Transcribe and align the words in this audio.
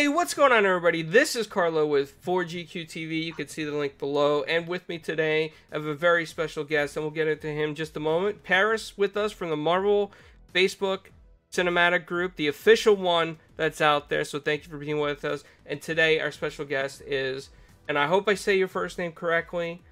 Hey, 0.00 0.08
what's 0.08 0.32
going 0.32 0.50
on, 0.50 0.64
everybody? 0.64 1.02
This 1.02 1.36
is 1.36 1.46
Carlo 1.46 1.86
with 1.86 2.24
4GQ 2.24 2.86
TV. 2.86 3.22
You 3.22 3.34
can 3.34 3.48
see 3.48 3.64
the 3.64 3.76
link 3.76 3.98
below. 3.98 4.42
And 4.44 4.66
with 4.66 4.88
me 4.88 4.98
today, 4.98 5.52
I 5.70 5.74
have 5.74 5.84
a 5.84 5.94
very 5.94 6.24
special 6.24 6.64
guest, 6.64 6.96
and 6.96 7.04
we'll 7.04 7.10
get 7.10 7.28
into 7.28 7.48
him 7.48 7.68
in 7.68 7.74
just 7.74 7.94
a 7.98 8.00
moment. 8.00 8.42
Paris 8.42 8.96
with 8.96 9.14
us 9.18 9.30
from 9.30 9.50
the 9.50 9.58
Marvel 9.58 10.10
Facebook 10.54 11.10
Cinematic 11.52 12.06
Group, 12.06 12.36
the 12.36 12.48
official 12.48 12.96
one 12.96 13.36
that's 13.58 13.82
out 13.82 14.08
there. 14.08 14.24
So 14.24 14.38
thank 14.40 14.64
you 14.64 14.70
for 14.70 14.78
being 14.78 15.00
with 15.00 15.22
us. 15.22 15.44
And 15.66 15.82
today, 15.82 16.18
our 16.18 16.32
special 16.32 16.64
guest 16.64 17.02
is, 17.02 17.50
and 17.86 17.98
I 17.98 18.06
hope 18.06 18.26
I 18.26 18.36
say 18.36 18.56
your 18.56 18.68
first 18.68 18.96
name 18.96 19.12
correctly, 19.12 19.82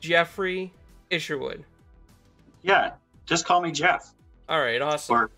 Jeffrey 0.00 0.72
Isherwood. 1.10 1.64
Yeah, 2.62 2.92
just 3.26 3.44
call 3.44 3.60
me 3.60 3.72
Jeff. 3.72 4.14
All 4.48 4.58
right, 4.58 4.80
awesome. 4.80 5.16
Or, 5.16 5.30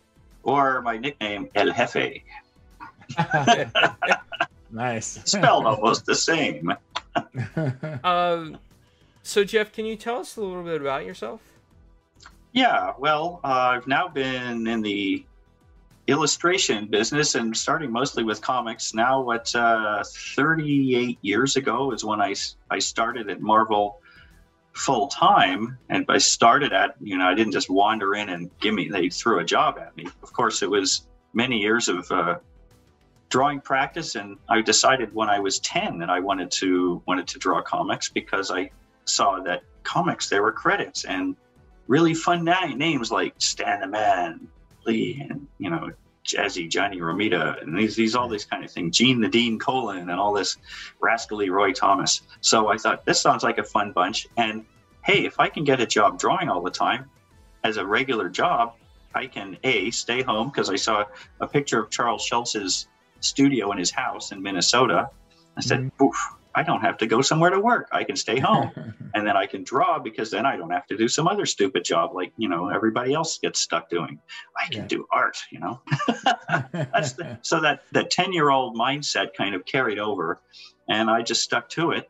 or 0.45 0.83
my 0.83 0.97
nickname, 0.97 1.49
El 1.57 1.73
Jefe. 1.73 2.23
nice. 4.71 5.21
Spelled 5.25 5.67
almost 5.67 6.07
the 6.07 6.15
same. 6.15 6.73
um, 8.05 8.59
so, 9.23 9.45
Jeff, 9.45 9.73
can 9.73 9.85
you 9.85 9.97
tell 9.97 10.19
us 10.19 10.37
a 10.37 10.41
little 10.41 10.63
bit 10.63 10.81
about 10.81 11.05
yourself? 11.05 11.41
Yeah, 12.53 12.93
well, 12.99 13.41
uh, 13.45 13.77
I've 13.77 13.87
now 13.87 14.09
been 14.09 14.67
in 14.67 14.83
the 14.83 15.25
illustration 16.07 16.87
business 16.87 17.35
and 17.35 17.57
starting 17.57 17.91
mostly 17.91 18.25
with 18.25 18.41
comics. 18.43 18.93
Now, 18.93 19.21
what, 19.21 19.55
uh, 19.55 20.03
38 20.05 21.19
years 21.23 21.57
ago 21.57 21.93
is 21.93 22.05
when 22.05 22.21
I, 22.21 22.35
I 22.71 22.79
started 22.79 23.31
at 23.31 23.41
Marvel 23.41 24.03
full 24.73 25.09
time. 25.09 25.79
And 25.89 26.05
I 26.09 26.19
started 26.19 26.73
at, 26.73 26.95
you 27.01 27.17
know, 27.17 27.27
I 27.27 27.35
didn't 27.35 27.53
just 27.53 27.71
wander 27.71 28.15
in 28.15 28.29
and 28.29 28.51
give 28.61 28.75
me, 28.75 28.89
they 28.89 29.09
threw 29.09 29.39
a 29.39 29.45
job 29.45 29.79
at 29.79 29.97
me. 29.97 30.07
Of 30.23 30.33
course, 30.33 30.63
it 30.63 30.71
was 30.71 31.07
many 31.35 31.59
years 31.59 31.89
of 31.89 32.11
uh, 32.11 32.39
drawing 33.33 33.63
practice. 33.63 34.15
And 34.15 34.37
I 34.47 34.61
decided 34.61 35.15
when 35.15 35.31
I 35.31 35.41
was 35.41 35.59
10 35.61 35.99
that 36.01 36.11
I 36.11 36.21
wanted 36.21 36.51
to, 36.53 37.03
wanted 37.07 37.27
to 37.29 37.39
draw 37.39 37.63
comics 37.63 38.11
because 38.11 38.51
I 38.51 38.71
saw 39.07 39.41
that 39.41 39.63
comics, 39.85 40.29
there 40.29 40.43
were 40.43 40.53
credits 40.53 41.07
and 41.07 41.35
really 41.89 42.13
fun 42.13 42.45
na- 42.45 42.67
names 42.67 43.11
like 43.11 43.35
Stan 43.39 43.81
the 43.81 43.87
Man, 43.87 44.49
Lee, 44.87 45.27
and, 45.29 45.49
you 45.59 45.71
know, 45.71 45.91
Jazzy 46.27 46.69
Johnny 46.69 46.99
Romita, 46.99 47.61
and 47.63 47.77
these, 47.77 47.97
these 47.97 48.15
all 48.15 48.29
these 48.29 48.45
kind 48.45 48.65
of 48.65 48.71
things, 48.71 48.97
Gene 48.97 49.21
the 49.21 49.29
Dean 49.29 49.59
Colan, 49.59 50.11
and 50.11 50.21
all 50.21 50.35
this 50.35 50.59
rascally 51.01 51.49
Roy 51.49 51.73
Thomas. 51.73 52.21
So 52.43 52.69
I 52.69 52.77
thought 52.77 53.07
this 53.07 53.21
sounds 53.21 53.43
like 53.43 53.59
a 53.59 53.65
fun 53.65 53.93
bunch. 53.93 54.29
And 54.37 54.67
hey, 55.03 55.25
if 55.25 55.41
I 55.41 55.49
can 55.49 55.65
get 55.65 55.81
a 55.81 55.87
job 55.87 56.19
drawing 56.19 56.51
all 56.51 56.63
the 56.63 56.71
time 56.71 57.11
as 57.65 57.79
a 57.79 57.85
regular 57.85 58.29
job, 58.29 58.75
I 59.15 59.27
can 59.27 59.57
a 59.65 59.91
stay 59.91 60.23
home 60.23 60.49
because 60.49 60.69
I 60.71 60.77
saw 60.77 61.07
a 61.41 61.47
picture 61.47 61.81
of 61.81 61.91
Charles 61.91 62.25
Schulz's 62.25 62.89
studio 63.23 63.73
in 63.73 63.79
his 63.79 63.91
house 63.91 64.33
in 64.33 64.43
Minnesota. 64.43 65.11
I 65.57 65.61
said, 65.61 65.81
mm-hmm. 65.81 66.05
"Oof, 66.05 66.17
I 66.55 66.63
don't 66.63 66.81
have 66.83 66.99
to 66.99 67.07
go 67.07 67.23
somewhere 67.23 67.51
to 67.51 67.61
work. 67.61 67.89
I 67.93 68.05
can 68.05 68.17
stay 68.17 68.39
home 68.39 68.71
and 69.15 69.27
then 69.27 69.37
I 69.37 69.47
can 69.47 69.65
draw 69.65 69.99
because 69.99 70.31
then 70.31 70.45
I 70.47 70.57
don't 70.57 70.71
have 70.71 70.87
to 70.89 70.97
do 70.97 71.09
some 71.09 71.27
other 71.27 71.47
stupid 71.47 71.85
job 71.85 72.15
like, 72.15 72.33
you 72.37 72.49
know, 72.49 72.69
everybody 72.69 73.15
else 73.15 73.39
gets 73.39 73.61
stuck 73.61 73.89
doing. 73.89 74.21
I 74.57 74.69
can 74.69 74.83
yeah. 74.83 74.89
do 74.89 75.07
art, 75.11 75.39
you 75.51 75.61
know. 75.61 75.81
That's 76.73 77.15
the, 77.15 77.39
so 77.43 77.61
that 77.61 77.83
that 77.93 78.11
10-year-old 78.11 78.77
mindset 78.77 79.35
kind 79.37 79.55
of 79.55 79.65
carried 79.65 79.99
over 79.99 80.41
and 80.89 81.11
I 81.11 81.23
just 81.23 81.43
stuck 81.43 81.69
to 81.71 81.93
it. 81.93 82.09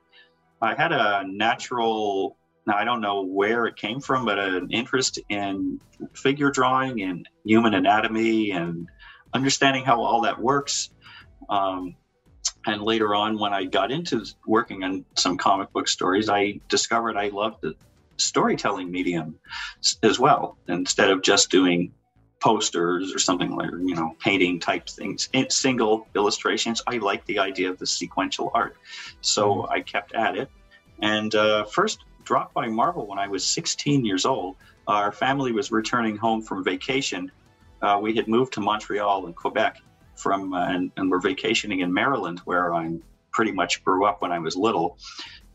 I 0.60 0.74
had 0.74 0.92
a 0.92 1.24
natural 1.26 2.36
now 2.66 2.76
I 2.76 2.84
don't 2.84 3.00
know 3.00 3.22
where 3.22 3.66
it 3.66 3.76
came 3.76 4.00
from, 4.00 4.24
but 4.24 4.38
an 4.38 4.70
interest 4.70 5.18
in 5.28 5.80
figure 6.14 6.50
drawing 6.50 7.02
and 7.02 7.28
human 7.44 7.74
anatomy 7.74 8.52
and 8.52 8.88
understanding 9.34 9.84
how 9.84 10.00
all 10.00 10.20
that 10.22 10.40
works. 10.40 10.90
Um, 11.52 11.96
and 12.66 12.80
later 12.80 13.14
on, 13.14 13.38
when 13.38 13.52
I 13.52 13.64
got 13.64 13.92
into 13.92 14.24
working 14.46 14.84
on 14.84 15.04
some 15.16 15.36
comic 15.36 15.70
book 15.72 15.86
stories, 15.86 16.30
I 16.30 16.60
discovered 16.68 17.16
I 17.16 17.28
loved 17.28 17.60
the 17.60 17.74
storytelling 18.16 18.90
medium 18.90 19.38
as 20.02 20.18
well, 20.18 20.56
instead 20.66 21.10
of 21.10 21.22
just 21.22 21.50
doing 21.50 21.92
posters 22.40 23.14
or 23.14 23.18
something 23.18 23.54
like 23.54 23.70
you 23.70 23.94
know 23.94 24.16
painting 24.18 24.58
type 24.58 24.88
things. 24.88 25.28
Single 25.50 26.08
illustrations 26.16 26.82
i 26.88 26.96
like 26.96 27.24
the 27.26 27.38
idea 27.38 27.70
of 27.70 27.78
the 27.78 27.86
sequential 27.86 28.50
art. 28.54 28.76
So 29.20 29.42
mm-hmm. 29.48 29.72
i 29.72 29.80
kept 29.80 30.14
at 30.14 30.36
it. 30.36 30.50
And 31.00 31.34
uh, 31.34 31.64
first 31.66 31.98
dropped 32.24 32.54
by 32.54 32.66
marvel 32.68 33.06
when 33.06 33.18
i 33.18 33.28
was 33.28 33.44
16 33.44 34.04
years 34.04 34.24
old. 34.24 34.56
Our 34.88 35.12
family 35.12 35.52
was 35.52 35.70
returning 35.70 36.16
home 36.16 36.42
from 36.42 36.64
vacation. 36.64 37.30
Uh, 37.82 37.98
we 38.02 38.14
had 38.16 38.26
moved 38.26 38.52
to 38.54 38.60
montreal 38.60 39.26
and 39.26 39.36
quebec 39.36 39.80
from 40.22 40.54
uh, 40.54 40.68
and, 40.68 40.90
and 40.96 41.10
we're 41.10 41.20
vacationing 41.20 41.80
in 41.80 41.92
Maryland, 41.92 42.40
where 42.44 42.72
I 42.72 42.96
pretty 43.32 43.52
much 43.52 43.82
grew 43.84 44.06
up 44.06 44.22
when 44.22 44.30
I 44.30 44.38
was 44.38 44.56
little 44.56 44.98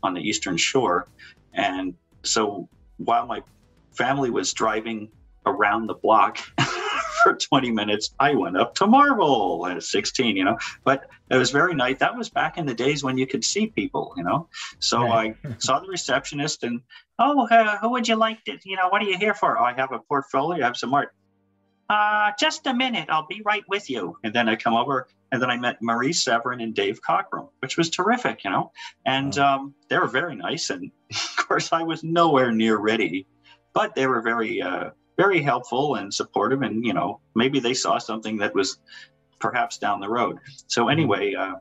on 0.02 0.14
the 0.14 0.20
Eastern 0.20 0.56
Shore. 0.56 1.08
And 1.54 1.94
so 2.22 2.68
while 2.98 3.26
my 3.26 3.42
family 3.92 4.30
was 4.30 4.52
driving 4.52 5.08
around 5.46 5.86
the 5.86 5.94
block 5.94 6.38
for 7.22 7.34
20 7.34 7.70
minutes, 7.70 8.14
I 8.20 8.34
went 8.34 8.56
up 8.56 8.74
to 8.76 8.86
Marvel 8.86 9.66
at 9.66 9.82
16, 9.82 10.36
you 10.36 10.44
know. 10.44 10.58
But 10.84 11.08
it 11.30 11.36
was 11.36 11.50
very 11.50 11.74
nice. 11.74 11.98
That 11.98 12.16
was 12.16 12.28
back 12.28 12.58
in 12.58 12.66
the 12.66 12.74
days 12.74 13.02
when 13.02 13.16
you 13.16 13.26
could 13.26 13.44
see 13.44 13.68
people, 13.68 14.12
you 14.16 14.24
know. 14.24 14.48
So 14.78 15.02
right. 15.02 15.36
I 15.44 15.54
saw 15.58 15.80
the 15.80 15.88
receptionist 15.88 16.64
and, 16.64 16.80
oh, 17.18 17.46
uh, 17.48 17.78
who 17.78 17.90
would 17.90 18.06
you 18.06 18.16
like 18.16 18.44
to, 18.44 18.58
you 18.64 18.76
know, 18.76 18.88
what 18.88 19.02
are 19.02 19.06
you 19.06 19.16
here 19.16 19.34
for? 19.34 19.58
Oh, 19.58 19.64
I 19.64 19.72
have 19.74 19.92
a 19.92 20.00
portfolio, 20.00 20.62
I 20.62 20.66
have 20.66 20.76
some 20.76 20.94
art 20.94 21.14
uh, 21.88 22.32
just 22.38 22.66
a 22.66 22.74
minute, 22.74 23.08
I'll 23.08 23.26
be 23.26 23.40
right 23.44 23.64
with 23.68 23.88
you. 23.88 24.16
And 24.22 24.34
then 24.34 24.48
I 24.48 24.56
come 24.56 24.74
over, 24.74 25.08
and 25.32 25.40
then 25.40 25.50
I 25.50 25.56
met 25.56 25.80
Marie 25.80 26.12
Severin 26.12 26.60
and 26.60 26.74
Dave 26.74 27.00
Cockrum, 27.02 27.48
which 27.60 27.76
was 27.76 27.88
terrific, 27.88 28.44
you 28.44 28.50
know. 28.50 28.72
And 29.06 29.38
oh. 29.38 29.44
um, 29.44 29.74
they 29.88 29.98
were 29.98 30.06
very 30.06 30.36
nice. 30.36 30.70
And 30.70 30.90
of 31.10 31.36
course, 31.36 31.72
I 31.72 31.82
was 31.82 32.04
nowhere 32.04 32.52
near 32.52 32.76
ready, 32.76 33.26
but 33.72 33.94
they 33.94 34.06
were 34.06 34.20
very, 34.20 34.60
uh, 34.60 34.90
very 35.16 35.40
helpful 35.40 35.94
and 35.94 36.12
supportive. 36.12 36.62
And 36.62 36.84
you 36.84 36.92
know, 36.92 37.20
maybe 37.34 37.58
they 37.58 37.74
saw 37.74 37.98
something 37.98 38.36
that 38.38 38.54
was 38.54 38.78
perhaps 39.38 39.78
down 39.78 40.00
the 40.00 40.08
road. 40.08 40.38
So 40.66 40.82
mm-hmm. 40.82 40.90
anyway, 40.90 41.34
uh, 41.34 41.54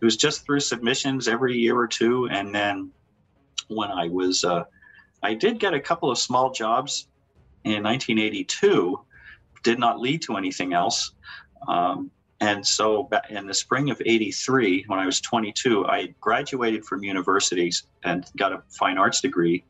it 0.00 0.04
was 0.04 0.16
just 0.16 0.44
through 0.44 0.60
submissions 0.60 1.28
every 1.28 1.56
year 1.56 1.76
or 1.76 1.86
two, 1.86 2.28
and 2.30 2.54
then 2.54 2.90
when 3.68 3.90
I 3.90 4.08
was, 4.08 4.44
uh, 4.44 4.64
I 5.22 5.34
did 5.34 5.58
get 5.58 5.72
a 5.72 5.80
couple 5.80 6.10
of 6.10 6.18
small 6.18 6.50
jobs 6.50 7.08
in 7.64 7.82
1982 7.82 9.00
did 9.64 9.78
not 9.80 9.98
lead 9.98 10.22
to 10.22 10.36
anything 10.36 10.72
else. 10.72 11.12
Um, 11.66 12.10
and 12.40 12.64
so 12.64 13.08
in 13.30 13.46
the 13.46 13.54
spring 13.54 13.90
of 13.90 14.00
83, 14.04 14.84
when 14.86 14.98
I 14.98 15.06
was 15.06 15.20
22, 15.20 15.86
I 15.86 16.14
graduated 16.20 16.84
from 16.84 17.02
universities 17.02 17.84
and 18.04 18.24
got 18.36 18.52
a 18.52 18.62
fine 18.68 18.98
arts 18.98 19.20
degree 19.20 19.64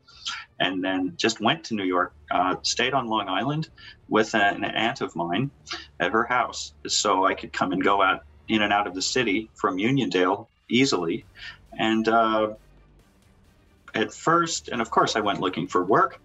and 0.59 0.83
then 0.83 1.13
just 1.17 1.39
went 1.39 1.63
to 1.65 1.75
New 1.75 1.83
York, 1.83 2.13
uh, 2.31 2.55
stayed 2.63 2.93
on 2.93 3.07
Long 3.07 3.29
Island 3.29 3.69
with 4.09 4.33
an 4.33 4.63
aunt 4.63 5.01
of 5.01 5.15
mine 5.15 5.51
at 5.99 6.11
her 6.11 6.23
house 6.23 6.73
so 6.87 7.25
I 7.25 7.33
could 7.33 7.53
come 7.53 7.71
and 7.71 7.83
go 7.83 8.01
out 8.01 8.23
in 8.47 8.61
and 8.61 8.73
out 8.73 8.87
of 8.87 8.93
the 8.93 9.01
city 9.01 9.49
from 9.53 9.77
Uniondale 9.77 10.47
easily. 10.69 11.25
And 11.77 12.07
uh, 12.07 12.53
at 13.93 14.13
first, 14.13 14.69
and 14.69 14.81
of 14.81 14.89
course, 14.89 15.15
I 15.15 15.19
went 15.21 15.39
looking 15.39 15.67
for 15.67 15.83
work. 15.83 16.19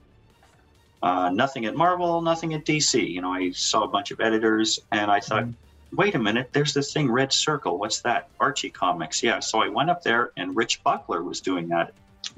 Uh, 1.03 1.31
nothing 1.31 1.65
at 1.65 1.75
Marvel, 1.75 2.21
nothing 2.21 2.55
at 2.55 2.65
DC. 2.65 3.09
You 3.09 3.23
know, 3.23 3.33
I 3.33 3.51
saw 3.53 3.85
a 3.85 3.89
bunch 3.89 4.11
of 4.11 4.21
editors 4.21 4.81
and 4.93 5.11
I 5.11 5.21
thought, 5.21 5.45
mm-hmm. 5.45 5.97
wait 5.97 6.15
a 6.15 6.19
minute, 6.19 6.51
there's 6.53 6.75
this 6.75 6.93
thing, 6.93 7.11
Red 7.11 7.33
Circle. 7.33 7.79
What's 7.79 8.01
that? 8.03 8.29
Archie 8.39 8.71
Comics. 8.71 9.23
Yeah. 9.23 9.41
So 9.41 9.63
I 9.63 9.69
went 9.69 9.89
up 9.89 10.03
there 10.03 10.33
and 10.37 10.55
Rich 10.55 10.83
Buckler 10.85 11.23
was 11.23 11.41
doing 11.41 11.69
that 11.69 11.93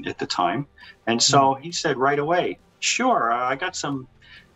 at 0.07 0.19
the 0.19 0.27
time. 0.27 0.67
And 1.07 1.21
so 1.21 1.55
mm-hmm. 1.55 1.63
he 1.63 1.73
said 1.73 1.97
right 1.97 2.19
away, 2.19 2.59
sure, 2.79 3.33
uh, 3.33 3.49
I 3.49 3.57
got 3.57 3.75
some 3.75 4.07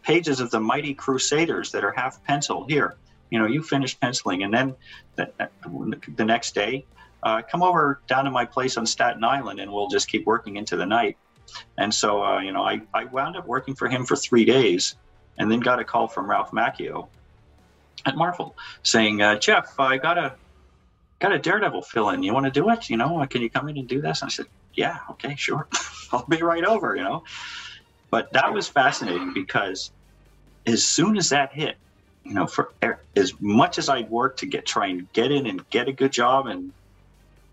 pages 0.02 0.38
of 0.38 0.50
the 0.52 0.60
Mighty 0.60 0.94
Crusaders 0.94 1.72
that 1.72 1.82
are 1.82 1.92
half 1.92 2.22
pencil 2.24 2.64
here. 2.66 2.96
You 3.30 3.40
know, 3.40 3.46
you 3.46 3.60
finish 3.60 3.98
penciling. 3.98 4.44
And 4.44 4.54
then 4.54 4.76
the, 5.16 5.32
the 6.14 6.24
next 6.24 6.54
day, 6.54 6.86
uh, 7.24 7.42
come 7.42 7.62
over 7.62 8.00
down 8.06 8.24
to 8.24 8.30
my 8.30 8.44
place 8.44 8.76
on 8.76 8.86
Staten 8.86 9.24
Island 9.24 9.58
and 9.58 9.72
we'll 9.72 9.88
just 9.88 10.06
keep 10.06 10.26
working 10.26 10.56
into 10.56 10.76
the 10.76 10.86
night. 10.86 11.16
And 11.78 11.92
so, 11.92 12.22
uh, 12.24 12.40
you 12.40 12.52
know, 12.52 12.62
I, 12.62 12.82
I 12.92 13.04
wound 13.04 13.36
up 13.36 13.46
working 13.46 13.74
for 13.74 13.88
him 13.88 14.04
for 14.04 14.16
three 14.16 14.44
days 14.44 14.96
and 15.38 15.50
then 15.50 15.60
got 15.60 15.78
a 15.78 15.84
call 15.84 16.08
from 16.08 16.28
Ralph 16.28 16.50
Macchio 16.50 17.08
at 18.04 18.16
Marvel 18.16 18.56
saying, 18.82 19.20
uh, 19.20 19.38
Jeff, 19.38 19.78
I 19.78 19.98
got 19.98 20.18
a, 20.18 20.34
got 21.18 21.32
a 21.32 21.38
Daredevil 21.38 21.82
fill 21.82 22.10
in. 22.10 22.22
You 22.22 22.32
want 22.32 22.46
to 22.46 22.52
do 22.52 22.70
it? 22.70 22.88
You 22.88 22.96
know, 22.96 23.24
can 23.28 23.42
you 23.42 23.50
come 23.50 23.68
in 23.68 23.76
and 23.78 23.88
do 23.88 24.00
this? 24.00 24.22
And 24.22 24.28
I 24.28 24.30
said, 24.30 24.46
yeah, 24.74 24.98
okay, 25.10 25.34
sure. 25.36 25.66
I'll 26.12 26.26
be 26.26 26.42
right 26.42 26.64
over, 26.64 26.94
you 26.94 27.02
know. 27.02 27.24
But 28.10 28.32
that 28.32 28.52
was 28.52 28.68
fascinating 28.68 29.32
because 29.34 29.90
as 30.66 30.84
soon 30.84 31.16
as 31.16 31.30
that 31.30 31.52
hit, 31.52 31.76
you 32.24 32.34
know, 32.34 32.46
for 32.46 32.72
as 33.14 33.40
much 33.40 33.78
as 33.78 33.88
I'd 33.88 34.10
worked 34.10 34.40
to 34.40 34.46
get 34.46 34.66
try 34.66 34.86
and 34.88 35.10
get 35.12 35.30
in 35.30 35.46
and 35.46 35.68
get 35.70 35.88
a 35.88 35.92
good 35.92 36.12
job 36.12 36.46
and 36.46 36.72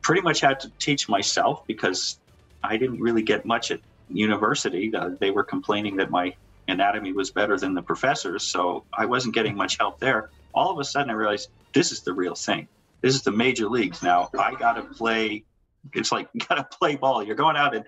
pretty 0.02 0.22
much 0.22 0.42
had 0.42 0.60
to 0.62 0.70
teach 0.80 1.08
myself 1.08 1.66
because 1.68 2.20
I 2.64 2.78
didn't 2.78 3.00
really 3.00 3.24
get 3.24 3.46
much 3.46 3.72
at 3.72 3.80
university. 4.10 4.94
Uh, 4.94 5.12
they 5.20 5.32
were 5.32 5.44
complaining 5.44 5.98
that 5.98 6.10
my 6.10 6.36
anatomy 6.68 7.12
was 7.12 7.32
better 7.32 7.58
than 7.58 7.74
the 7.74 7.82
professors, 7.82 8.44
so 8.44 8.86
I 8.94 9.06
wasn't 9.06 9.36
getting 9.36 9.56
much 9.56 9.78
help 9.78 10.00
there. 10.00 10.30
All 10.54 10.72
of 10.72 10.80
a 10.80 10.84
sudden, 10.84 11.10
I 11.10 11.14
realized 11.14 11.50
this 11.74 11.92
is 11.92 12.02
the 12.02 12.14
real 12.14 12.36
thing. 12.36 12.68
this 13.02 13.16
is 13.16 13.24
the 13.24 13.32
major 13.32 13.68
leagues 13.68 14.02
now. 14.02 14.30
I 14.38 14.56
got 14.56 14.74
to 14.74 14.84
play. 14.84 15.44
It's 15.94 16.12
like 16.12 16.30
you 16.34 16.42
got 16.42 16.56
to 16.56 16.78
play 16.78 16.96
ball. 16.96 17.24
You're 17.24 17.36
going 17.36 17.58
out 17.58 17.76
and 17.76 17.86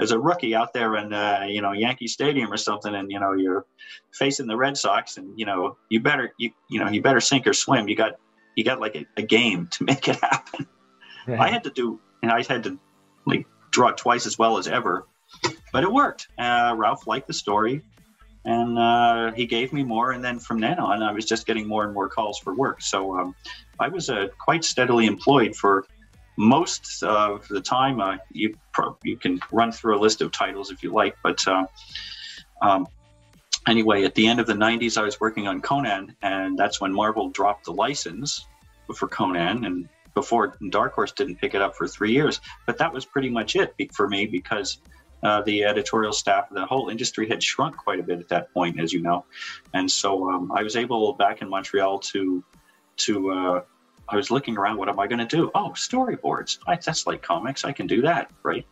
as 0.00 0.12
a 0.12 0.18
rookie 0.18 0.54
out 0.54 0.72
there 0.72 0.96
in 0.96 1.12
uh, 1.12 1.46
you 1.48 1.60
know 1.60 1.72
Yankee 1.72 2.06
Stadium 2.06 2.52
or 2.52 2.56
something, 2.56 2.94
and 2.94 3.10
you 3.10 3.20
know 3.20 3.32
you're 3.32 3.66
facing 4.12 4.46
the 4.46 4.56
Red 4.56 4.76
Sox, 4.76 5.16
and 5.16 5.38
you 5.38 5.46
know 5.46 5.76
you 5.88 6.00
better 6.00 6.32
you 6.38 6.50
you 6.68 6.80
know 6.80 6.90
you 6.90 7.02
better 7.02 7.20
sink 7.20 7.46
or 7.46 7.52
swim. 7.52 7.88
You 7.88 7.96
got 7.96 8.12
you 8.54 8.64
got 8.64 8.80
like 8.80 8.96
a, 8.96 9.06
a 9.16 9.22
game 9.22 9.68
to 9.72 9.84
make 9.90 10.08
it 10.08 10.16
happen. 10.16 10.66
Right. 11.26 11.40
I 11.40 11.48
had 11.50 11.64
to 11.64 11.70
do, 11.70 12.00
and 12.22 12.30
I 12.30 12.42
had 12.42 12.64
to 12.64 12.78
like 13.26 13.46
draw 13.70 13.90
twice 13.92 14.26
as 14.26 14.38
well 14.38 14.58
as 14.58 14.68
ever, 14.68 15.06
but 15.72 15.82
it 15.82 15.92
worked. 15.92 16.28
Uh, 16.38 16.74
Ralph 16.76 17.06
liked 17.06 17.26
the 17.26 17.32
story, 17.32 17.82
and 18.44 18.78
uh, 18.78 19.32
he 19.32 19.46
gave 19.46 19.72
me 19.72 19.82
more. 19.82 20.12
And 20.12 20.24
then 20.24 20.38
from 20.38 20.60
then 20.60 20.78
on, 20.78 21.02
I 21.02 21.12
was 21.12 21.24
just 21.24 21.46
getting 21.46 21.66
more 21.66 21.84
and 21.84 21.92
more 21.92 22.08
calls 22.08 22.38
for 22.38 22.54
work. 22.54 22.80
So 22.82 23.18
um, 23.18 23.34
I 23.78 23.88
was 23.88 24.10
uh, 24.10 24.28
quite 24.38 24.64
steadily 24.64 25.06
employed 25.06 25.54
for 25.54 25.84
most 26.36 27.02
of 27.02 27.46
the 27.48 27.60
time. 27.60 28.00
Uh, 28.00 28.16
you 28.32 28.56
pro- 28.72 28.96
you 29.02 29.16
can 29.16 29.40
run 29.52 29.72
through 29.72 29.98
a 29.98 30.00
list 30.00 30.22
of 30.22 30.32
titles 30.32 30.70
if 30.70 30.82
you 30.82 30.92
like, 30.92 31.16
but 31.22 31.46
uh, 31.46 31.66
um, 32.62 32.86
anyway, 33.66 34.04
at 34.04 34.14
the 34.14 34.26
end 34.26 34.40
of 34.40 34.46
the 34.46 34.54
'90s, 34.54 34.96
I 34.96 35.02
was 35.02 35.20
working 35.20 35.48
on 35.48 35.60
Conan, 35.60 36.14
and 36.22 36.56
that's 36.56 36.80
when 36.80 36.92
Marvel 36.92 37.28
dropped 37.30 37.64
the 37.64 37.72
license 37.72 38.46
for 38.94 39.08
Conan, 39.08 39.64
and 39.64 39.88
before 40.20 40.56
Dark 40.70 40.94
Horse 40.94 41.12
didn't 41.12 41.36
pick 41.36 41.54
it 41.54 41.62
up 41.62 41.76
for 41.76 41.86
three 41.86 42.12
years. 42.12 42.40
But 42.66 42.78
that 42.78 42.92
was 42.92 43.04
pretty 43.04 43.30
much 43.30 43.56
it 43.56 43.74
for 43.92 44.08
me 44.08 44.26
because. 44.26 44.78
Uh, 45.20 45.42
the 45.42 45.64
editorial 45.64 46.12
staff, 46.12 46.44
the 46.48 46.64
whole 46.64 46.90
industry 46.90 47.28
had 47.28 47.42
shrunk 47.42 47.76
quite 47.76 47.98
a 47.98 48.04
bit 48.04 48.20
at 48.20 48.28
that 48.28 48.54
point, 48.54 48.78
as 48.78 48.92
you 48.92 49.00
know, 49.00 49.24
and 49.74 49.90
so 49.90 50.30
um, 50.30 50.52
I 50.52 50.62
was 50.62 50.76
able 50.76 51.12
back 51.14 51.42
in 51.42 51.48
Montreal 51.48 51.98
to 52.12 52.44
to 52.98 53.32
uh, 53.32 53.62
I 54.08 54.16
was 54.16 54.30
looking 54.30 54.56
around, 54.56 54.78
what 54.78 54.88
am 54.88 54.98
I 54.98 55.06
going 55.06 55.18
to 55.18 55.26
do? 55.26 55.50
Oh, 55.54 55.72
storyboards. 55.74 56.58
I, 56.66 56.76
that's 56.76 57.06
like 57.06 57.22
comics. 57.22 57.64
I 57.64 57.72
can 57.72 57.86
do 57.86 58.02
that, 58.02 58.30
right? 58.42 58.66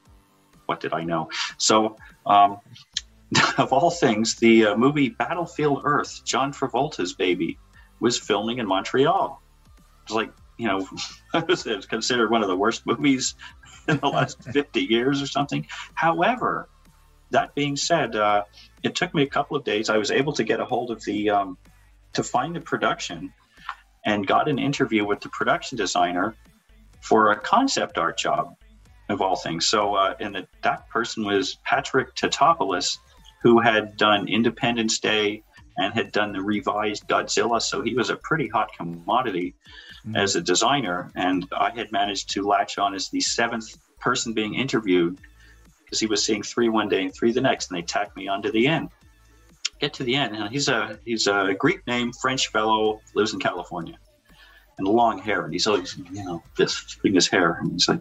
What 0.64 0.80
did 0.80 0.92
I 0.94 1.04
know? 1.04 1.28
So, 1.58 1.96
um, 2.24 2.58
of 3.58 3.72
all 3.72 3.90
things, 3.90 4.36
the 4.36 4.66
uh, 4.66 4.76
movie 4.76 5.10
Battlefield 5.10 5.82
Earth, 5.84 6.22
John 6.24 6.52
Travolta's 6.52 7.12
baby, 7.12 7.58
was 8.00 8.18
filming 8.18 8.58
in 8.58 8.66
Montreal. 8.66 9.42
It 9.76 10.10
was 10.10 10.16
like, 10.16 10.32
you 10.58 10.68
know, 10.68 10.86
it 11.34 11.48
was 11.48 11.86
considered 11.86 12.30
one 12.30 12.42
of 12.42 12.48
the 12.48 12.56
worst 12.56 12.86
movies 12.86 13.34
in 13.88 13.98
the 13.98 14.08
last 14.08 14.42
50 14.52 14.80
years 14.80 15.22
or 15.22 15.26
something. 15.26 15.66
However, 15.94 16.68
that 17.30 17.54
being 17.54 17.76
said, 17.76 18.14
uh, 18.14 18.44
it 18.82 18.94
took 18.94 19.14
me 19.14 19.22
a 19.22 19.26
couple 19.26 19.56
of 19.56 19.64
days. 19.64 19.90
I 19.90 19.98
was 19.98 20.10
able 20.10 20.32
to 20.34 20.44
get 20.44 20.60
a 20.60 20.64
hold 20.64 20.90
of 20.90 21.02
the, 21.04 21.30
um, 21.30 21.58
to 22.12 22.22
find 22.22 22.54
the 22.54 22.60
production 22.60 23.32
and 24.04 24.26
got 24.26 24.48
an 24.48 24.58
interview 24.58 25.04
with 25.04 25.20
the 25.20 25.28
production 25.30 25.76
designer 25.76 26.36
for 27.00 27.32
a 27.32 27.36
concept 27.38 27.98
art 27.98 28.16
job 28.16 28.54
of 29.08 29.20
all 29.20 29.36
things. 29.36 29.66
So, 29.66 29.94
uh, 29.94 30.14
and 30.20 30.34
the, 30.34 30.46
that 30.62 30.88
person 30.88 31.24
was 31.24 31.56
Patrick 31.64 32.14
Tatopoulos, 32.14 32.98
who 33.42 33.60
had 33.60 33.96
done 33.96 34.28
Independence 34.28 34.98
Day 34.98 35.42
and 35.76 35.94
had 35.94 36.12
done 36.12 36.32
the 36.32 36.40
revised 36.40 37.06
Godzilla. 37.08 37.60
So 37.60 37.82
he 37.82 37.94
was 37.94 38.10
a 38.10 38.16
pretty 38.16 38.48
hot 38.48 38.70
commodity 38.76 39.54
mm-hmm. 40.06 40.16
as 40.16 40.36
a 40.36 40.40
designer. 40.40 41.10
And 41.14 41.46
I 41.56 41.70
had 41.70 41.92
managed 41.92 42.30
to 42.30 42.42
latch 42.42 42.78
on 42.78 42.94
as 42.94 43.08
the 43.08 43.20
seventh 43.20 43.76
person 44.00 44.32
being 44.32 44.54
interviewed 44.54 45.18
because 45.84 46.00
he 46.00 46.06
was 46.06 46.24
seeing 46.24 46.42
three 46.42 46.68
one 46.68 46.88
day 46.88 47.04
and 47.04 47.14
three 47.14 47.32
the 47.32 47.40
next, 47.40 47.70
and 47.70 47.78
they 47.78 47.82
tacked 47.82 48.16
me 48.16 48.28
onto 48.28 48.50
the 48.50 48.66
end 48.66 48.90
get 49.78 49.94
to 49.94 50.04
the 50.04 50.14
end, 50.14 50.36
and 50.36 50.50
he's 50.50 50.68
a 50.68 50.98
he's 51.04 51.26
a 51.26 51.54
Greek 51.58 51.86
name, 51.86 52.12
French 52.12 52.48
fellow, 52.48 53.00
lives 53.14 53.32
in 53.32 53.40
California, 53.40 53.98
and 54.78 54.86
long 54.86 55.18
hair, 55.18 55.44
and 55.44 55.52
he's 55.52 55.66
always 55.66 55.96
you 55.96 56.24
know 56.24 56.42
this 56.56 56.98
in 57.04 57.14
his 57.14 57.26
hair, 57.26 57.58
and 57.60 57.72
he's 57.72 57.88
like, 57.88 58.00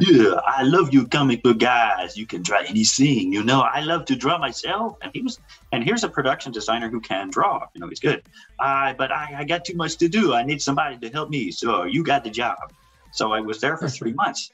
yeah, 0.00 0.40
I 0.46 0.62
love 0.62 0.92
you 0.92 1.06
comic 1.06 1.42
book 1.42 1.58
guys. 1.58 2.16
You 2.16 2.26
can 2.26 2.42
draw 2.42 2.60
anything, 2.60 3.32
you 3.32 3.42
know. 3.44 3.60
I 3.60 3.80
love 3.80 4.06
to 4.06 4.16
draw 4.16 4.38
myself, 4.38 4.96
and 5.02 5.10
he 5.12 5.20
was, 5.22 5.38
and 5.72 5.84
here's 5.84 6.04
a 6.04 6.08
production 6.08 6.52
designer 6.52 6.88
who 6.88 7.00
can 7.00 7.30
draw. 7.30 7.66
You 7.74 7.80
know, 7.80 7.88
he's 7.88 8.00
good. 8.00 8.22
Uh, 8.58 8.94
but 8.94 9.12
I, 9.12 9.34
I 9.38 9.44
got 9.44 9.64
too 9.64 9.76
much 9.76 9.98
to 9.98 10.08
do. 10.08 10.32
I 10.32 10.42
need 10.44 10.62
somebody 10.62 10.98
to 10.98 11.10
help 11.10 11.28
me. 11.28 11.50
So 11.50 11.84
you 11.84 12.02
got 12.02 12.24
the 12.24 12.30
job. 12.30 12.72
So 13.12 13.32
I 13.32 13.40
was 13.40 13.60
there 13.60 13.76
for 13.76 13.88
three 13.88 14.12
months. 14.12 14.50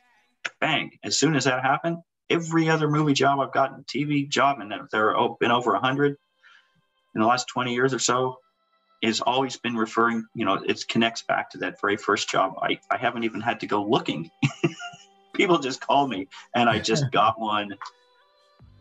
Bang! 0.60 0.90
As 1.04 1.16
soon 1.16 1.36
as 1.36 1.44
that 1.44 1.62
happened, 1.62 1.98
every 2.28 2.68
other 2.68 2.88
movie 2.88 3.12
job 3.12 3.38
I've 3.38 3.52
gotten, 3.52 3.84
TV 3.84 4.28
job, 4.28 4.58
and 4.58 4.72
there 4.90 5.16
have 5.16 5.38
been 5.38 5.50
over 5.50 5.74
a 5.74 5.80
hundred 5.80 6.16
in 7.14 7.20
the 7.20 7.26
last 7.26 7.46
20 7.48 7.74
years 7.74 7.92
or 7.92 7.98
so 7.98 8.38
has 9.02 9.20
always 9.20 9.56
been 9.56 9.76
referring, 9.76 10.26
you 10.34 10.44
know, 10.44 10.54
it 10.54 10.86
connects 10.88 11.22
back 11.22 11.50
to 11.50 11.58
that 11.58 11.80
very 11.80 11.96
first 11.96 12.28
job. 12.28 12.54
I, 12.62 12.78
I 12.90 12.96
haven't 12.96 13.24
even 13.24 13.40
had 13.40 13.60
to 13.60 13.66
go 13.66 13.82
looking. 13.82 14.30
People 15.32 15.58
just 15.58 15.80
call 15.80 16.06
me, 16.06 16.28
and 16.54 16.68
I 16.68 16.78
just 16.78 17.10
got 17.12 17.40
one 17.40 17.74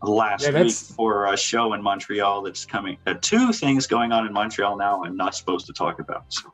last 0.02 0.44
yeah, 0.44 0.64
week 0.64 0.74
for 0.74 1.26
a 1.34 1.38
show 1.38 1.74
in 1.74 1.82
Montreal 1.82 2.42
that's 2.42 2.66
coming. 2.66 2.98
Uh, 3.06 3.16
two 3.22 3.52
things 3.54 3.88
going 3.88 4.12
on 4.12 4.26
in 4.26 4.34
Montreal 4.34 4.78
now 4.78 5.04
I'm 5.04 5.18
not 5.18 5.36
supposed 5.36 5.68
to 5.68 5.74
talk 5.74 6.00
about. 6.00 6.26
So. 6.30 6.54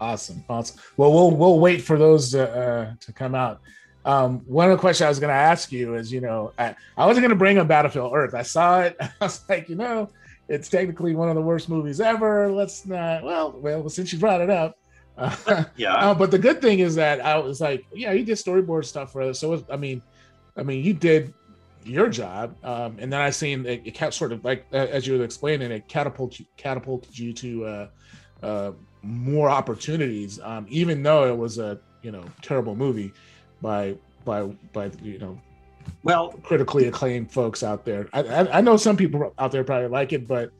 Awesome, 0.00 0.44
awesome. 0.48 0.80
Well, 0.96 1.12
we'll 1.12 1.30
we'll 1.30 1.58
wait 1.58 1.82
for 1.82 1.98
those 1.98 2.32
to 2.32 2.50
uh, 2.50 2.92
to 3.00 3.12
come 3.12 3.34
out. 3.34 3.60
Um, 4.04 4.40
one 4.46 4.70
of 4.70 4.76
the 4.76 4.80
questions 4.80 5.04
I 5.04 5.08
was 5.08 5.20
going 5.20 5.28
to 5.28 5.34
ask 5.34 5.70
you 5.70 5.94
is, 5.94 6.10
you 6.10 6.22
know, 6.22 6.52
I, 6.58 6.74
I 6.96 7.06
wasn't 7.06 7.22
going 7.22 7.30
to 7.30 7.36
bring 7.36 7.58
up 7.58 7.68
Battlefield 7.68 8.12
Earth. 8.14 8.34
I 8.34 8.42
saw 8.42 8.80
it. 8.80 8.96
I 9.00 9.10
was 9.20 9.46
like, 9.48 9.68
you 9.68 9.76
know, 9.76 10.08
it's 10.50 10.68
technically 10.68 11.14
one 11.14 11.28
of 11.28 11.36
the 11.36 11.40
worst 11.40 11.68
movies 11.68 12.00
ever. 12.00 12.50
Let's 12.50 12.84
not. 12.84 13.22
Well, 13.22 13.52
well, 13.52 13.88
since 13.88 14.12
you 14.12 14.18
brought 14.18 14.40
it 14.40 14.50
up, 14.50 14.76
uh, 15.16 15.64
yeah. 15.76 15.94
Uh, 15.94 16.14
but 16.14 16.32
the 16.32 16.38
good 16.38 16.60
thing 16.60 16.80
is 16.80 16.96
that 16.96 17.24
I 17.24 17.38
was 17.38 17.60
like, 17.60 17.86
yeah, 17.94 18.12
you 18.12 18.24
did 18.24 18.36
storyboard 18.36 18.84
stuff 18.84 19.12
for 19.12 19.22
us. 19.22 19.38
So 19.38 19.50
was, 19.50 19.62
I 19.70 19.76
mean, 19.76 20.02
I 20.56 20.64
mean, 20.64 20.84
you 20.84 20.92
did 20.92 21.32
your 21.84 22.08
job, 22.08 22.56
um, 22.64 22.96
and 22.98 23.12
then 23.12 23.20
I 23.20 23.30
seen 23.30 23.64
it, 23.64 23.82
it 23.84 23.94
kept 23.94 24.12
sort 24.12 24.32
of 24.32 24.44
like 24.44 24.66
as 24.72 25.06
you 25.06 25.16
were 25.16 25.24
explaining, 25.24 25.70
it 25.70 25.86
catapulted 25.86 26.46
catapulted 26.56 27.16
you 27.16 27.32
to 27.34 27.64
uh, 27.64 27.88
uh, 28.42 28.72
more 29.02 29.48
opportunities, 29.48 30.40
um, 30.40 30.66
even 30.68 31.00
though 31.04 31.32
it 31.32 31.36
was 31.36 31.58
a 31.58 31.78
you 32.02 32.10
know 32.10 32.24
terrible 32.42 32.74
movie 32.74 33.12
by 33.62 33.94
by 34.24 34.42
by 34.72 34.90
you 35.00 35.18
know 35.20 35.40
well 36.02 36.32
critically 36.42 36.86
acclaimed 36.86 37.30
folks 37.30 37.62
out 37.62 37.84
there. 37.84 38.08
I, 38.12 38.22
I, 38.22 38.58
I 38.58 38.60
know 38.60 38.76
some 38.76 38.96
people 38.96 39.34
out 39.38 39.52
there 39.52 39.64
probably 39.64 39.88
like 39.88 40.12
it, 40.12 40.26
but 40.26 40.52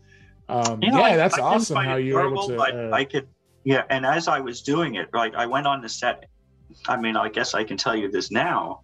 um, 0.49 0.83
you 0.83 0.91
know, 0.91 0.99
yeah, 0.99 1.15
I, 1.15 1.17
that's 1.17 1.39
awesome 1.39 1.77
how 1.77 1.97
you're 1.97 2.27
able 2.27 2.49
to. 2.49 2.59
Uh, 2.59 2.91
I 2.93 3.05
could, 3.05 3.29
yeah. 3.65 3.85
And 3.89 4.05
as 4.05 4.27
I 4.27 4.41
was 4.41 4.63
doing 4.63 4.97
it, 4.97 5.09
right, 5.13 5.35
I 5.35 5.47
went 5.47 5.67
on 5.67 5.81
the 5.81 5.89
set. 5.89 6.27
I 6.89 6.97
mean, 6.97 7.17
I 7.17 7.29
guess 7.29 7.55
I 7.55 7.65
can 7.65 7.77
tell 7.77 7.95
you 7.95 8.11
this 8.11 8.31
now, 8.31 8.83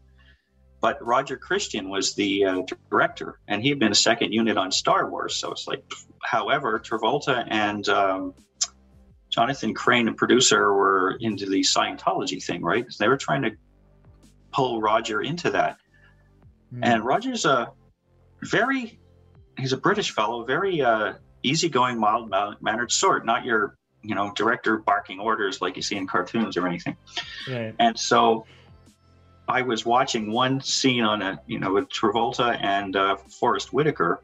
but 0.80 1.04
Roger 1.04 1.36
Christian 1.36 1.88
was 1.88 2.14
the 2.14 2.44
uh, 2.44 2.62
director, 2.90 3.40
and 3.48 3.62
he 3.62 3.68
had 3.68 3.78
been 3.78 3.92
a 3.92 3.96
second 3.96 4.32
unit 4.32 4.56
on 4.56 4.70
Star 4.70 5.10
Wars. 5.10 5.34
So 5.34 5.50
it's 5.50 5.66
like, 5.66 5.84
however, 6.22 6.78
Travolta 6.78 7.46
and 7.50 7.88
um, 7.88 8.34
Jonathan 9.30 9.74
Krane, 9.74 10.06
the 10.06 10.12
producer, 10.12 10.72
were 10.72 11.16
into 11.20 11.46
the 11.46 11.60
Scientology 11.60 12.42
thing, 12.42 12.62
right? 12.62 12.86
They 12.98 13.08
were 13.08 13.16
trying 13.16 13.42
to 13.42 13.50
pull 14.52 14.80
Roger 14.80 15.22
into 15.22 15.50
that. 15.50 15.78
Mm. 16.76 16.80
And 16.82 17.04
Roger's 17.04 17.44
a 17.44 17.72
very, 18.42 18.98
he's 19.58 19.72
a 19.72 19.76
British 19.76 20.10
fellow, 20.10 20.44
very 20.44 20.82
uh, 20.82 21.14
easygoing, 21.42 21.98
mild 21.98 22.30
mannered 22.60 22.92
sort, 22.92 23.24
not 23.24 23.44
your, 23.44 23.76
you 24.02 24.14
know, 24.14 24.32
director 24.36 24.76
barking 24.78 25.18
orders 25.18 25.60
like 25.60 25.76
you 25.76 25.82
see 25.82 25.96
in 25.96 26.06
cartoons 26.06 26.56
or 26.56 26.66
anything. 26.66 26.96
Right. 27.48 27.74
And 27.78 27.98
so 27.98 28.46
I 29.48 29.62
was 29.62 29.86
watching 29.86 30.32
one 30.32 30.60
scene 30.60 31.04
on 31.04 31.22
a, 31.22 31.40
you 31.46 31.58
know, 31.58 31.72
with 31.72 31.88
Travolta 31.88 32.60
and 32.60 32.94
uh, 32.96 33.16
Forest 33.16 33.72
Whitaker, 33.72 34.20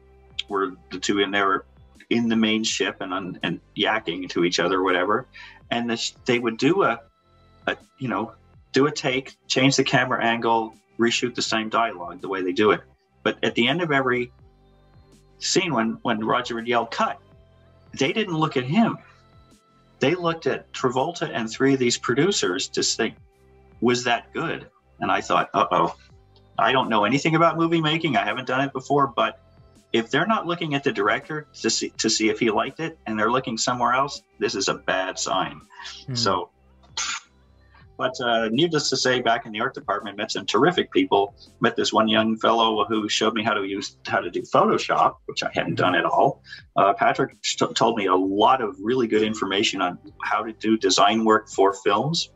were 0.49 0.73
the 0.91 0.99
two 0.99 1.19
in 1.19 1.31
there 1.31 1.65
in 2.09 2.27
the 2.27 2.35
main 2.35 2.63
ship 2.63 2.97
and 2.99 3.13
on, 3.13 3.39
and 3.43 3.59
yakking 3.75 4.29
to 4.29 4.43
each 4.43 4.59
other, 4.59 4.79
or 4.79 4.83
whatever. 4.83 5.25
And 5.71 5.89
this, 5.89 6.13
they 6.25 6.39
would 6.39 6.57
do 6.57 6.83
a, 6.83 6.99
a, 7.67 7.77
you 7.97 8.09
know, 8.09 8.33
do 8.73 8.87
a 8.87 8.91
take, 8.91 9.35
change 9.47 9.77
the 9.77 9.83
camera 9.83 10.23
angle, 10.23 10.75
reshoot 10.99 11.35
the 11.35 11.41
same 11.41 11.69
dialogue 11.69 12.21
the 12.21 12.27
way 12.27 12.41
they 12.41 12.51
do 12.51 12.71
it. 12.71 12.81
But 13.23 13.37
at 13.43 13.55
the 13.55 13.67
end 13.67 13.81
of 13.81 13.91
every 13.91 14.31
scene, 15.39 15.73
when 15.73 15.97
when 16.01 16.23
Roger 16.23 16.55
would 16.55 16.67
yell 16.67 16.85
"cut," 16.85 17.19
they 17.97 18.13
didn't 18.13 18.35
look 18.35 18.57
at 18.57 18.63
him. 18.63 18.97
They 19.99 20.15
looked 20.15 20.47
at 20.47 20.71
Travolta 20.73 21.29
and 21.33 21.49
three 21.49 21.73
of 21.73 21.79
these 21.79 21.97
producers 21.97 22.67
to 22.69 22.83
think, 22.83 23.15
"Was 23.81 24.03
that 24.03 24.31
good?" 24.33 24.69
And 24.99 25.11
I 25.11 25.21
thought, 25.21 25.49
"Uh 25.53 25.67
oh." 25.71 25.95
I 26.57 26.71
don't 26.71 26.87
know 26.87 27.03
anything 27.03 27.35
about 27.35 27.57
movie 27.57 27.81
making. 27.81 28.15
I 28.15 28.25
haven't 28.25 28.45
done 28.45 28.61
it 28.61 28.73
before, 28.73 29.07
but 29.07 29.39
if 29.91 30.09
they're 30.09 30.27
not 30.27 30.45
looking 30.45 30.75
at 30.75 30.83
the 30.83 30.91
director 30.91 31.47
to 31.61 31.69
see 31.69 31.89
to 31.97 32.09
see 32.09 32.29
if 32.29 32.39
he 32.39 32.51
liked 32.51 32.79
it 32.79 32.97
and 33.05 33.17
they're 33.17 33.31
looking 33.31 33.57
somewhere 33.57 33.93
else, 33.93 34.21
this 34.39 34.55
is 34.55 34.67
a 34.67 34.75
bad 34.75 35.17
sign. 35.17 35.61
Mm. 36.07 36.17
So 36.17 36.49
but 37.97 38.19
uh, 38.21 38.49
needless 38.49 38.89
to 38.89 38.97
say, 38.97 39.21
back 39.21 39.45
in 39.45 39.51
the 39.51 39.61
art 39.61 39.73
department, 39.73 40.17
met 40.17 40.31
some 40.31 40.45
terrific 40.45 40.91
people. 40.91 41.35
Met 41.61 41.75
this 41.75 41.93
one 41.93 42.07
young 42.07 42.37
fellow 42.37 42.85
who 42.85 43.07
showed 43.07 43.33
me 43.33 43.43
how 43.43 43.53
to 43.53 43.63
use 43.63 43.97
how 44.07 44.19
to 44.19 44.29
do 44.31 44.41
Photoshop, 44.41 45.15
which 45.25 45.43
I 45.43 45.49
hadn't 45.53 45.75
done 45.75 45.95
at 45.95 46.05
all. 46.05 46.41
Uh, 46.75 46.93
Patrick 46.93 47.39
t- 47.41 47.73
told 47.75 47.97
me 47.97 48.07
a 48.07 48.15
lot 48.15 48.61
of 48.61 48.75
really 48.81 49.07
good 49.07 49.21
information 49.21 49.81
on 49.81 49.99
how 50.23 50.41
to 50.43 50.53
do 50.53 50.77
design 50.77 51.23
work 51.25 51.49
for 51.49 51.73
films. 51.73 52.29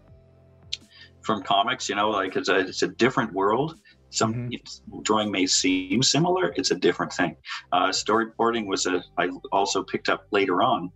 from 1.23 1.43
comics. 1.43 1.89
You 1.89 1.95
know, 1.95 2.09
like 2.09 2.37
it's 2.37 2.47
a 2.47 2.59
it's 2.59 2.83
a 2.83 2.87
different 2.87 3.33
world. 3.33 3.75
Some 4.11 4.49
Mhm. 4.49 5.03
drawing 5.03 5.29
may 5.29 5.45
seem 5.45 6.01
similar. 6.01 6.53
It's 6.55 6.71
a 6.71 6.75
different 6.75 7.11
thing. 7.11 7.35
Uh, 7.73 7.89
storyboarding 7.89 8.65
was 8.65 8.85
a 8.85 9.03
I 9.17 9.27
also 9.51 9.83
picked 9.83 10.07
up 10.07 10.25
later 10.31 10.63
on, 10.63 10.89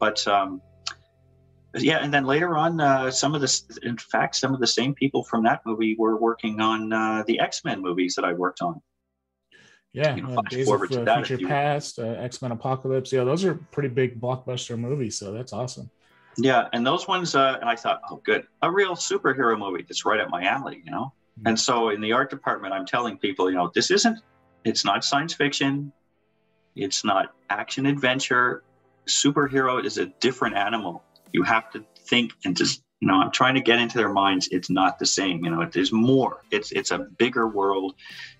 but 0.00 0.26
um, 0.26 0.62
yeah, 1.82 1.98
and 1.98 2.12
then 2.12 2.24
later 2.24 2.56
on, 2.56 2.80
uh, 2.80 3.10
some 3.10 3.34
of 3.34 3.40
the 3.40 3.78
in 3.82 3.96
fact 3.98 4.36
some 4.36 4.54
of 4.54 4.60
the 4.60 4.66
same 4.66 4.94
people 4.94 5.24
from 5.24 5.44
that 5.44 5.60
movie 5.66 5.96
were 5.98 6.16
working 6.16 6.60
on 6.60 6.92
uh, 6.92 7.24
the 7.26 7.40
X 7.40 7.64
Men 7.64 7.80
movies 7.80 8.14
that 8.14 8.24
I 8.24 8.32
worked 8.32 8.62
on. 8.62 8.80
Yeah, 9.92 10.14
You 10.14 10.22
know, 10.22 10.38
uh, 10.38 10.42
Days 10.42 10.70
of 10.70 10.88
to 10.90 11.10
uh, 11.10 11.24
Future 11.24 11.46
Past, 11.46 11.98
uh, 11.98 12.02
X 12.02 12.42
Men 12.42 12.52
Apocalypse. 12.52 13.12
Yeah, 13.12 13.24
those 13.24 13.44
are 13.44 13.54
pretty 13.70 13.88
big 13.88 14.20
blockbuster 14.20 14.78
movies. 14.78 15.16
So 15.16 15.32
that's 15.32 15.54
awesome. 15.54 15.90
Yeah, 16.36 16.68
and 16.74 16.86
those 16.86 17.08
ones, 17.08 17.34
uh, 17.34 17.56
and 17.60 17.68
I 17.70 17.76
thought, 17.76 18.02
oh, 18.10 18.16
good, 18.16 18.46
a 18.60 18.70
real 18.70 18.94
superhero 18.94 19.58
movie 19.58 19.84
that's 19.88 20.04
right 20.04 20.20
up 20.20 20.28
my 20.28 20.44
alley, 20.44 20.82
you 20.84 20.90
know. 20.90 21.14
Mhm. 21.40 21.48
And 21.48 21.58
so 21.58 21.88
in 21.88 22.02
the 22.02 22.12
art 22.12 22.28
department, 22.28 22.74
I'm 22.74 22.84
telling 22.84 23.16
people, 23.16 23.50
you 23.50 23.56
know, 23.56 23.70
this 23.74 23.90
isn't, 23.90 24.18
it's 24.64 24.84
not 24.84 25.02
science 25.02 25.32
fiction, 25.32 25.92
it's 26.74 27.04
not 27.04 27.34
action 27.48 27.86
adventure. 27.86 28.62
Superhero 29.06 29.82
is 29.82 29.96
a 29.96 30.06
different 30.20 30.56
animal. 30.56 31.02
You 31.36 31.42
have 31.42 31.70
to 31.72 31.84
think 32.08 32.32
and 32.44 32.56
just, 32.56 32.82
you 33.00 33.08
know, 33.08 33.14
I'm 33.22 33.30
trying 33.30 33.56
to 33.56 33.60
get 33.60 33.78
into 33.78 33.98
their 33.98 34.12
minds. 34.24 34.48
It's 34.50 34.70
not 34.70 34.98
the 34.98 35.06
same, 35.06 35.44
you 35.44 35.50
know. 35.50 35.68
There's 35.70 35.92
more. 35.92 36.34
It's 36.50 36.72
it's 36.72 36.92
a 36.92 37.00
bigger 37.18 37.46
world. 37.46 37.94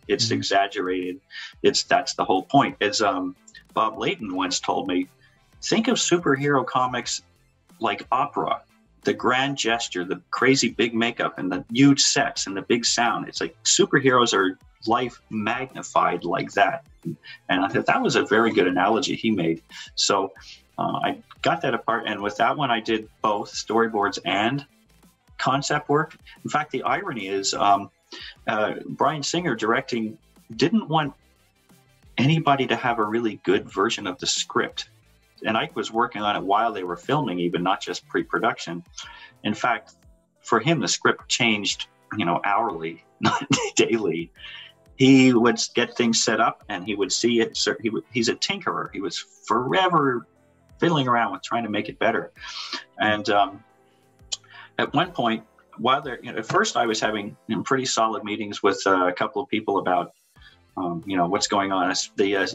It's 0.09 0.29
Mhm. 0.29 0.37
exaggerated. 0.39 1.17
It's 1.63 1.85
that's 1.85 2.15
the 2.15 2.25
whole 2.25 2.45
point. 2.47 2.75
As 2.81 3.03
um, 3.03 3.37
Bob 3.75 3.99
Layton 3.99 4.35
once 4.35 4.61
told 4.61 4.89
me, 4.89 5.09
think 5.63 5.89
of 5.89 5.99
superhero 5.99 6.65
comics 6.65 7.21
like 7.81 8.07
opera 8.11 8.63
the 9.05 9.13
grand 9.15 9.57
gesture 9.57 10.05
the 10.05 10.21
crazy 10.31 10.71
big 10.71 10.95
makeup 10.95 11.35
and 11.39 11.51
the 11.53 11.65
huge 11.73 12.01
sets 12.01 12.47
and 12.47 12.57
the 12.57 12.63
big 12.63 12.85
sound 12.85 13.29
it's 13.29 13.41
like 13.41 13.55
superheroes 13.65 14.33
are 14.35 14.59
life 14.87 15.17
magnified 15.31 16.25
like 16.25 16.51
that 16.53 16.85
and 17.05 17.65
i 17.65 17.69
thought 17.69 17.87
that 17.87 18.03
was 18.03 18.17
a 18.17 18.25
very 18.25 18.53
good 18.53 18.67
analogy 18.67 19.15
he 19.15 19.31
made 19.31 19.63
so 19.95 20.33
uh, 20.79 21.01
i 21.03 21.23
got 21.43 21.61
that 21.63 21.75
apart 21.75 22.05
and 22.07 22.21
with 22.21 22.37
that 22.37 22.57
one 22.57 22.71
i 22.71 22.81
did 22.81 23.09
both 23.23 23.53
storyboards 23.53 24.19
and 24.25 24.65
concept 25.39 25.89
work 25.89 26.17
in 26.45 26.51
fact 26.51 26.71
the 26.71 26.83
irony 26.83 27.29
is 27.29 27.55
um, 27.55 27.91
uh, 28.47 28.75
bryan 28.91 29.23
singer 29.23 29.55
directing 29.55 30.17
didn't 30.57 30.89
want 30.89 31.13
anybody 32.19 32.67
to 32.67 32.77
have 32.77 32.99
a 32.99 33.05
really 33.05 33.41
good 33.45 33.71
version 33.71 34.07
of 34.07 34.19
the 34.19 34.27
script 34.27 34.89
and 35.45 35.57
Ike 35.57 35.77
was 35.77 35.93
working 35.93 36.23
on 36.23 36.37
it 36.37 36.43
while 36.43 36.73
they 36.73 36.85
were 36.85 36.97
filming, 36.97 37.39
even 37.41 37.63
not 37.63 37.81
just 37.81 38.07
pre-production. 38.09 38.85
In 39.45 39.55
fact, 39.55 39.95
for 40.43 40.61
him, 40.61 40.81
the 40.81 40.89
script 40.89 41.29
changed, 41.29 41.89
you 42.17 42.25
know, 42.25 42.41
hourly, 42.45 43.05
not 43.21 43.45
daily. 43.75 44.31
He 44.97 45.35
would 45.35 45.61
get 45.75 45.97
things 45.97 46.23
set 46.23 46.41
up, 46.41 46.65
and 46.69 46.85
he 46.85 46.95
would 46.95 47.13
see 47.13 47.41
it. 47.41 47.57
So 47.57 47.75
he 47.81 47.91
he's 48.13 48.29
a 48.29 48.35
tinkerer. 48.35 48.91
He 48.93 49.01
was 49.01 49.19
forever 49.19 50.27
fiddling 50.79 51.09
around 51.09 51.33
with 51.33 51.43
trying 51.43 51.65
to 51.65 51.71
make 51.71 51.89
it 51.89 51.99
better. 51.99 52.33
And 52.99 53.29
um, 53.31 53.65
at 54.79 54.93
one 54.95 55.13
point, 55.13 55.45
while 55.79 56.03
there, 56.03 56.19
you 56.23 56.33
know, 56.33 56.39
at 56.39 56.47
first 56.47 56.77
I 56.77 56.87
was 56.87 57.01
having 57.01 57.37
you 57.47 57.57
know, 57.57 57.63
pretty 57.63 57.85
solid 57.85 58.25
meetings 58.25 58.63
with 58.63 58.83
uh, 58.87 59.07
a 59.07 59.13
couple 59.13 59.43
of 59.43 59.49
people 59.49 59.79
about, 59.79 60.13
um, 60.77 61.03
you 61.07 61.17
know, 61.17 61.27
what's 61.27 61.49
going 61.49 61.73
on. 61.73 61.93
The 62.17 62.37
uh, 62.37 62.47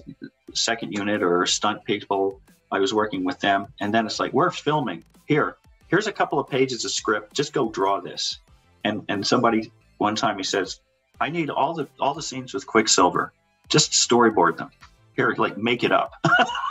second 0.53 0.93
unit 0.93 1.23
or 1.23 1.45
stunt 1.45 1.83
people 1.85 2.41
I 2.71 2.79
was 2.79 2.93
working 2.93 3.23
with 3.23 3.39
them, 3.39 3.67
and 3.79 3.93
then 3.93 4.05
it's 4.05 4.19
like 4.19 4.31
we're 4.33 4.51
filming 4.51 5.03
here. 5.27 5.57
Here's 5.87 6.07
a 6.07 6.11
couple 6.11 6.39
of 6.39 6.49
pages 6.49 6.85
of 6.85 6.91
script. 6.91 7.33
Just 7.33 7.51
go 7.53 7.69
draw 7.69 7.99
this. 7.99 8.39
And 8.83 9.03
and 9.09 9.25
somebody 9.25 9.71
one 9.97 10.15
time 10.15 10.37
he 10.37 10.43
says, 10.43 10.79
I 11.19 11.29
need 11.29 11.49
all 11.49 11.73
the 11.73 11.87
all 11.99 12.13
the 12.13 12.21
scenes 12.21 12.53
with 12.53 12.65
Quicksilver. 12.65 13.33
Just 13.69 13.91
storyboard 13.91 14.57
them. 14.57 14.71
Here, 15.15 15.35
like 15.37 15.57
make 15.57 15.83
it 15.83 15.91
up. 15.91 16.13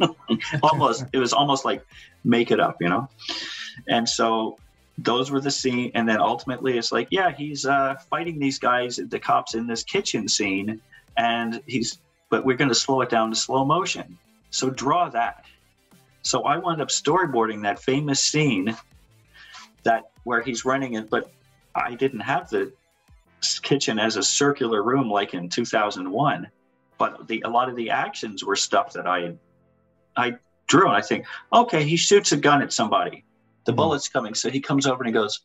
almost 0.62 1.04
it 1.12 1.18
was 1.18 1.32
almost 1.32 1.64
like 1.64 1.84
make 2.24 2.50
it 2.50 2.60
up, 2.60 2.76
you 2.80 2.88
know. 2.88 3.08
And 3.88 4.08
so 4.08 4.58
those 4.98 5.30
were 5.30 5.40
the 5.40 5.50
scene, 5.50 5.92
and 5.94 6.08
then 6.08 6.20
ultimately 6.20 6.76
it's 6.76 6.90
like, 6.90 7.08
yeah, 7.10 7.30
he's 7.30 7.64
uh, 7.64 7.94
fighting 8.10 8.38
these 8.38 8.58
guys, 8.58 8.96
the 8.96 9.18
cops 9.18 9.54
in 9.54 9.66
this 9.66 9.82
kitchen 9.82 10.28
scene, 10.28 10.80
and 11.16 11.62
he's 11.66 11.98
but 12.30 12.44
we're 12.44 12.56
going 12.56 12.68
to 12.68 12.74
slow 12.74 13.00
it 13.00 13.08
down 13.08 13.30
to 13.30 13.36
slow 13.36 13.64
motion. 13.64 14.18
So 14.50 14.70
draw 14.70 15.08
that. 15.10 15.44
So 16.22 16.42
I 16.42 16.58
wound 16.58 16.82
up 16.82 16.88
storyboarding 16.88 17.62
that 17.62 17.78
famous 17.78 18.20
scene 18.20 18.76
that 19.84 20.10
where 20.24 20.42
he's 20.42 20.64
running 20.64 20.94
it, 20.94 21.08
but 21.08 21.30
I 21.74 21.94
didn't 21.94 22.20
have 22.20 22.50
the 22.50 22.72
kitchen 23.62 23.98
as 23.98 24.16
a 24.16 24.22
circular 24.22 24.82
room 24.82 25.10
like 25.10 25.32
in 25.32 25.48
2001. 25.48 26.48
But 26.98 27.28
the 27.28 27.42
a 27.42 27.48
lot 27.48 27.68
of 27.68 27.76
the 27.76 27.90
actions 27.90 28.44
were 28.44 28.56
stuff 28.56 28.92
that 28.94 29.06
I 29.06 29.34
I 30.18 30.36
drew, 30.66 30.86
and 30.86 30.96
I 30.96 31.00
think, 31.00 31.26
okay, 31.52 31.84
he 31.84 31.96
shoots 31.96 32.32
a 32.32 32.36
gun 32.36 32.60
at 32.62 32.72
somebody, 32.72 33.24
the 33.64 33.72
Mhm. 33.72 33.76
bullet's 33.76 34.08
coming, 34.08 34.34
so 34.34 34.50
he 34.50 34.60
comes 34.60 34.86
over 34.86 35.02
and 35.02 35.08
he 35.08 35.12
goes, 35.12 35.40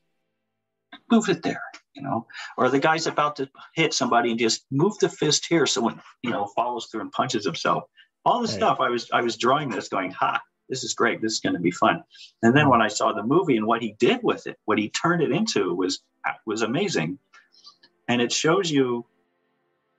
move 1.12 1.30
it 1.30 1.44
there, 1.44 1.62
you 1.94 2.02
know, 2.02 2.28
or 2.58 2.70
the 2.70 2.80
guy's 2.80 3.08
about 3.08 3.36
to 3.38 3.50
hit 3.76 3.94
somebody 3.94 4.32
and 4.32 4.40
just 4.40 4.66
move 4.72 4.98
the 5.00 5.10
fist 5.10 5.46
here, 5.48 5.66
so 5.66 5.82
when 5.82 6.02
you 6.24 6.32
know 6.32 6.48
follows 6.56 6.88
through 6.88 7.02
and 7.02 7.12
punches 7.12 7.46
himself. 7.46 7.84
All 8.26 8.40
the 8.42 8.48
Right. 8.48 8.56
stuff 8.56 8.80
i 8.80 8.90
was 8.90 9.10
i 9.12 9.22
was 9.22 9.36
drawing 9.38 9.70
this 9.70 9.90
going 9.90 10.12
ha 10.12 10.42
this 10.70 10.84
is 10.84 10.94
great 10.94 11.22
this 11.22 11.34
is 11.34 11.40
going 11.42 11.56
to 11.56 11.60
be 11.60 11.72
fun. 11.72 12.04
And 12.42 12.56
then 12.56 12.70
when 12.70 12.82
i 12.82 12.88
saw 12.88 13.12
the 13.12 13.24
movie 13.24 13.58
and 13.58 13.68
what 13.68 13.82
he 13.82 13.96
did 14.00 14.20
with 14.24 14.48
it 14.48 14.58
what 14.66 14.78
he 14.78 14.90
turned 14.90 15.22
it 15.22 15.32
into 15.32 15.74
was 15.76 16.02
was 16.46 16.62
amazing. 16.62 17.20
And 18.08 18.22
it 18.22 18.32
shows 18.32 18.72
you 18.72 19.06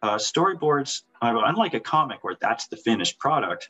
uh, 0.03 0.17
storyboards 0.17 1.03
uh, 1.23 1.41
unlike 1.45 1.75
a 1.75 1.81
comic 1.81 2.25
where 2.25 2.37
that's 2.41 2.67
the 2.69 2.77
finished 2.79 3.19
product 3.19 3.69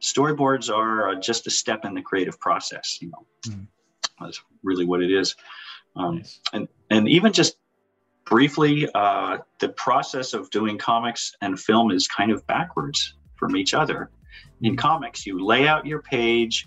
storyboards 0.00 0.72
are 0.74 1.10
uh, 1.10 1.14
just 1.20 1.46
a 1.46 1.50
step 1.50 1.84
in 1.84 1.94
the 1.94 2.02
creative 2.02 2.38
process 2.40 2.98
you 3.00 3.10
know? 3.10 3.26
Mhm. 3.46 3.66
that's 4.20 4.40
really 4.62 4.84
what 4.84 5.02
it 5.02 5.10
is. 5.12 5.34
Um, 5.96 6.16
Nice. 6.16 6.40
and 6.52 6.68
and 6.90 7.08
even 7.08 7.32
just 7.32 7.56
briefly 8.24 8.88
uh, 8.94 9.38
the 9.58 9.70
process 9.70 10.34
of 10.34 10.50
doing 10.50 10.76
comics 10.78 11.34
and 11.40 11.58
film 11.58 11.90
is 11.90 12.06
kind 12.06 12.30
of 12.30 12.46
backwards 12.46 13.14
from 13.36 13.56
each 13.56 13.74
other. 13.74 14.10
In 14.62 14.76
comics 14.76 15.26
you 15.26 15.44
lay 15.44 15.66
out 15.66 15.86
your 15.86 16.02
page 16.02 16.66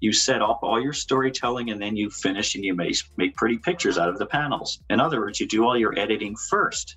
you 0.00 0.12
set 0.12 0.42
up 0.42 0.58
all 0.64 0.80
your 0.80 0.92
storytelling 0.92 1.70
and 1.70 1.80
then 1.80 1.94
you 1.94 2.10
finish 2.10 2.56
and 2.56 2.64
you 2.64 2.74
make, 2.74 2.96
make 3.16 3.36
pretty 3.36 3.56
pictures 3.56 3.98
out 3.98 4.08
of 4.08 4.18
the 4.18 4.26
panels. 4.26 4.80
In 4.90 4.98
other 4.98 5.20
words 5.20 5.38
you 5.38 5.46
do 5.46 5.64
all 5.64 5.76
your 5.78 5.96
editing 5.98 6.34
first 6.36 6.96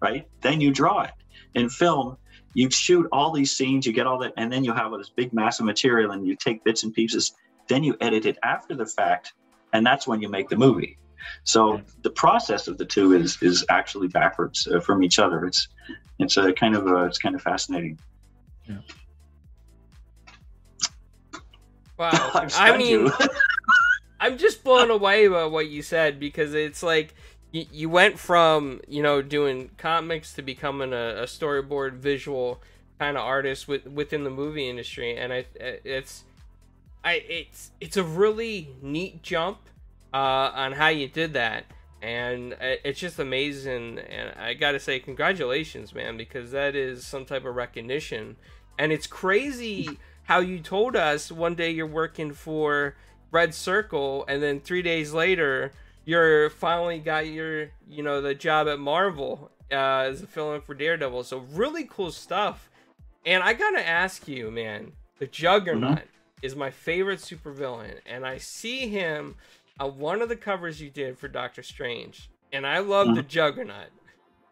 right? 0.00 0.26
Then 0.40 0.62
you 0.62 0.72
draw 0.72 1.02
it. 1.02 1.10
In 1.54 1.68
film 1.68 2.16
you 2.54 2.70
shoot 2.70 3.06
all 3.12 3.30
these 3.32 3.52
scenes 3.52 3.86
you 3.86 3.92
get 3.92 4.06
all 4.06 4.18
that 4.18 4.32
and 4.36 4.52
then 4.52 4.64
you 4.64 4.72
have 4.72 4.90
this 4.92 5.10
big 5.10 5.32
mass 5.32 5.60
of 5.60 5.66
material 5.66 6.12
and 6.12 6.26
you 6.26 6.36
take 6.36 6.64
bits 6.64 6.82
and 6.82 6.92
pieces. 6.92 7.32
Then 7.68 7.84
you 7.84 7.96
edit 8.00 8.26
it 8.26 8.38
after 8.42 8.74
the 8.74 8.86
fact 8.86 9.34
and 9.72 9.86
that's 9.86 10.06
when 10.06 10.20
you 10.20 10.28
make 10.28 10.48
the 10.48 10.56
movie. 10.56 10.98
So 11.44 11.80
the 12.02 12.10
process 12.10 12.68
of 12.68 12.78
the 12.78 12.84
two 12.84 13.12
is 13.12 13.40
is 13.42 13.64
actually 13.68 14.08
backwards 14.08 14.66
uh, 14.66 14.80
from 14.80 15.02
each 15.02 15.18
other. 15.18 15.44
It's 15.44 15.68
it's 16.18 16.36
a 16.36 16.52
kind 16.52 16.74
of 16.74 16.86
a, 16.86 17.04
it's 17.04 17.18
kind 17.18 17.34
of 17.34 17.42
fascinating. 17.42 17.98
Wow. 21.96 22.10
I've 22.34 22.44
I 22.44 22.48
stunned 22.48 22.78
mean. 22.78 23.10
I'm 24.22 24.36
just 24.36 24.62
blown 24.62 24.90
away 24.90 25.28
by 25.28 25.46
what 25.46 25.68
you 25.68 25.82
said 25.82 26.20
because 26.20 26.52
it's 26.52 26.82
like 26.82 27.14
you, 27.52 27.66
you 27.72 27.88
went 27.88 28.18
from 28.18 28.80
you 28.88 29.02
know 29.02 29.22
doing 29.22 29.70
comics 29.76 30.32
to 30.34 30.42
becoming 30.42 30.92
a, 30.92 31.22
a 31.22 31.24
storyboard 31.24 31.94
visual 31.94 32.60
kind 32.98 33.16
of 33.16 33.24
artist 33.24 33.66
with, 33.66 33.86
within 33.86 34.24
the 34.24 34.30
movie 34.30 34.68
industry, 34.68 35.16
and 35.16 35.32
I 35.32 35.44
it's 35.58 36.24
I 37.02 37.14
it's 37.14 37.70
it's 37.80 37.96
a 37.96 38.04
really 38.04 38.68
neat 38.82 39.22
jump 39.22 39.58
uh, 40.12 40.52
on 40.54 40.72
how 40.72 40.88
you 40.88 41.08
did 41.08 41.32
that, 41.32 41.64
and 42.02 42.56
it's 42.60 43.00
just 43.00 43.18
amazing. 43.18 43.98
And 43.98 44.38
I 44.38 44.54
gotta 44.54 44.78
say, 44.78 45.00
congratulations, 45.00 45.94
man, 45.94 46.16
because 46.16 46.50
that 46.52 46.76
is 46.76 47.06
some 47.06 47.24
type 47.24 47.44
of 47.44 47.56
recognition, 47.56 48.36
and 48.78 48.92
it's 48.92 49.06
crazy 49.06 49.98
how 50.24 50.40
you 50.40 50.60
told 50.60 50.94
us 50.94 51.32
one 51.32 51.54
day 51.54 51.70
you're 51.70 51.86
working 51.86 52.32
for 52.32 52.94
Red 53.32 53.54
Circle, 53.54 54.24
and 54.28 54.42
then 54.42 54.60
three 54.60 54.82
days 54.82 55.12
later 55.12 55.72
you're 56.04 56.50
finally 56.50 56.98
got 56.98 57.26
your 57.26 57.68
you 57.88 58.02
know 58.02 58.20
the 58.20 58.34
job 58.34 58.68
at 58.68 58.78
Marvel 58.78 59.50
uh, 59.70 60.06
as 60.08 60.22
a 60.22 60.26
fill-in 60.26 60.60
for 60.60 60.74
Daredevil. 60.74 61.24
So 61.24 61.38
really 61.52 61.84
cool 61.84 62.10
stuff. 62.10 62.68
And 63.26 63.42
I 63.42 63.52
gotta 63.52 63.86
ask 63.86 64.26
you, 64.26 64.50
man, 64.50 64.92
the 65.18 65.26
Juggernaut 65.26 66.02
is 66.42 66.56
my 66.56 66.70
favorite 66.70 67.20
supervillain, 67.20 67.98
and 68.06 68.26
I 68.26 68.38
see 68.38 68.88
him 68.88 69.36
on 69.78 69.98
one 69.98 70.22
of 70.22 70.28
the 70.28 70.36
covers 70.36 70.80
you 70.80 70.90
did 70.90 71.18
for 71.18 71.28
Doctor 71.28 71.62
Strange, 71.62 72.30
and 72.52 72.66
I 72.66 72.78
love 72.78 73.14
the 73.14 73.22
Juggernaut. 73.22 73.90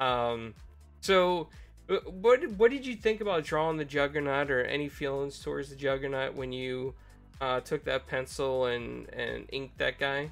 Um, 0.00 0.54
so 1.00 1.48
uh, 1.88 1.96
what 2.10 2.46
what 2.52 2.70
did 2.70 2.86
you 2.86 2.94
think 2.94 3.20
about 3.20 3.44
drawing 3.44 3.78
the 3.78 3.84
Juggernaut, 3.84 4.50
or 4.50 4.62
any 4.64 4.88
feelings 4.88 5.40
towards 5.40 5.70
the 5.70 5.76
Juggernaut 5.76 6.34
when 6.34 6.52
you 6.52 6.94
uh, 7.40 7.60
took 7.60 7.84
that 7.84 8.06
pencil 8.06 8.66
and 8.66 9.08
and 9.10 9.46
inked 9.50 9.78
that 9.78 9.98
guy? 9.98 10.30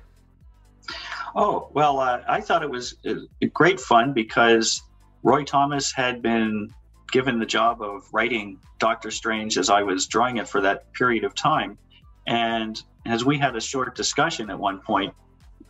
Oh 1.35 1.69
well, 1.75 2.01
uh, 2.01 2.23
I 2.29 2.41
thought 2.41 2.63
it 2.63 2.71
was 2.71 2.97
uh, 3.07 3.15
great 3.53 3.81
fun 3.81 4.13
because 4.13 4.83
Roy 5.23 5.45
Thomas 5.45 5.93
had 5.93 6.23
been 6.23 6.71
given 7.13 7.39
the 7.39 7.47
job 7.47 7.83
of 7.83 8.03
writing 8.13 8.59
Doctor 8.79 9.11
Strange 9.11 9.59
as 9.59 9.71
I 9.71 9.83
was 9.83 10.07
drawing 10.07 10.39
it 10.39 10.49
for 10.49 10.61
that 10.63 10.93
period 10.95 11.25
of 11.25 11.35
time, 11.35 11.79
and 12.27 12.81
as 13.05 13.25
we 13.25 13.39
had 13.39 13.55
a 13.57 13.61
short 13.61 13.95
discussion 13.95 14.51
at 14.51 14.59
one 14.59 14.81
point, 14.81 15.15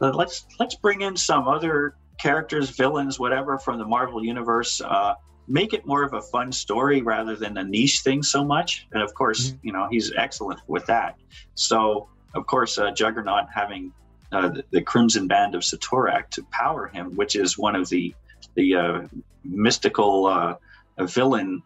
let's 0.01 0.47
let's 0.61 0.75
bring 0.77 1.03
in 1.03 1.17
some 1.17 1.49
other 1.49 1.97
characters, 2.19 2.71
villains, 2.71 3.19
whatever 3.19 3.59
from 3.59 3.79
the 3.79 3.85
Marvel 3.85 4.25
universe. 4.25 4.81
Uh, 4.81 5.15
make 5.49 5.73
it 5.73 5.87
more 5.87 6.03
of 6.03 6.13
a 6.13 6.23
fun 6.23 6.51
story 6.51 7.03
rather 7.03 7.37
than 7.37 7.57
a 7.59 7.65
niche 7.65 8.01
thing 8.01 8.23
so 8.23 8.45
much. 8.45 8.87
And 8.93 9.03
of 9.03 9.15
course, 9.15 9.51
mm-hmm. 9.51 9.67
you 9.67 9.73
know 9.73 9.89
he's 9.91 10.13
excellent 10.17 10.61
with 10.67 10.87
that. 10.87 11.17
So 11.55 12.09
of 12.35 12.47
course, 12.47 12.79
uh, 12.79 12.91
Juggernaut 12.93 13.47
having 13.55 13.93
uh, 14.33 14.49
the, 14.49 14.65
the, 14.71 14.83
Crimson 14.83 15.29
Band 15.29 15.55
of 15.55 15.63
Cyttorak 15.63 16.31
to 16.31 16.43
power 16.51 16.89
him, 16.89 17.15
which 17.17 17.37
is 17.37 17.57
one 17.57 17.77
of 17.77 17.89
the 17.89 18.15
the 18.55 18.75
uh, 18.75 19.01
mystical 19.45 20.27
uh, 20.27 20.57
villain 21.05 21.63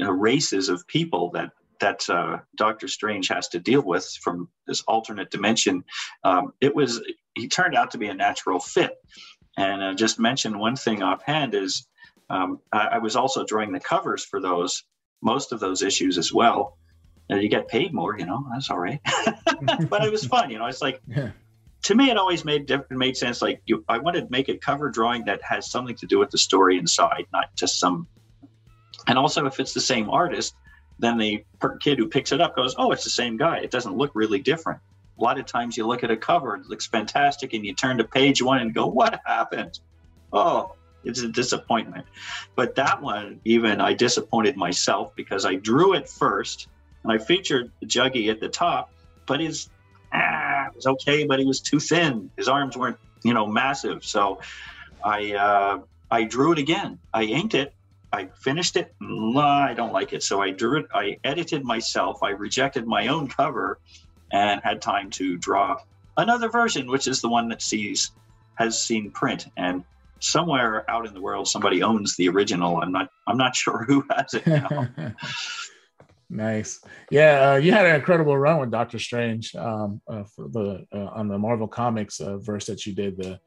uh, 0.00 0.12
races 0.12 0.68
of 0.68 0.86
people 0.86 1.30
that 1.30 1.50
that 1.80 2.08
uh, 2.10 2.38
Doctor 2.56 2.88
Strange 2.88 3.28
has 3.28 3.48
to 3.48 3.58
deal 3.58 3.80
with 3.80 4.06
from 4.22 4.48
this 4.66 4.82
alternate 4.82 5.30
dimension. 5.30 5.84
Um, 6.24 6.52
it 6.60 6.74
was 6.74 7.02
he 7.34 7.48
turned 7.48 7.74
out 7.74 7.92
to 7.92 7.98
be 7.98 8.08
a 8.08 8.14
natural 8.14 8.60
fit. 8.60 8.92
And 9.56 9.82
uh, 9.82 9.94
just 9.94 10.20
mention 10.20 10.58
one 10.58 10.76
thing 10.76 11.02
offhand 11.02 11.54
is 11.54 11.86
um, 12.28 12.60
I, 12.72 12.86
I, 12.92 12.98
was 12.98 13.16
also 13.16 13.44
drawing 13.44 13.72
the 13.72 13.80
covers 13.80 14.24
for 14.24 14.40
those 14.40 14.84
most 15.22 15.52
of 15.52 15.58
those 15.58 15.82
issues 15.82 16.16
as 16.16 16.32
well. 16.32 16.78
you 17.28 17.48
get 17.48 17.66
paid 17.66 17.92
more, 17.92 18.16
you 18.18 18.26
know, 18.26 18.46
that's 18.52 18.70
all 18.70 18.78
right. 18.78 19.00
but 19.88 20.04
it 20.04 20.12
was 20.12 20.24
fun, 20.24 20.50
you 20.50 20.58
know. 20.58 20.66
It's 20.66 20.80
like 20.80 21.00
yeah. 21.08 21.30
To 21.82 21.94
me, 21.94 22.10
it 22.10 22.16
always 22.16 22.44
made 22.44 22.70
made 22.90 23.16
sense. 23.16 23.40
Like 23.40 23.62
you, 23.66 23.84
I 23.88 23.98
wanted 23.98 24.26
to 24.26 24.30
make 24.30 24.48
a 24.48 24.56
cover 24.56 24.90
drawing 24.90 25.24
that 25.24 25.42
has 25.42 25.70
something 25.70 25.96
to 25.96 26.06
do 26.06 26.18
with 26.18 26.30
the 26.30 26.38
story 26.38 26.78
inside, 26.78 27.26
not 27.32 27.54
just 27.56 27.78
some. 27.78 28.06
And 29.06 29.18
also, 29.18 29.46
if 29.46 29.58
it's 29.60 29.72
the 29.72 29.80
same 29.80 30.10
artist, 30.10 30.54
then 30.98 31.16
the 31.16 31.44
kid 31.80 31.98
who 31.98 32.06
picks 32.08 32.32
it 32.32 32.40
up 32.40 32.54
goes, 32.54 32.74
"Oh, 32.76 32.92
it's 32.92 33.04
the 33.04 33.10
same 33.10 33.36
guy. 33.36 33.58
It 33.58 33.70
doesn't 33.70 33.96
look 33.96 34.10
really 34.14 34.40
different." 34.40 34.80
A 35.18 35.22
lot 35.22 35.38
of 35.38 35.46
times, 35.46 35.76
you 35.76 35.86
look 35.86 36.04
at 36.04 36.10
a 36.10 36.16
cover, 36.16 36.56
it 36.56 36.66
looks 36.66 36.86
fantastic, 36.86 37.54
and 37.54 37.64
you 37.64 37.74
turn 37.74 37.98
to 37.98 38.04
page 38.04 38.42
one 38.42 38.60
and 38.60 38.74
go, 38.74 38.86
"What 38.86 39.20
happened?" 39.24 39.80
Oh, 40.32 40.74
it's 41.02 41.22
a 41.22 41.28
disappointment. 41.28 42.06
But 42.56 42.74
that 42.74 43.00
one, 43.00 43.40
even 43.44 43.80
I 43.80 43.94
disappointed 43.94 44.56
myself 44.56 45.14
because 45.16 45.46
I 45.46 45.54
drew 45.54 45.94
it 45.94 46.08
first, 46.08 46.68
and 47.02 47.12
I 47.12 47.18
featured 47.18 47.72
Juggy 47.84 48.28
at 48.30 48.40
the 48.40 48.48
top, 48.48 48.92
but 49.26 49.40
his 49.40 49.70
ah, 50.12 50.66
it 50.68 50.74
was 50.74 50.86
okay, 50.86 51.24
but 51.24 51.38
he 51.38 51.44
was 51.44 51.60
too 51.60 51.80
thin. 51.80 52.30
His 52.36 52.48
arms 52.48 52.76
weren't, 52.76 52.98
you 53.24 53.34
know, 53.34 53.46
massive. 53.46 54.04
So 54.04 54.40
I 55.04 55.32
uh, 55.34 55.78
I 56.10 56.24
drew 56.24 56.52
it 56.52 56.58
again. 56.58 56.98
I 57.12 57.24
inked 57.24 57.54
it, 57.54 57.72
I 58.12 58.28
finished 58.42 58.76
it. 58.76 58.92
I 59.00 59.74
don't 59.76 59.92
like 59.92 60.12
it. 60.12 60.22
So 60.22 60.42
I 60.42 60.50
drew 60.50 60.78
it. 60.78 60.86
I 60.92 61.18
edited 61.22 61.64
myself. 61.64 62.22
I 62.22 62.30
rejected 62.30 62.86
my 62.86 63.08
own 63.08 63.28
cover 63.28 63.78
and 64.32 64.60
had 64.62 64.82
time 64.82 65.10
to 65.10 65.36
draw 65.36 65.76
another 66.16 66.48
version, 66.48 66.88
which 66.88 67.06
is 67.06 67.20
the 67.20 67.28
one 67.28 67.48
that 67.48 67.62
sees 67.62 68.10
has 68.56 68.80
seen 68.80 69.10
print. 69.12 69.46
And 69.56 69.84
somewhere 70.20 70.88
out 70.90 71.06
in 71.06 71.14
the 71.14 71.20
world, 71.20 71.48
somebody 71.48 71.82
owns 71.82 72.16
the 72.16 72.28
original. 72.28 72.80
I'm 72.80 72.92
not. 72.92 73.08
I'm 73.26 73.36
not 73.36 73.54
sure 73.62 73.84
who 73.84 74.04
has 74.10 74.34
it 74.34 74.46
now. 74.46 74.88
nice. 76.30 76.80
Yeah, 77.10 77.52
uh, 77.52 77.56
you 77.56 77.72
had 77.72 77.86
an 77.86 77.96
incredible 77.96 78.36
run 78.36 78.60
with 78.60 78.70
Doctor 78.70 78.98
Strange 78.98 79.54
um, 79.54 80.00
uh, 80.08 80.24
for 80.24 80.48
the 80.48 80.86
uh, 80.94 81.06
on 81.06 81.28
the 81.28 81.38
Marvel 81.38 81.68
Comics 81.68 82.20
uh, 82.20 82.38
verse 82.38 82.66
that 82.66 82.86
you 82.86 82.94
did. 82.94 83.16
The 83.16 83.40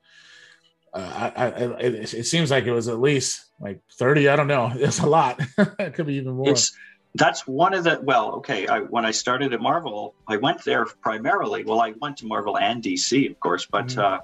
uh, 0.93 1.31
I, 1.35 1.45
I, 1.45 1.47
it, 1.79 2.13
it, 2.13 2.25
seems 2.25 2.51
like 2.51 2.65
it 2.65 2.71
was 2.71 2.87
at 2.87 2.99
least 2.99 3.45
like 3.59 3.81
30 3.93 4.29
i 4.29 4.35
don't 4.35 4.47
know 4.47 4.71
it's 4.75 4.99
a 4.99 5.07
lot 5.07 5.39
it 5.79 5.93
could 5.95 6.05
be 6.05 6.15
even 6.15 6.33
more 6.33 6.49
it's, 6.49 6.77
that's 7.15 7.47
one 7.47 7.73
of 7.73 7.83
the 7.83 7.99
well 8.03 8.33
okay 8.33 8.67
I, 8.67 8.81
when 8.81 9.05
i 9.05 9.11
started 9.11 9.53
at 9.53 9.61
marvel 9.61 10.13
i 10.27 10.37
went 10.37 10.63
there 10.63 10.85
primarily 10.85 11.63
well 11.63 11.79
i 11.79 11.93
went 11.99 12.17
to 12.17 12.27
marvel 12.27 12.57
and 12.57 12.83
dc 12.83 13.29
of 13.29 13.39
course 13.39 13.65
but 13.65 13.97
uh, 13.97 14.19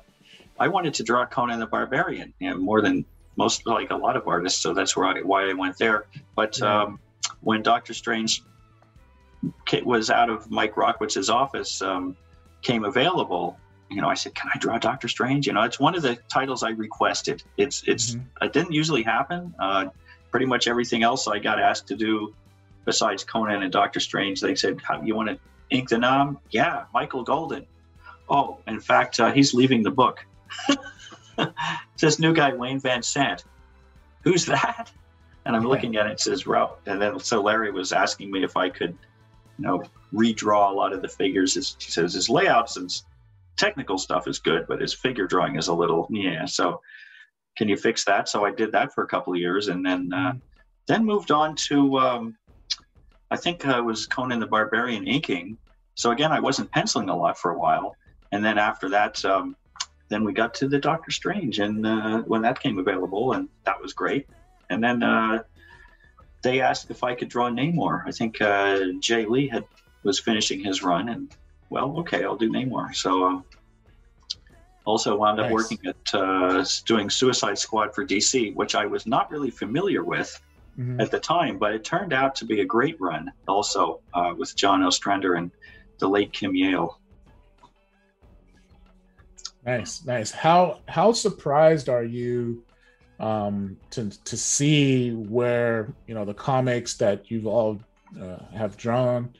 i 0.59 0.67
wanted 0.67 0.93
to 0.95 1.03
draw 1.03 1.25
conan 1.25 1.59
the 1.59 1.65
barbarian 1.65 2.33
you 2.39 2.51
know, 2.51 2.57
more 2.57 2.81
than 2.81 3.05
most 3.35 3.65
like 3.65 3.89
a 3.89 3.95
lot 3.95 4.15
of 4.15 4.27
artists 4.27 4.59
so 4.59 4.73
that's 4.73 4.95
where 4.95 5.07
I, 5.07 5.21
why 5.21 5.49
i 5.49 5.53
went 5.53 5.77
there 5.77 6.05
but 6.35 6.61
um, 6.61 6.99
when 7.41 7.61
doctor 7.61 7.93
strange 7.93 8.43
was 9.83 10.09
out 10.09 10.29
of 10.29 10.49
mike 10.51 10.75
rockwoods's 10.75 11.29
office 11.29 11.81
um, 11.81 12.15
came 12.61 12.83
available 12.83 13.57
you 13.89 14.01
know, 14.01 14.09
I 14.09 14.13
said, 14.13 14.35
"Can 14.35 14.49
I 14.53 14.57
draw 14.57 14.77
Doctor 14.77 15.07
Strange?" 15.07 15.47
You 15.47 15.53
know, 15.53 15.63
it's 15.63 15.79
one 15.79 15.95
of 15.95 16.03
the 16.03 16.15
titles 16.27 16.63
I 16.63 16.69
requested. 16.69 17.43
It's 17.57 17.83
it's 17.87 18.11
mm-hmm. 18.11 18.45
it 18.45 18.53
didn't 18.53 18.71
usually 18.71 19.03
happen. 19.03 19.53
Uh, 19.59 19.87
pretty 20.31 20.45
much 20.45 20.67
everything 20.67 21.01
else 21.03 21.27
I 21.27 21.39
got 21.39 21.59
asked 21.59 21.87
to 21.87 21.95
do, 21.95 22.35
besides 22.85 23.23
Conan 23.23 23.63
and 23.63 23.71
Doctor 23.71 23.99
Strange, 23.99 24.41
they 24.41 24.55
said, 24.55 24.79
How, 24.81 25.01
"You 25.01 25.15
want 25.15 25.29
to 25.29 25.39
ink 25.71 25.89
the 25.89 25.97
'Nam?" 25.97 26.37
Yeah, 26.51 26.85
Michael 26.93 27.23
Golden. 27.23 27.65
Oh, 28.29 28.59
in 28.67 28.79
fact, 28.79 29.19
uh, 29.19 29.31
he's 29.31 29.55
leaving 29.55 29.81
the 29.81 29.91
book. 29.91 30.23
this 31.99 32.19
new 32.19 32.33
guy, 32.33 32.53
Wayne 32.53 32.79
Vansant. 32.79 33.43
Who's 34.23 34.45
that? 34.45 34.91
And 35.45 35.55
I'm 35.55 35.63
looking 35.63 35.95
at 35.95 36.05
it. 36.05 36.13
It 36.13 36.19
says 36.19 36.45
Route. 36.45 36.79
And 36.85 37.01
then 37.01 37.19
so 37.19 37.41
Larry 37.41 37.71
was 37.71 37.91
asking 37.91 38.31
me 38.31 38.43
if 38.43 38.57
I 38.57 38.69
could, 38.69 38.97
you 39.57 39.65
know, 39.65 39.83
redraw 40.13 40.71
a 40.71 40.73
lot 40.73 40.93
of 40.93 41.01
the 41.01 41.07
figures. 41.07 41.53
His, 41.55 41.75
he 41.79 41.91
says 41.91 42.13
his 42.13 42.29
layouts 42.29 42.77
and 42.77 42.89
technical 43.57 43.97
stuff 43.97 44.27
is 44.27 44.39
good, 44.39 44.65
but 44.67 44.81
his 44.81 44.93
figure 44.93 45.27
drawing 45.27 45.57
is 45.57 45.67
a 45.67 45.73
little 45.73 46.07
yeah. 46.09 46.45
So 46.45 46.81
can 47.57 47.67
you 47.67 47.77
fix 47.77 48.05
that? 48.05 48.29
So 48.29 48.45
I 48.45 48.51
did 48.51 48.71
that 48.71 48.93
for 48.93 49.03
a 49.03 49.07
couple 49.07 49.33
of 49.33 49.39
years, 49.39 49.67
and 49.67 49.85
then 49.85 50.11
uh, 50.13 50.33
then 50.87 51.05
moved 51.05 51.31
on 51.31 51.55
to 51.67 51.99
um, 51.99 52.37
I 53.31 53.35
think 53.35 53.65
uh, 53.67 53.81
was 53.85 54.07
Conan 54.07 54.39
the 54.39 54.47
Barbarian 54.47 55.07
inking. 55.07 55.57
So 55.95 56.11
again, 56.11 56.31
I 56.31 56.39
wasn't 56.39 56.71
penciling 56.71 57.09
a 57.09 57.15
lot 57.15 57.37
for 57.37 57.51
a 57.51 57.59
while, 57.59 57.95
and 58.31 58.43
then 58.43 58.57
after 58.57 58.89
that, 58.89 59.23
um, 59.25 59.55
then 60.07 60.23
we 60.23 60.33
got 60.33 60.53
to 60.55 60.67
the 60.67 60.79
Doctor 60.79 61.11
Strange, 61.11 61.59
and 61.59 61.85
uh, 61.85 62.19
when 62.21 62.41
that 62.41 62.59
came 62.59 62.79
available, 62.79 63.33
and 63.33 63.49
that 63.65 63.79
was 63.81 63.93
great. 63.93 64.27
And 64.69 64.83
then 64.83 65.03
uh, 65.03 65.43
they 66.41 66.61
asked 66.61 66.89
if 66.89 67.03
I 67.03 67.15
could 67.15 67.29
draw 67.29 67.49
Namor. 67.49 68.03
I 68.05 68.11
think 68.11 68.41
uh, 68.41 68.79
Jae 68.99 69.27
Lee 69.27 69.47
had 69.47 69.65
was 70.03 70.19
finishing 70.19 70.63
his 70.63 70.81
run, 70.81 71.09
and 71.09 71.35
well, 71.69 71.97
okay, 71.99 72.23
I'll 72.23 72.37
do 72.37 72.49
Namor. 72.49 72.95
So 72.95 73.25
um, 73.25 73.43
also 74.85 75.17
wound 75.17 75.39
up 75.39 75.47
nice. 75.47 75.53
working 75.53 75.79
at 75.85 76.15
uh, 76.15 76.65
doing 76.85 77.09
Suicide 77.09 77.57
Squad 77.57 77.93
for 77.93 78.05
DC, 78.05 78.55
which 78.55 78.75
I 78.75 78.85
was 78.85 79.05
not 79.05 79.29
really 79.31 79.51
familiar 79.51 80.03
with 80.03 80.41
mm-hmm. 80.77 80.99
at 80.99 81.11
the 81.11 81.19
time, 81.19 81.57
but 81.57 81.73
it 81.73 81.83
turned 81.83 82.13
out 82.13 82.35
to 82.35 82.45
be 82.45 82.61
a 82.61 82.65
great 82.65 82.99
run. 82.99 83.31
Also 83.47 84.01
uh, 84.13 84.33
with 84.37 84.55
John 84.55 84.83
Ostrander 84.83 85.35
and 85.35 85.51
the 85.99 86.07
late 86.07 86.31
Kim 86.33 86.55
Yale. 86.55 86.99
Nice, 89.65 90.05
nice. 90.05 90.31
How 90.31 90.79
how 90.87 91.11
surprised 91.11 91.89
are 91.89 92.03
you 92.03 92.63
um, 93.19 93.77
to 93.91 94.09
to 94.25 94.37
see 94.37 95.11
where 95.11 95.93
you 96.07 96.15
know 96.15 96.25
the 96.25 96.33
comics 96.33 96.95
that 96.95 97.29
you've 97.29 97.47
all 97.47 97.79
uh, 98.21 98.37
have 98.53 98.77
drawn 98.77 99.33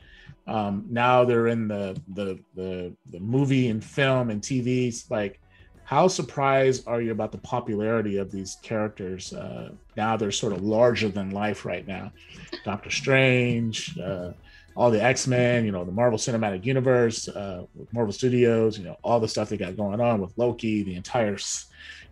um, 0.50 0.84
now 0.90 1.24
they're 1.24 1.46
in 1.46 1.68
the, 1.68 2.00
the 2.08 2.38
the 2.56 2.92
the 3.10 3.20
movie 3.20 3.68
and 3.68 3.82
film 3.82 4.30
and 4.30 4.42
TVs. 4.42 5.08
Like, 5.08 5.40
how 5.84 6.08
surprised 6.08 6.88
are 6.88 7.00
you 7.00 7.12
about 7.12 7.30
the 7.30 7.38
popularity 7.38 8.16
of 8.16 8.32
these 8.32 8.56
characters? 8.60 9.32
Uh, 9.32 9.70
now 9.96 10.16
they're 10.16 10.32
sort 10.32 10.52
of 10.52 10.62
larger 10.62 11.08
than 11.08 11.30
life 11.30 11.64
right 11.64 11.86
now. 11.86 12.10
Doctor 12.64 12.90
Strange, 12.90 13.96
uh, 13.98 14.32
all 14.74 14.90
the 14.90 15.02
X 15.02 15.28
Men, 15.28 15.64
you 15.64 15.70
know, 15.70 15.84
the 15.84 15.92
Marvel 15.92 16.18
Cinematic 16.18 16.64
Universe, 16.64 17.28
uh, 17.28 17.64
Marvel 17.92 18.12
Studios, 18.12 18.76
you 18.76 18.84
know, 18.84 18.96
all 19.04 19.20
the 19.20 19.28
stuff 19.28 19.50
they 19.50 19.56
got 19.56 19.76
going 19.76 20.00
on 20.00 20.20
with 20.20 20.36
Loki, 20.36 20.82
the 20.82 20.96
entire 20.96 21.38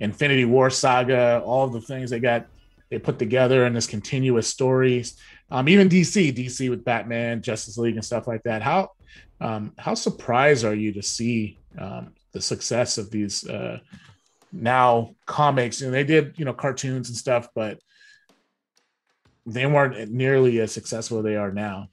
Infinity 0.00 0.44
War 0.44 0.70
saga, 0.70 1.42
all 1.44 1.68
the 1.68 1.80
things 1.80 2.10
they 2.10 2.20
got 2.20 2.46
they 2.90 2.98
put 2.98 3.18
together 3.18 3.66
in 3.66 3.74
this 3.74 3.86
continuous 3.86 4.48
stories 4.48 5.18
um, 5.50 5.68
even 5.68 5.88
DC, 5.88 6.34
DC 6.34 6.68
with 6.68 6.84
Batman, 6.84 7.42
Justice 7.42 7.78
League, 7.78 7.94
and 7.94 8.04
stuff 8.04 8.26
like 8.26 8.42
that. 8.42 8.62
How 8.62 8.92
um, 9.40 9.72
how 9.78 9.94
surprised 9.94 10.64
are 10.64 10.74
you 10.74 10.92
to 10.92 11.02
see 11.02 11.58
um, 11.78 12.14
the 12.32 12.40
success 12.40 12.98
of 12.98 13.10
these 13.10 13.48
uh, 13.48 13.78
now 14.52 15.14
comics? 15.26 15.80
And 15.80 15.94
they 15.94 16.04
did, 16.04 16.34
you 16.36 16.44
know, 16.44 16.52
cartoons 16.52 17.08
and 17.08 17.16
stuff, 17.16 17.48
but 17.54 17.80
they 19.46 19.64
weren't 19.64 20.10
nearly 20.10 20.60
as 20.60 20.72
successful 20.72 21.18
as 21.18 21.24
they 21.24 21.36
are 21.36 21.52
now. 21.52 21.88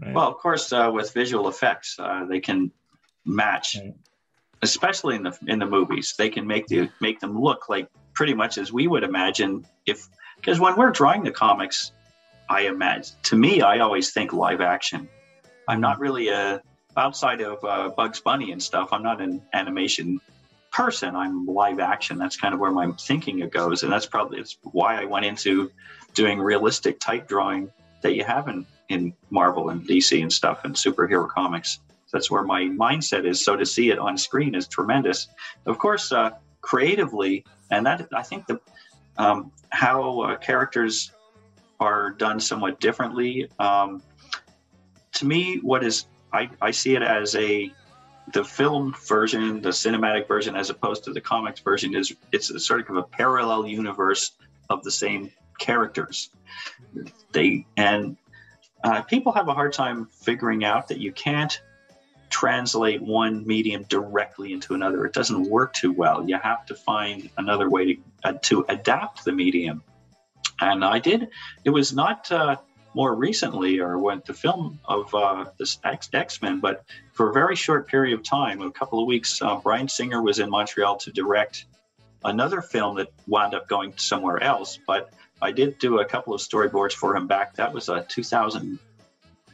Right? 0.00 0.14
Well, 0.14 0.28
of 0.28 0.36
course, 0.36 0.72
uh, 0.72 0.90
with 0.92 1.12
visual 1.12 1.48
effects, 1.48 1.96
uh, 1.98 2.26
they 2.26 2.40
can 2.40 2.70
match, 3.24 3.76
right. 3.76 3.94
Especially 4.62 5.16
in 5.16 5.22
the 5.22 5.38
in 5.46 5.58
the 5.58 5.66
movies. 5.66 6.14
They 6.16 6.30
can 6.30 6.46
make 6.46 6.66
the 6.66 6.88
make 7.00 7.20
them 7.20 7.40
look 7.40 7.68
like 7.68 7.88
pretty 8.14 8.34
much 8.34 8.58
as 8.58 8.72
we 8.72 8.86
would 8.86 9.02
imagine 9.02 9.66
if 9.86 10.08
because 10.36 10.60
when 10.60 10.76
we're 10.76 10.90
drawing 10.90 11.22
the 11.22 11.32
comics 11.32 11.92
I 12.52 12.62
imagine. 12.62 13.16
To 13.24 13.36
me, 13.36 13.62
I 13.62 13.78
always 13.78 14.12
think 14.12 14.32
live 14.32 14.60
action. 14.60 15.08
I'm 15.68 15.80
not 15.80 15.98
really 15.98 16.28
a 16.28 16.62
outside 16.96 17.40
of 17.40 17.64
uh, 17.64 17.88
Bugs 17.96 18.20
Bunny 18.20 18.52
and 18.52 18.62
stuff. 18.62 18.90
I'm 18.92 19.02
not 19.02 19.22
an 19.22 19.40
animation 19.54 20.20
person. 20.70 21.16
I'm 21.16 21.46
live 21.46 21.80
action. 21.80 22.18
That's 22.18 22.36
kind 22.36 22.52
of 22.52 22.60
where 22.60 22.70
my 22.70 22.90
thinking 22.92 23.38
goes, 23.48 23.82
and 23.82 23.92
that's 23.92 24.04
probably 24.04 24.38
it's 24.38 24.58
why 24.72 25.00
I 25.00 25.06
went 25.06 25.24
into 25.24 25.70
doing 26.12 26.38
realistic 26.38 27.00
type 27.00 27.26
drawing 27.26 27.72
that 28.02 28.14
you 28.14 28.24
have 28.24 28.48
in, 28.48 28.66
in 28.90 29.14
Marvel 29.30 29.70
and 29.70 29.86
DC 29.88 30.20
and 30.20 30.30
stuff 30.30 30.60
and 30.64 30.74
superhero 30.74 31.26
comics. 31.28 31.78
That's 32.12 32.30
where 32.30 32.42
my 32.42 32.62
mindset 32.62 33.26
is. 33.26 33.44
So 33.44 33.56
to 33.56 33.66
see 33.66 33.90
it 33.90 33.98
on 33.98 34.16
screen 34.16 34.54
is 34.54 34.68
tremendous. 34.68 35.28
Of 35.66 35.78
course, 35.78 36.12
uh, 36.12 36.30
creatively, 36.60 37.44
and 37.70 37.86
that 37.86 38.08
I 38.14 38.22
think 38.22 38.46
the 38.46 38.60
um, 39.16 39.52
how 39.70 40.20
uh, 40.20 40.36
characters 40.36 41.12
are 41.80 42.10
done 42.10 42.38
somewhat 42.40 42.80
differently. 42.80 43.48
Um, 43.58 44.02
to 45.14 45.26
me, 45.26 45.58
what 45.62 45.84
is 45.84 46.06
I, 46.32 46.48
I 46.60 46.70
see 46.70 46.94
it 46.94 47.02
as 47.02 47.34
a 47.34 47.72
the 48.32 48.44
film 48.44 48.94
version, 49.06 49.60
the 49.60 49.70
cinematic 49.70 50.28
version, 50.28 50.54
as 50.54 50.70
opposed 50.70 51.04
to 51.04 51.12
the 51.12 51.20
comics 51.20 51.60
version, 51.60 51.94
is 51.94 52.14
it's 52.30 52.64
sort 52.64 52.88
of 52.88 52.96
a 52.96 53.02
parallel 53.02 53.66
universe 53.66 54.32
of 54.70 54.82
the 54.84 54.90
same 54.90 55.30
characters. 55.58 56.30
They 57.32 57.66
and 57.76 58.16
uh, 58.84 59.02
people 59.02 59.32
have 59.32 59.48
a 59.48 59.54
hard 59.54 59.72
time 59.72 60.08
figuring 60.12 60.64
out 60.64 60.88
that 60.88 60.98
you 60.98 61.12
can't 61.12 61.60
translate 62.32 63.00
one 63.00 63.46
medium 63.46 63.84
directly 63.84 64.52
into 64.52 64.74
another. 64.74 65.06
It 65.06 65.12
doesn't 65.12 65.48
work 65.48 65.72
too 65.74 65.92
well. 65.92 66.28
You 66.28 66.38
have 66.42 66.66
to 66.66 66.74
find 66.74 67.30
another 67.36 67.70
way 67.70 67.94
to 67.94 68.00
uh, 68.24 68.32
to 68.48 68.64
adapt 68.68 69.24
the 69.24 69.32
medium. 69.32 69.82
And 70.60 70.84
I 70.84 70.98
did. 70.98 71.28
It 71.64 71.70
was 71.70 71.92
not. 71.92 72.30
Uh, 72.32 72.56
more 72.94 73.14
recently, 73.14 73.80
or 73.80 73.98
went 73.98 74.26
the 74.26 74.34
film 74.34 74.78
of 74.84 75.14
uh, 75.14 75.46
this 75.58 75.78
X 75.82 76.42
Men, 76.42 76.60
but 76.60 76.84
for 77.12 77.30
a 77.30 77.32
very 77.32 77.56
short 77.56 77.88
period 77.88 78.18
of 78.18 78.22
time, 78.22 78.60
a 78.60 78.70
couple 78.70 79.00
of 79.00 79.06
weeks, 79.06 79.40
uh, 79.40 79.56
Bryan 79.56 79.88
Singer 79.88 80.20
was 80.22 80.38
in 80.38 80.50
Montreal 80.50 80.96
to 80.98 81.10
direct 81.10 81.64
another 82.24 82.60
film 82.60 82.96
that 82.96 83.08
wound 83.26 83.54
up 83.54 83.68
going 83.68 83.94
somewhere 83.96 84.42
else. 84.42 84.78
But 84.86 85.12
I 85.40 85.52
did 85.52 85.78
do 85.78 86.00
a 86.00 86.04
couple 86.04 86.34
of 86.34 86.40
storyboards 86.40 86.92
for 86.92 87.16
him 87.16 87.26
back. 87.26 87.56
That 87.56 87.72
was 87.72 87.88
a 87.88 88.02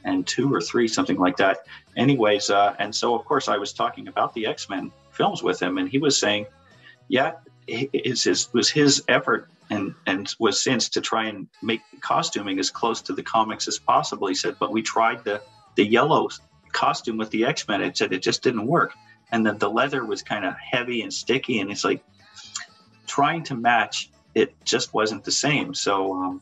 uh, 0.08 0.22
2002 0.24 0.54
or 0.54 0.60
three, 0.60 0.88
something 0.88 1.16
like 1.16 1.36
that. 1.36 1.66
Anyways, 1.96 2.50
uh, 2.50 2.74
and 2.78 2.94
so 2.94 3.14
of 3.14 3.24
course 3.24 3.48
I 3.48 3.56
was 3.56 3.72
talking 3.72 4.08
about 4.08 4.34
the 4.34 4.46
X 4.46 4.68
Men 4.68 4.90
films 5.10 5.42
with 5.42 5.60
him, 5.60 5.78
and 5.78 5.88
he 5.88 5.98
was 5.98 6.18
saying, 6.18 6.46
"Yeah, 7.08 7.32
it 7.66 8.48
was 8.52 8.70
his 8.70 9.02
effort 9.08 9.48
and 9.70 9.94
and 10.06 10.34
was 10.38 10.62
since 10.62 10.88
to 10.90 11.00
try 11.00 11.26
and 11.26 11.46
make 11.62 11.82
costuming 12.00 12.58
as 12.58 12.70
close 12.70 13.02
to 13.02 13.12
the 13.12 13.22
comics 13.22 13.68
as 13.68 13.78
possible. 13.78 14.28
He 14.28 14.34
said, 14.34 14.56
but 14.58 14.72
we 14.72 14.82
tried 14.82 15.24
the 15.24 15.42
the 15.74 15.84
yellow 15.84 16.28
costume 16.72 17.16
with 17.16 17.30
the 17.30 17.44
X 17.44 17.66
Men. 17.68 17.82
It 17.82 17.96
said 17.96 18.12
it 18.12 18.22
just 18.22 18.42
didn't 18.42 18.66
work, 18.66 18.92
and 19.32 19.44
then 19.44 19.58
the 19.58 19.70
leather 19.70 20.04
was 20.04 20.22
kind 20.22 20.44
of 20.44 20.54
heavy 20.54 21.02
and 21.02 21.12
sticky, 21.12 21.60
and 21.60 21.70
it's 21.70 21.84
like 21.84 22.02
trying 23.06 23.42
to 23.44 23.54
match. 23.54 24.10
It 24.34 24.54
just 24.64 24.94
wasn't 24.94 25.24
the 25.24 25.32
same. 25.32 25.74
So, 25.74 26.12
um, 26.14 26.40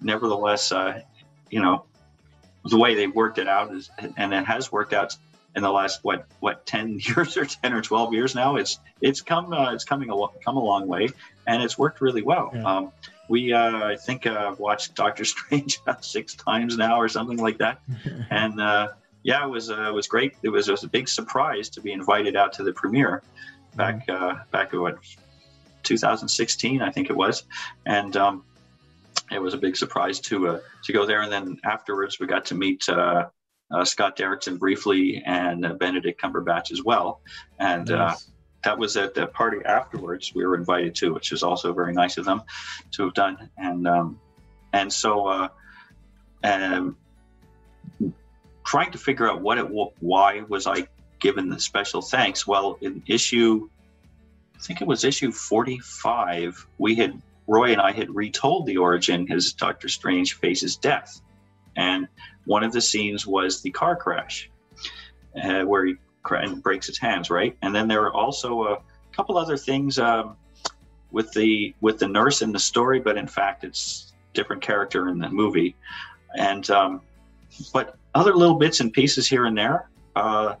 nevertheless, 0.00 0.72
uh, 0.72 1.02
you 1.50 1.60
know, 1.60 1.84
the 2.68 2.78
way 2.78 2.94
they've 2.94 3.14
worked 3.14 3.38
it 3.38 3.48
out 3.48 3.74
is, 3.74 3.90
and 4.16 4.32
it 4.32 4.44
has 4.46 4.70
worked 4.72 4.92
out 4.92 5.16
in 5.56 5.62
the 5.62 5.70
last 5.70 6.04
what 6.04 6.26
what 6.40 6.64
10 6.66 7.00
years 7.02 7.36
or 7.36 7.46
10 7.46 7.72
or 7.72 7.82
12 7.82 8.12
years 8.12 8.34
now 8.34 8.56
it's 8.56 8.78
it's 9.00 9.22
come 9.22 9.52
uh, 9.52 9.72
it's 9.72 9.84
coming 9.84 10.10
a 10.10 10.26
come 10.44 10.56
a 10.56 10.62
long 10.62 10.86
way 10.86 11.08
and 11.46 11.62
it's 11.62 11.76
worked 11.78 12.00
really 12.00 12.22
well 12.22 12.50
yeah. 12.54 12.62
um, 12.64 12.92
we 13.28 13.52
uh, 13.52 13.84
i 13.84 13.96
think 13.96 14.26
uh, 14.26 14.54
watched 14.58 14.94
doctor 14.94 15.24
strange 15.34 15.80
six 16.00 16.34
times 16.34 16.76
now 16.76 17.00
or 17.00 17.08
something 17.08 17.38
like 17.38 17.58
that 17.58 17.80
and 18.30 18.60
uh, 18.60 18.88
yeah 19.22 19.44
it 19.44 19.48
was 19.48 19.70
uh, 19.70 19.88
it 19.88 19.94
was 19.94 20.06
great 20.06 20.34
it 20.42 20.50
was, 20.50 20.68
it 20.68 20.72
was 20.72 20.84
a 20.84 20.88
big 20.88 21.08
surprise 21.08 21.70
to 21.70 21.80
be 21.80 21.90
invited 21.90 22.36
out 22.36 22.52
to 22.52 22.62
the 22.62 22.72
premiere 22.72 23.22
back 23.74 24.06
mm-hmm. 24.06 24.24
uh, 24.24 24.38
back 24.50 24.72
in 24.72 24.80
what 24.80 24.98
2016 25.82 26.82
i 26.82 26.90
think 26.90 27.08
it 27.08 27.16
was 27.16 27.44
and 27.86 28.16
um, 28.16 28.44
it 29.30 29.40
was 29.40 29.54
a 29.54 29.58
big 29.58 29.76
surprise 29.76 30.20
to 30.20 30.48
uh, 30.48 30.60
to 30.84 30.92
go 30.92 31.06
there 31.06 31.22
and 31.22 31.32
then 31.32 31.58
afterwards 31.64 32.18
we 32.18 32.26
got 32.26 32.44
to 32.46 32.54
meet 32.54 32.88
uh, 32.88 33.26
uh, 33.70 33.84
Scott 33.84 34.16
Derrickson 34.16 34.58
briefly 34.58 35.22
and 35.24 35.64
uh, 35.64 35.74
Benedict 35.74 36.20
Cumberbatch 36.20 36.70
as 36.70 36.82
well. 36.82 37.20
And 37.58 37.90
uh, 37.90 38.08
nice. 38.08 38.30
that 38.64 38.78
was 38.78 38.96
at 38.96 39.14
the 39.14 39.26
party 39.26 39.58
afterwards 39.64 40.34
we 40.34 40.46
were 40.46 40.54
invited 40.54 40.94
to, 40.96 41.12
which 41.12 41.32
is 41.32 41.42
also 41.42 41.72
very 41.72 41.92
nice 41.92 42.16
of 42.16 42.24
them 42.24 42.42
to 42.92 43.04
have 43.04 43.14
done. 43.14 43.50
And 43.56 43.86
um, 43.86 44.20
and 44.72 44.92
so 44.92 45.26
uh, 45.26 45.48
um, 46.44 46.96
trying 48.64 48.92
to 48.92 48.98
figure 48.98 49.28
out 49.28 49.40
what 49.40 49.58
it 49.58 49.66
why 50.00 50.42
was 50.48 50.66
I 50.66 50.86
given 51.18 51.48
the 51.48 51.58
special 51.58 52.02
thanks? 52.02 52.46
Well, 52.46 52.78
in 52.80 53.02
issue, 53.06 53.68
I 54.54 54.58
think 54.60 54.80
it 54.80 54.86
was 54.86 55.04
issue 55.04 55.32
45, 55.32 56.66
we 56.78 56.94
had 56.94 57.20
Roy 57.46 57.72
and 57.72 57.80
I 57.80 57.92
had 57.92 58.14
retold 58.14 58.66
the 58.66 58.76
origin 58.76 59.30
as 59.30 59.52
Doctor 59.52 59.88
Strange 59.88 60.34
faces 60.34 60.76
death. 60.76 61.20
And 61.76 62.08
one 62.44 62.64
of 62.64 62.72
the 62.72 62.80
scenes 62.80 63.26
was 63.26 63.62
the 63.62 63.70
car 63.70 63.96
crash, 63.96 64.50
uh, 65.42 65.62
where 65.62 65.84
he 65.84 65.96
breaks 66.62 66.86
his 66.86 66.98
hands, 66.98 67.30
right? 67.30 67.56
And 67.62 67.74
then 67.74 67.88
there 67.88 68.02
are 68.02 68.14
also 68.14 68.64
a 68.64 68.78
couple 69.12 69.36
other 69.38 69.56
things 69.56 69.98
um, 69.98 70.36
with 71.10 71.32
the 71.32 71.74
with 71.80 71.98
the 71.98 72.08
nurse 72.08 72.42
in 72.42 72.52
the 72.52 72.58
story, 72.58 73.00
but 73.00 73.16
in 73.16 73.26
fact, 73.26 73.64
it's 73.64 74.12
different 74.32 74.62
character 74.62 75.08
in 75.08 75.18
the 75.18 75.28
movie. 75.28 75.76
And 76.36 76.68
um, 76.70 77.02
but 77.72 77.96
other 78.14 78.34
little 78.34 78.56
bits 78.56 78.80
and 78.80 78.92
pieces 78.92 79.28
here 79.28 79.44
and 79.44 79.56
there 79.56 79.88
uh, 80.16 80.56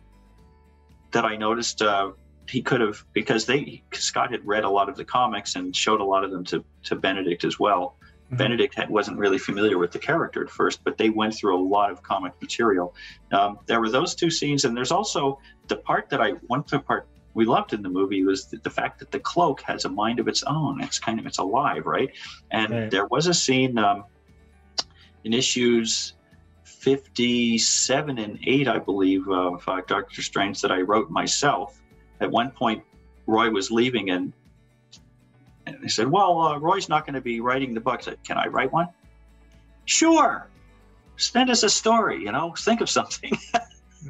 that 1.12 1.24
I 1.24 1.36
noticed. 1.36 1.82
Uh, 1.82 2.12
he 2.48 2.62
could 2.62 2.80
have 2.80 3.04
because 3.12 3.46
they 3.46 3.82
Scott 3.92 4.30
had 4.30 4.46
read 4.46 4.64
a 4.64 4.70
lot 4.70 4.88
of 4.88 4.96
the 4.96 5.04
comics 5.04 5.56
and 5.56 5.74
showed 5.74 6.00
a 6.00 6.04
lot 6.04 6.24
of 6.24 6.30
them 6.30 6.44
to 6.44 6.64
to 6.84 6.96
Benedict 6.96 7.44
as 7.44 7.58
well. 7.58 7.96
Mm-hmm. 8.26 8.36
Benedict 8.36 8.90
wasn't 8.90 9.18
really 9.18 9.38
familiar 9.38 9.78
with 9.78 9.92
the 9.92 9.98
character 9.98 10.42
at 10.42 10.50
first, 10.50 10.82
but 10.82 10.98
they 10.98 11.10
went 11.10 11.34
through 11.34 11.56
a 11.56 11.62
lot 11.62 11.90
of 11.90 12.02
comic 12.02 12.32
material. 12.40 12.94
Um, 13.30 13.60
there 13.66 13.80
were 13.80 13.90
those 13.90 14.14
two 14.14 14.30
scenes, 14.30 14.64
and 14.64 14.76
there's 14.76 14.90
also 14.90 15.38
the 15.68 15.76
part 15.76 16.08
that 16.10 16.20
I 16.20 16.30
one 16.48 16.64
the 16.68 16.80
part 16.80 17.06
we 17.34 17.44
loved 17.44 17.74
in 17.74 17.82
the 17.82 17.88
movie 17.90 18.24
was 18.24 18.46
the, 18.46 18.56
the, 18.56 18.70
fact 18.70 18.98
that 18.98 19.10
the 19.10 19.20
cloak 19.20 19.60
has 19.60 19.84
a 19.84 19.90
mind 19.90 20.18
of 20.18 20.26
its 20.26 20.42
own. 20.44 20.80
It's 20.80 20.98
kind 20.98 21.20
of 21.20 21.26
it's 21.26 21.36
alive, 21.36 21.84
right? 21.84 22.10
And 22.50 22.70
right. 22.70 22.90
there 22.90 23.06
was 23.06 23.26
a 23.26 23.34
scene 23.34 23.76
um, 23.76 24.04
in 25.22 25.34
issues 25.34 26.14
57 26.64 28.18
and 28.18 28.38
8, 28.46 28.68
I 28.68 28.78
believe, 28.78 29.28
of 29.28 29.68
uh, 29.68 29.82
Doctor 29.86 30.22
Strange 30.22 30.62
that 30.62 30.72
I 30.72 30.80
wrote 30.80 31.10
myself. 31.10 31.82
At 32.20 32.30
one 32.30 32.50
point, 32.50 32.82
Roy 33.26 33.50
was 33.50 33.70
leaving, 33.70 34.10
and 34.10 34.32
and 35.66 35.76
they 35.82 35.88
said, 35.88 36.08
Well, 36.08 36.40
uh, 36.40 36.58
Roy's 36.58 36.88
not 36.88 37.04
going 37.04 37.14
to 37.14 37.20
be 37.20 37.40
writing 37.40 37.74
the 37.74 37.80
book. 37.80 38.00
I 38.00 38.02
said, 38.02 38.18
Can 38.24 38.38
I 38.38 38.46
write 38.46 38.72
one? 38.72 38.88
Sure. 39.84 40.46
Send 41.16 41.50
us 41.50 41.62
a 41.62 41.70
story, 41.70 42.22
you 42.22 42.32
know, 42.32 42.54
think 42.56 42.80
of 42.80 42.90
something. 42.90 43.32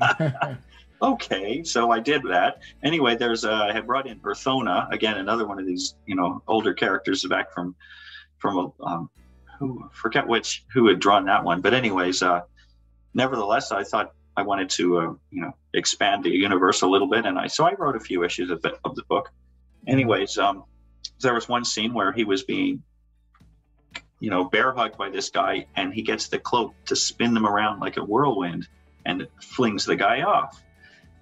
okay, 1.02 1.62
so 1.62 1.90
I 1.90 2.00
did 2.00 2.22
that. 2.24 2.62
Anyway, 2.82 3.16
there's 3.16 3.44
uh, 3.44 3.68
I 3.70 3.72
had 3.72 3.86
brought 3.86 4.06
in 4.06 4.18
Urthona 4.20 4.90
again, 4.92 5.16
another 5.18 5.46
one 5.46 5.58
of 5.58 5.66
these 5.66 5.94
you 6.06 6.16
know 6.16 6.42
older 6.48 6.74
characters 6.74 7.24
back 7.24 7.52
from 7.52 7.74
from 8.38 8.72
um, 8.80 9.10
who 9.58 9.88
forget 9.92 10.26
which 10.26 10.64
who 10.72 10.88
had 10.88 10.98
drawn 10.98 11.24
that 11.26 11.44
one, 11.44 11.60
but 11.60 11.74
anyways, 11.74 12.22
uh, 12.22 12.40
nevertheless, 13.14 13.70
I 13.70 13.84
thought 13.84 14.12
I 14.36 14.42
wanted 14.42 14.68
to 14.70 14.98
uh, 14.98 15.14
you 15.30 15.42
know 15.42 15.52
expand 15.76 16.24
the 16.24 16.30
universe 16.30 16.82
a 16.82 16.86
little 16.86 17.08
bit, 17.08 17.26
and 17.26 17.38
I 17.38 17.46
so 17.46 17.64
I 17.64 17.74
wrote 17.74 17.96
a 17.96 18.00
few 18.00 18.24
issues 18.24 18.50
of 18.50 18.62
the, 18.62 18.76
of 18.84 18.96
the 18.96 19.04
book. 19.04 19.30
Anyways, 19.86 20.38
um, 20.38 20.64
there 21.20 21.34
was 21.34 21.48
one 21.48 21.64
scene 21.64 21.94
where 21.94 22.12
he 22.12 22.24
was 22.24 22.42
being 22.42 22.82
you 24.20 24.30
know 24.30 24.44
bear 24.44 24.72
hugged 24.72 24.96
by 24.96 25.10
this 25.10 25.30
guy 25.30 25.66
and 25.76 25.92
he 25.92 26.02
gets 26.02 26.28
the 26.28 26.38
cloak 26.38 26.74
to 26.86 26.96
spin 26.96 27.34
them 27.34 27.46
around 27.46 27.80
like 27.80 27.96
a 27.96 28.04
whirlwind 28.04 28.66
and 29.04 29.26
flings 29.40 29.84
the 29.84 29.96
guy 29.96 30.22
off. 30.22 30.62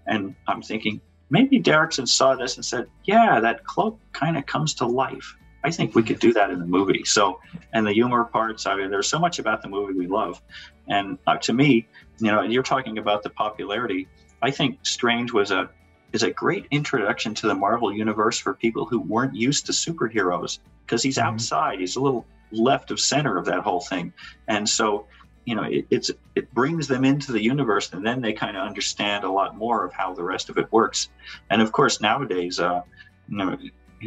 And 0.07 0.35
i'm 0.47 0.63
thinking 0.63 1.01
maybe 1.31 1.61
derrickson 1.61 2.07
saw 2.07 2.35
this 2.35 2.57
and 2.57 2.65
said 2.65 2.87
yeah 3.05 3.41
that 3.41 3.65
cloak 3.65 3.99
kind 4.13 4.37
of 4.37 4.47
comes 4.47 4.75
to 4.75 4.87
life. 4.87 5.37
I 5.65 5.71
think 5.71 5.95
we 5.95 6.03
could 6.03 6.19
do 6.19 6.35
that 6.35 6.51
in 6.51 6.59
the 6.59 6.67
movie. 6.67 7.05
So 7.05 7.41
and 7.73 7.87
the 7.87 7.93
humor 7.93 8.25
parts 8.25 8.67
i 8.67 8.77
mean 8.77 8.91
there's 8.91 9.09
so 9.09 9.19
much 9.19 9.39
about 9.39 9.63
the 9.63 9.69
movie 9.69 9.95
we 9.95 10.07
love. 10.07 10.41
And 10.89 11.19
uh, 11.27 11.39
to 11.39 11.53
me 11.53 11.89
you 12.19 12.31
know 12.31 12.43
you're 12.43 12.63
talking 12.63 12.99
about 12.99 13.23
the 13.23 13.31
popularity 13.31 14.09
i 14.45 14.51
think 14.51 14.79
strange 14.83 15.33
was 15.33 15.51
a 15.51 15.69
is 16.15 16.23
a 16.23 16.31
great 16.31 16.67
introduction 16.71 17.35
to 17.35 17.49
the 17.49 17.55
Marvel 17.55 17.93
universe 17.93 18.39
for 18.39 18.55
people 18.55 18.87
who 18.87 19.01
weren't 19.01 19.35
used 19.35 19.67
to 19.67 19.73
superheroes 19.73 20.61
because 20.87 21.03
he's 21.03 21.19
mm-hmm. 21.19 21.35
outside. 21.35 21.81
He's 21.81 21.97
a 21.97 22.01
little 22.01 22.25
left 22.53 22.93
of 22.93 23.01
center 23.01 23.37
of 23.37 23.47
that 23.47 23.61
whole 23.61 23.81
thing, 23.81 24.13
and 24.47 24.67
so 24.67 25.07
you 25.45 25.57
know 25.57 25.65
it, 25.65 25.87
it's 25.91 26.13
it 26.37 26.55
brings 26.55 26.87
them 26.87 27.05
into 27.05 27.33
the 27.33 27.43
universe, 27.43 27.93
and 27.93 28.07
then 28.07 28.23
they 28.23 28.33
kind 28.33 28.57
of 28.57 28.65
understand 28.65 29.25
a 29.25 29.31
lot 29.31 29.57
more 29.57 29.85
of 29.85 29.93
how 29.93 30.15
the 30.15 30.23
rest 30.23 30.49
of 30.49 30.57
it 30.57 30.71
works. 30.73 31.09
And 31.51 31.61
of 31.61 31.73
course, 31.73 32.01
nowadays, 32.01 32.61
uh, 32.61 32.83
you 33.29 33.37
know, 33.37 33.59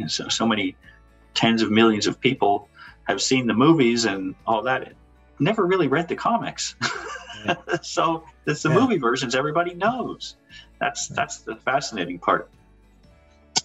so, 0.06 0.28
so 0.28 0.46
many 0.46 0.76
tens 1.34 1.60
of 1.60 1.70
millions 1.70 2.06
of 2.06 2.18
people 2.18 2.70
have 3.04 3.20
seen 3.20 3.46
the 3.46 3.54
movies 3.54 4.06
and 4.06 4.34
all 4.46 4.62
that. 4.62 4.94
Never 5.40 5.64
really 5.66 5.86
read 5.86 6.08
the 6.08 6.16
comics, 6.16 6.74
yeah. 7.46 7.54
so 7.82 8.24
it's 8.48 8.62
the 8.62 8.70
yeah. 8.70 8.78
movie 8.78 8.98
versions 8.98 9.34
everybody 9.34 9.74
knows 9.74 10.36
that's 10.80 11.08
that's 11.08 11.38
the 11.38 11.56
fascinating 11.56 12.18
part. 12.18 12.50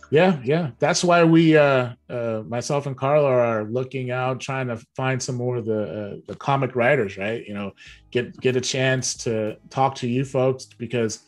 Yeah, 0.10 0.40
yeah. 0.44 0.72
That's 0.78 1.04
why 1.04 1.24
we, 1.24 1.58
uh, 1.58 1.94
uh, 2.08 2.44
myself 2.46 2.86
and 2.86 2.96
Carlo, 2.96 3.26
are 3.26 3.64
looking 3.64 4.12
out, 4.12 4.40
trying 4.40 4.68
to 4.68 4.78
find 4.96 5.22
some 5.22 5.36
more 5.36 5.58
of 5.58 5.66
the 5.66 5.82
uh, 5.82 6.16
the 6.28 6.36
comic 6.36 6.76
writers, 6.76 7.18
right? 7.18 7.44
You 7.48 7.56
know, 7.56 7.72
get 8.12 8.40
get 8.40 8.56
a 8.56 8.62
chance 8.62 9.16
to 9.18 9.58
talk 9.72 9.96
to 9.96 10.08
you 10.08 10.24
folks 10.24 10.66
because 10.66 11.24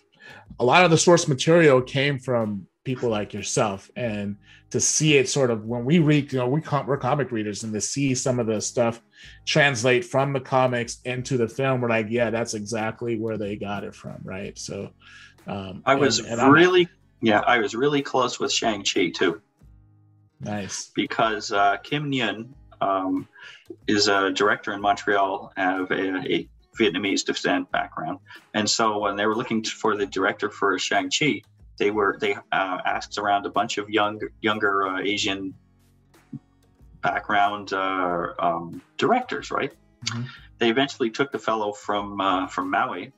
a 0.60 0.66
lot 0.66 0.86
of 0.86 0.92
the 0.92 0.98
source 0.98 1.28
material 1.28 1.82
came 1.82 2.20
from 2.20 2.68
people 2.86 3.10
like 3.10 3.34
yourself, 3.34 3.92
and 3.98 4.38
to 4.70 4.80
see 4.80 5.18
it 5.18 5.28
sort 5.28 5.52
of 5.52 5.66
when 5.66 5.84
we 5.84 6.00
read, 6.00 6.32
you 6.32 6.40
know, 6.40 6.48
we 6.48 6.62
com- 6.62 6.88
we're 6.88 6.98
comic 6.98 7.32
readers, 7.32 7.64
and 7.64 7.74
to 7.74 7.82
see 7.82 8.16
some 8.16 8.40
of 8.40 8.48
the 8.48 8.62
stuff 8.62 9.02
translate 9.46 10.06
from 10.06 10.32
the 10.32 10.40
comics 10.40 11.00
into 11.04 11.36
the 11.36 11.50
film, 11.50 11.82
we're 11.82 11.90
like, 11.90 12.08
yeah, 12.10 12.30
that's 12.30 12.54
exactly 12.54 13.20
where 13.20 13.38
they 13.38 13.58
got 13.58 13.84
it 13.84 13.94
from, 13.94 14.20
right? 14.24 14.58
So. 14.58 14.92
Um, 15.48 15.84
I 15.86 15.94
was 15.94 16.18
and, 16.18 16.42
and 16.42 16.52
really 16.52 16.88
yeah, 17.22 17.40
I 17.42 17.60
was 17.60 17.76
really 17.76 18.02
close 18.02 18.40
with 18.40 18.52
Shang 18.52 18.84
Chi 18.84 19.10
too. 19.10 19.42
Nice. 20.40 20.92
Because 20.94 21.52
uh, 21.52 21.78
Kim 21.78 22.12
Nguyen 22.12 22.50
um, 22.82 23.28
is 23.88 24.08
a 24.08 24.32
director 24.32 24.74
in 24.74 24.82
Montreal 24.82 25.52
of 25.58 25.92
a, 25.92 26.18
a, 26.28 26.50
Vietnamese 26.80 27.24
descent 27.24 27.72
background, 27.72 28.20
and 28.54 28.70
so 28.70 29.00
when 29.00 29.16
they 29.16 29.26
were 29.26 29.34
looking 29.34 29.64
for 29.64 29.96
the 29.96 30.06
director 30.06 30.50
for 30.50 30.78
Shang 30.78 31.10
Chi, 31.10 31.42
they 31.78 31.92
were 31.92 32.18
they 32.20 32.36
uh, 32.36 32.80
asked 32.86 33.18
around 33.18 33.46
a 33.46 33.50
bunch 33.50 33.78
of 33.78 33.90
young 33.90 34.20
younger 34.42 34.88
uh, 34.88 35.00
Asian 35.00 35.54
background 37.02 37.74
uh, 37.74 38.34
um, 38.40 38.82
directors, 38.98 39.52
right? 39.52 39.74
Mm-hmm. 40.06 40.24
They 40.58 40.70
eventually 40.70 41.10
took 41.10 41.32
the 41.32 41.40
fellow 41.40 41.74
from 41.74 42.22
uh, 42.22 42.48
from 42.48 42.70
Maui 42.72 43.12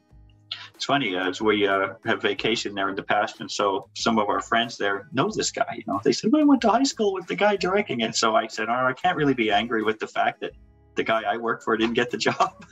it's 0.75 0.85
funny 0.85 1.15
as 1.15 1.41
we 1.41 1.67
uh, 1.67 1.93
have 2.05 2.21
vacation 2.21 2.75
there 2.75 2.89
in 2.89 2.95
the 2.95 3.03
past, 3.03 3.41
and 3.41 3.49
so 3.49 3.89
some 3.95 4.19
of 4.19 4.29
our 4.29 4.41
friends 4.41 4.77
there 4.77 5.07
know 5.11 5.29
this 5.29 5.51
guy. 5.51 5.65
You 5.75 5.83
know, 5.87 5.99
they 6.03 6.11
said 6.11 6.31
well, 6.31 6.41
I 6.41 6.45
went 6.45 6.61
to 6.61 6.69
high 6.69 6.83
school 6.83 7.13
with 7.13 7.27
the 7.27 7.35
guy 7.35 7.55
directing 7.55 8.01
it. 8.01 8.15
So 8.15 8.35
I 8.35 8.47
said, 8.47 8.69
oh, 8.69 8.73
I 8.73 8.93
can't 8.93 9.17
really 9.17 9.33
be 9.33 9.51
angry 9.51 9.83
with 9.83 9.99
the 9.99 10.07
fact 10.07 10.41
that 10.41 10.51
the 10.95 11.03
guy 11.03 11.23
I 11.23 11.37
worked 11.37 11.63
for 11.63 11.75
didn't 11.77 11.95
get 11.95 12.11
the 12.11 12.17
job. 12.29 12.65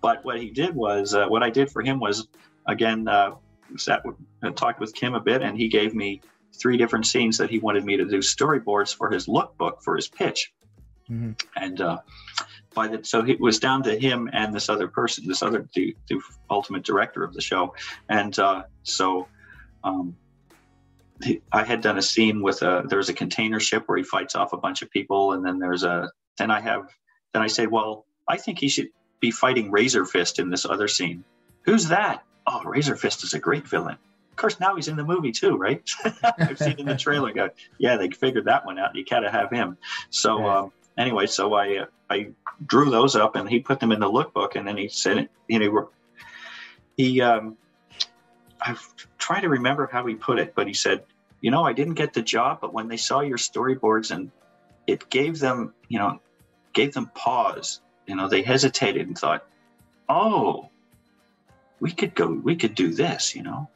but 0.00 0.24
what 0.24 0.40
he 0.40 0.50
did 0.50 0.74
was, 0.74 1.14
uh, 1.14 1.26
what 1.26 1.42
I 1.42 1.50
did 1.50 1.70
for 1.70 1.82
him 1.82 2.00
was, 2.00 2.28
again, 2.66 3.06
uh, 3.06 3.32
sat 3.76 4.04
with, 4.04 4.16
uh, 4.42 4.50
talked 4.50 4.80
with 4.80 4.94
Kim 4.94 5.14
a 5.14 5.20
bit, 5.20 5.42
and 5.42 5.56
he 5.56 5.68
gave 5.68 5.94
me 5.94 6.20
three 6.54 6.76
different 6.76 7.06
scenes 7.06 7.38
that 7.38 7.50
he 7.50 7.58
wanted 7.58 7.84
me 7.84 7.96
to 7.96 8.04
do 8.04 8.18
storyboards 8.18 8.94
for 8.94 9.10
his 9.10 9.26
lookbook 9.26 9.82
for 9.82 9.96
his 9.96 10.08
pitch. 10.08 10.52
Mm-hmm. 11.10 11.32
And 11.56 11.80
uh, 11.80 11.98
by 12.74 12.88
the 12.88 13.04
so 13.04 13.24
it 13.26 13.40
was 13.40 13.58
down 13.58 13.82
to 13.84 13.98
him 13.98 14.30
and 14.32 14.54
this 14.54 14.68
other 14.68 14.88
person, 14.88 15.26
this 15.26 15.42
other 15.42 15.68
the, 15.74 15.96
the 16.08 16.20
ultimate 16.50 16.84
director 16.84 17.24
of 17.24 17.34
the 17.34 17.40
show, 17.40 17.74
and 18.08 18.38
uh, 18.38 18.62
so 18.82 19.26
um, 19.82 20.16
he, 21.22 21.42
I 21.52 21.64
had 21.64 21.80
done 21.80 21.98
a 21.98 22.02
scene 22.02 22.42
with 22.42 22.62
a 22.62 22.84
there's 22.86 23.08
a 23.08 23.14
container 23.14 23.58
ship 23.60 23.84
where 23.86 23.98
he 23.98 24.04
fights 24.04 24.34
off 24.36 24.52
a 24.52 24.56
bunch 24.56 24.82
of 24.82 24.90
people, 24.90 25.32
and 25.32 25.44
then 25.44 25.58
there's 25.58 25.82
a 25.82 26.10
then 26.38 26.50
I 26.50 26.60
have 26.60 26.88
then 27.32 27.42
I 27.42 27.48
say, 27.48 27.66
well, 27.66 28.06
I 28.28 28.36
think 28.36 28.58
he 28.58 28.68
should 28.68 28.88
be 29.20 29.30
fighting 29.30 29.70
Razor 29.70 30.04
Fist 30.04 30.38
in 30.38 30.48
this 30.48 30.64
other 30.64 30.88
scene. 30.88 31.24
Who's 31.62 31.88
that? 31.88 32.24
Oh, 32.46 32.62
Razor 32.64 32.96
Fist 32.96 33.24
is 33.24 33.34
a 33.34 33.38
great 33.38 33.66
villain. 33.66 33.96
Of 34.30 34.36
course, 34.36 34.58
now 34.60 34.74
he's 34.76 34.88
in 34.88 34.96
the 34.96 35.04
movie 35.04 35.32
too, 35.32 35.56
right? 35.56 35.82
I've 36.38 36.58
seen 36.58 36.78
in 36.78 36.86
the 36.86 36.96
trailer. 36.96 37.32
Go, 37.32 37.50
yeah, 37.78 37.96
they 37.96 38.08
figured 38.10 38.46
that 38.46 38.64
one 38.64 38.78
out. 38.78 38.94
You 38.94 39.04
gotta 39.04 39.30
have 39.30 39.50
him. 39.50 39.76
So. 40.10 40.46
Um, 40.46 40.72
anyway, 40.98 41.26
so 41.26 41.54
I 41.54 41.86
I 42.08 42.30
drew 42.64 42.90
those 42.90 43.16
up 43.16 43.36
and 43.36 43.48
he 43.48 43.60
put 43.60 43.80
them 43.80 43.92
in 43.92 44.00
the 44.00 44.10
lookbook 44.10 44.56
and 44.56 44.66
then 44.66 44.76
he 44.76 44.88
said 44.88 45.28
you 45.48 45.58
know 45.58 45.90
he 46.96 47.20
um, 47.22 47.56
I 48.60 48.76
try 49.18 49.40
to 49.40 49.48
remember 49.48 49.88
how 49.90 50.06
he 50.06 50.14
put 50.14 50.38
it, 50.38 50.54
but 50.54 50.66
he 50.66 50.74
said, 50.74 51.04
you 51.40 51.50
know, 51.50 51.64
I 51.64 51.72
didn't 51.72 51.94
get 51.94 52.12
the 52.12 52.22
job, 52.22 52.58
but 52.60 52.74
when 52.74 52.88
they 52.88 52.96
saw 52.96 53.20
your 53.20 53.38
storyboards 53.38 54.10
and 54.10 54.30
it 54.86 55.08
gave 55.08 55.38
them, 55.38 55.72
you 55.88 55.98
know, 55.98 56.20
gave 56.72 56.92
them 56.92 57.10
pause. 57.14 57.80
You 58.06 58.16
know, 58.16 58.28
they 58.28 58.42
hesitated 58.42 59.06
and 59.06 59.16
thought, 59.16 59.46
oh, 60.08 60.69
we 61.80 61.90
could 61.90 62.14
go, 62.14 62.28
we 62.28 62.56
could 62.56 62.74
do 62.74 62.92
this, 62.92 63.34
you 63.34 63.42
know. 63.42 63.68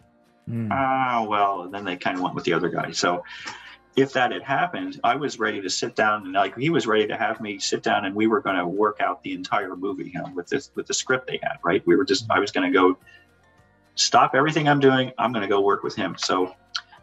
Mm. 0.49 0.69
Ah, 0.71 1.25
well, 1.29 1.63
and 1.63 1.75
then 1.75 1.85
they 1.85 1.97
kind 1.97 2.17
of 2.17 2.23
went 2.23 2.35
with 2.35 2.45
the 2.45 2.53
other 2.53 2.69
guy. 2.69 2.93
So 2.93 3.25
if 3.97 4.13
that 4.13 4.33
had 4.33 4.43
happened, 4.43 5.01
I 5.05 5.17
was 5.17 5.39
ready 5.39 5.61
to 5.63 5.71
sit 5.71 5.95
down 5.95 6.25
and 6.25 6.33
like 6.33 6.57
he 6.57 6.71
was 6.71 6.87
ready 6.87 7.07
to 7.07 7.17
have 7.17 7.41
me 7.41 7.59
sit 7.59 7.83
down 7.83 8.05
and 8.05 8.15
we 8.15 8.27
were 8.27 8.41
going 8.41 8.57
to 8.57 8.67
work 8.67 9.01
out 9.01 9.23
the 9.23 9.33
entire 9.33 9.77
movie 9.77 10.11
you 10.13 10.21
know, 10.21 10.31
with 10.35 10.49
this 10.49 10.71
with 10.75 10.87
the 10.87 10.95
script 10.95 11.27
they 11.27 11.39
had. 11.43 11.57
Right? 11.65 11.83
We 11.87 11.97
were 11.97 12.05
just 12.05 12.27
I 12.31 12.41
was 12.41 12.51
going 12.51 12.71
to 12.71 12.77
go 12.77 12.99
stop 13.95 14.35
everything 14.35 14.69
I'm 14.69 14.81
doing. 14.81 15.13
I'm 15.19 15.33
going 15.33 15.43
to 15.43 15.49
go 15.49 15.61
work 15.61 15.83
with 15.83 15.95
him. 15.95 16.17
So 16.19 16.55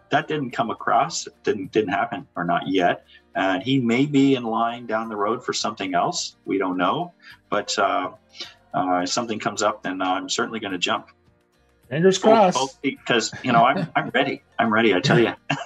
that 0.10 0.28
didn't 0.28 0.52
come 0.52 0.70
across. 0.70 1.28
Didn't 1.44 1.72
didn't 1.72 1.94
happen 1.94 2.28
or 2.36 2.44
not 2.44 2.68
yet. 2.68 3.06
And 3.36 3.64
he 3.64 3.80
may 3.80 4.06
be 4.06 4.36
in 4.36 4.44
line 4.44 4.86
down 4.86 5.08
the 5.08 5.16
road 5.16 5.44
for 5.46 5.54
something 5.54 5.96
else. 5.96 6.36
We 6.46 6.58
don't 6.58 6.78
know. 6.78 7.14
But 7.50 7.78
uh, 7.80 8.12
uh, 8.74 9.02
if 9.04 9.10
something 9.10 9.40
comes 9.40 9.62
up, 9.62 9.84
then 9.84 10.02
I'm 10.02 10.30
certainly 10.30 10.60
going 10.60 10.74
to 10.74 10.78
jump. 10.80 11.08
Fingers 11.92 12.18
crossed. 12.18 12.82
Because 12.82 13.34
you 13.44 13.52
know 13.52 13.66
I'm 13.66 13.86
I'm 13.98 14.10
ready. 14.14 14.42
I'm 14.58 14.74
ready. 14.74 14.96
I 14.96 15.02
tell 15.02 15.20
you. 15.20 15.34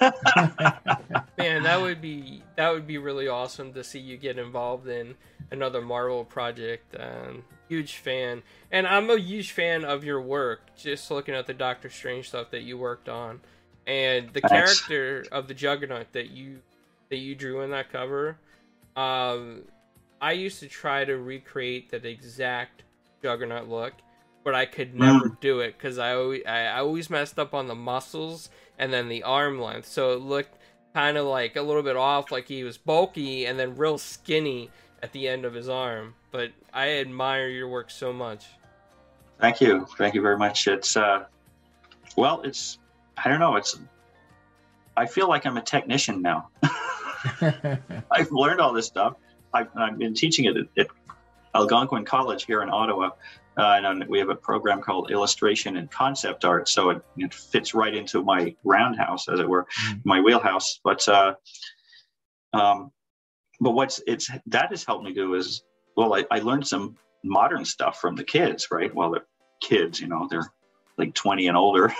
Man, 1.38 1.62
that 1.62 1.80
would 1.80 2.00
be 2.00 2.42
that 2.56 2.72
would 2.72 2.84
be 2.84 2.98
really 2.98 3.28
awesome 3.28 3.72
to 3.74 3.84
see 3.84 4.00
you 4.00 4.16
get 4.16 4.36
involved 4.36 4.88
in 4.88 5.14
another 5.52 5.80
Marvel 5.80 6.24
project. 6.24 6.96
Um, 6.98 7.44
huge 7.68 7.98
fan, 7.98 8.42
and 8.72 8.88
I'm 8.88 9.08
a 9.08 9.18
huge 9.18 9.52
fan 9.52 9.84
of 9.84 10.02
your 10.02 10.20
work. 10.20 10.62
Just 10.76 11.12
looking 11.12 11.32
at 11.32 11.46
the 11.46 11.54
Doctor 11.54 11.88
Strange 11.88 12.26
stuff 12.28 12.50
that 12.50 12.62
you 12.62 12.76
worked 12.76 13.08
on, 13.08 13.40
and 13.86 14.32
the 14.32 14.40
Thanks. 14.40 14.80
character 14.80 15.26
of 15.30 15.46
the 15.46 15.54
Juggernaut 15.54 16.10
that 16.10 16.30
you 16.30 16.58
that 17.08 17.18
you 17.18 17.36
drew 17.36 17.60
in 17.60 17.70
that 17.70 17.92
cover. 17.92 18.36
Um, 18.96 19.62
I 20.20 20.32
used 20.32 20.58
to 20.58 20.66
try 20.66 21.04
to 21.04 21.16
recreate 21.18 21.90
that 21.90 22.04
exact 22.04 22.82
Juggernaut 23.22 23.68
look 23.68 23.92
but 24.46 24.54
I 24.54 24.64
could 24.64 24.94
never 24.94 25.28
mm. 25.28 25.40
do 25.40 25.58
it 25.58 25.76
because 25.76 25.98
I 25.98 26.14
always 26.14 26.46
I 26.46 26.78
always 26.78 27.10
messed 27.10 27.36
up 27.36 27.52
on 27.52 27.66
the 27.66 27.74
muscles 27.74 28.48
and 28.78 28.92
then 28.92 29.08
the 29.08 29.24
arm 29.24 29.60
length, 29.60 29.88
so 29.88 30.12
it 30.12 30.20
looked 30.20 30.56
kind 30.94 31.16
of 31.16 31.26
like 31.26 31.56
a 31.56 31.62
little 31.62 31.82
bit 31.82 31.96
off, 31.96 32.30
like 32.30 32.46
he 32.46 32.62
was 32.62 32.78
bulky 32.78 33.44
and 33.44 33.58
then 33.58 33.74
real 33.74 33.98
skinny 33.98 34.70
at 35.02 35.10
the 35.10 35.26
end 35.26 35.44
of 35.44 35.52
his 35.52 35.68
arm. 35.68 36.14
But 36.30 36.52
I 36.72 36.98
admire 36.98 37.48
your 37.48 37.68
work 37.68 37.90
so 37.90 38.12
much. 38.12 38.46
Thank 39.40 39.60
you, 39.60 39.84
thank 39.98 40.14
you 40.14 40.22
very 40.22 40.38
much. 40.38 40.68
It's 40.68 40.96
uh, 40.96 41.24
well, 42.14 42.40
it's 42.42 42.78
I 43.16 43.28
don't 43.28 43.40
know, 43.40 43.56
it's 43.56 43.76
I 44.96 45.06
feel 45.06 45.28
like 45.28 45.44
I'm 45.44 45.56
a 45.56 45.62
technician 45.62 46.22
now. 46.22 46.50
I've 48.12 48.30
learned 48.30 48.60
all 48.60 48.72
this 48.72 48.86
stuff. 48.86 49.16
I've, 49.52 49.76
I've 49.76 49.98
been 49.98 50.14
teaching 50.14 50.44
it 50.44 50.56
at, 50.56 50.66
at 50.78 50.86
Algonquin 51.56 52.04
College 52.04 52.44
here 52.44 52.62
in 52.62 52.70
Ottawa 52.70 53.10
uh, 53.56 53.80
and 53.82 54.06
we 54.08 54.18
have 54.18 54.28
a 54.28 54.34
program 54.34 54.82
called 54.82 55.10
illustration 55.10 55.78
and 55.78 55.90
concept 55.90 56.44
art. 56.44 56.68
So 56.68 56.90
it, 56.90 57.02
it 57.16 57.32
fits 57.32 57.74
right 57.74 57.94
into 57.94 58.22
my 58.22 58.54
roundhouse, 58.64 59.28
as 59.28 59.40
it 59.40 59.48
were, 59.48 59.64
mm-hmm. 59.64 59.98
my 60.04 60.20
wheelhouse. 60.20 60.78
But 60.84 61.06
uh, 61.08 61.34
um, 62.52 62.92
but 63.60 63.72
what's 63.72 64.00
it's 64.06 64.30
that 64.46 64.70
has 64.70 64.84
helped 64.84 65.04
me 65.04 65.14
do 65.14 65.34
is 65.34 65.62
well, 65.96 66.14
I, 66.14 66.26
I 66.30 66.40
learned 66.40 66.66
some 66.66 66.96
modern 67.24 67.64
stuff 67.64 67.98
from 67.98 68.14
the 68.14 68.24
kids, 68.24 68.68
right? 68.70 68.94
Well, 68.94 69.12
the 69.12 69.22
kids, 69.60 70.00
you 70.00 70.08
know, 70.08 70.28
they're 70.30 70.52
like 70.98 71.14
20 71.14 71.48
and 71.48 71.56
older. 71.56 71.92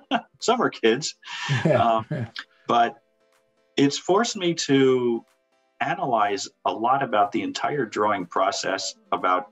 some 0.40 0.60
are 0.60 0.70
kids, 0.70 1.14
um, 1.78 2.06
but 2.66 2.96
it's 3.76 3.98
forced 3.98 4.36
me 4.36 4.54
to 4.54 5.24
analyze 5.80 6.48
a 6.64 6.72
lot 6.72 7.02
about 7.02 7.32
the 7.32 7.42
entire 7.42 7.84
drawing 7.84 8.26
process, 8.26 8.94
about 9.12 9.50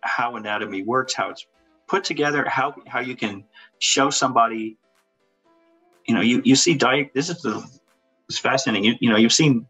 how 0.00 0.36
anatomy 0.36 0.82
works, 0.82 1.14
how 1.14 1.30
it's 1.30 1.46
put 1.88 2.04
together, 2.04 2.44
how 2.48 2.74
how 2.86 3.00
you 3.00 3.16
can 3.16 3.44
show 3.78 4.10
somebody. 4.10 4.76
You 6.06 6.14
know, 6.14 6.20
you 6.20 6.42
you 6.44 6.56
see 6.56 6.74
di- 6.74 7.10
This 7.14 7.28
is 7.28 7.42
the 7.42 7.64
it's 8.28 8.38
fascinating. 8.38 8.84
You 8.84 8.94
you 9.00 9.10
know 9.10 9.16
you've 9.16 9.32
seen 9.32 9.66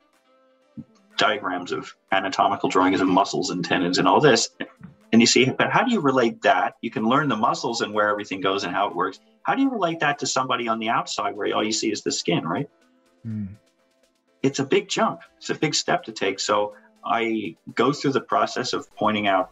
diagrams 1.17 1.73
of 1.73 1.95
anatomical 2.13 2.69
drawings 2.69 3.01
of 3.01 3.09
muscles 3.09 3.51
and 3.51 3.65
tendons 3.65 3.99
and 3.99 4.07
all 4.07 4.21
this, 4.21 4.51
and 5.13 5.21
you 5.21 5.27
see. 5.27 5.47
But 5.47 5.71
how 5.71 5.83
do 5.83 5.93
you 5.93 6.01
relate 6.01 6.43
that? 6.43 6.75
You 6.83 6.91
can 6.91 7.09
learn 7.09 7.29
the 7.29 7.37
muscles 7.37 7.81
and 7.81 7.93
where 7.95 8.09
everything 8.09 8.41
goes 8.41 8.65
and 8.65 8.75
how 8.75 8.89
it 8.89 8.95
works. 8.95 9.19
How 9.43 9.55
do 9.55 9.63
you 9.63 9.71
relate 9.71 10.01
that 10.01 10.19
to 10.21 10.27
somebody 10.27 10.69
on 10.69 10.79
the 10.79 10.89
outside 10.89 11.37
where 11.37 11.55
all 11.55 11.65
you 11.65 11.73
see 11.73 11.91
is 11.91 12.03
the 12.03 12.13
skin, 12.13 12.47
right? 12.47 12.69
Mm. 13.27 13.49
It's 14.47 14.61
a 14.61 14.65
big 14.65 14.89
jump. 14.89 15.23
It's 15.39 15.51
a 15.51 15.57
big 15.57 15.75
step 15.75 16.05
to 16.05 16.13
take. 16.13 16.39
So 16.39 16.75
I 17.05 17.57
go 17.75 17.93
through 17.93 18.13
the 18.13 18.21
process 18.21 18.73
of 18.75 18.95
pointing 18.95 19.27
out 19.27 19.51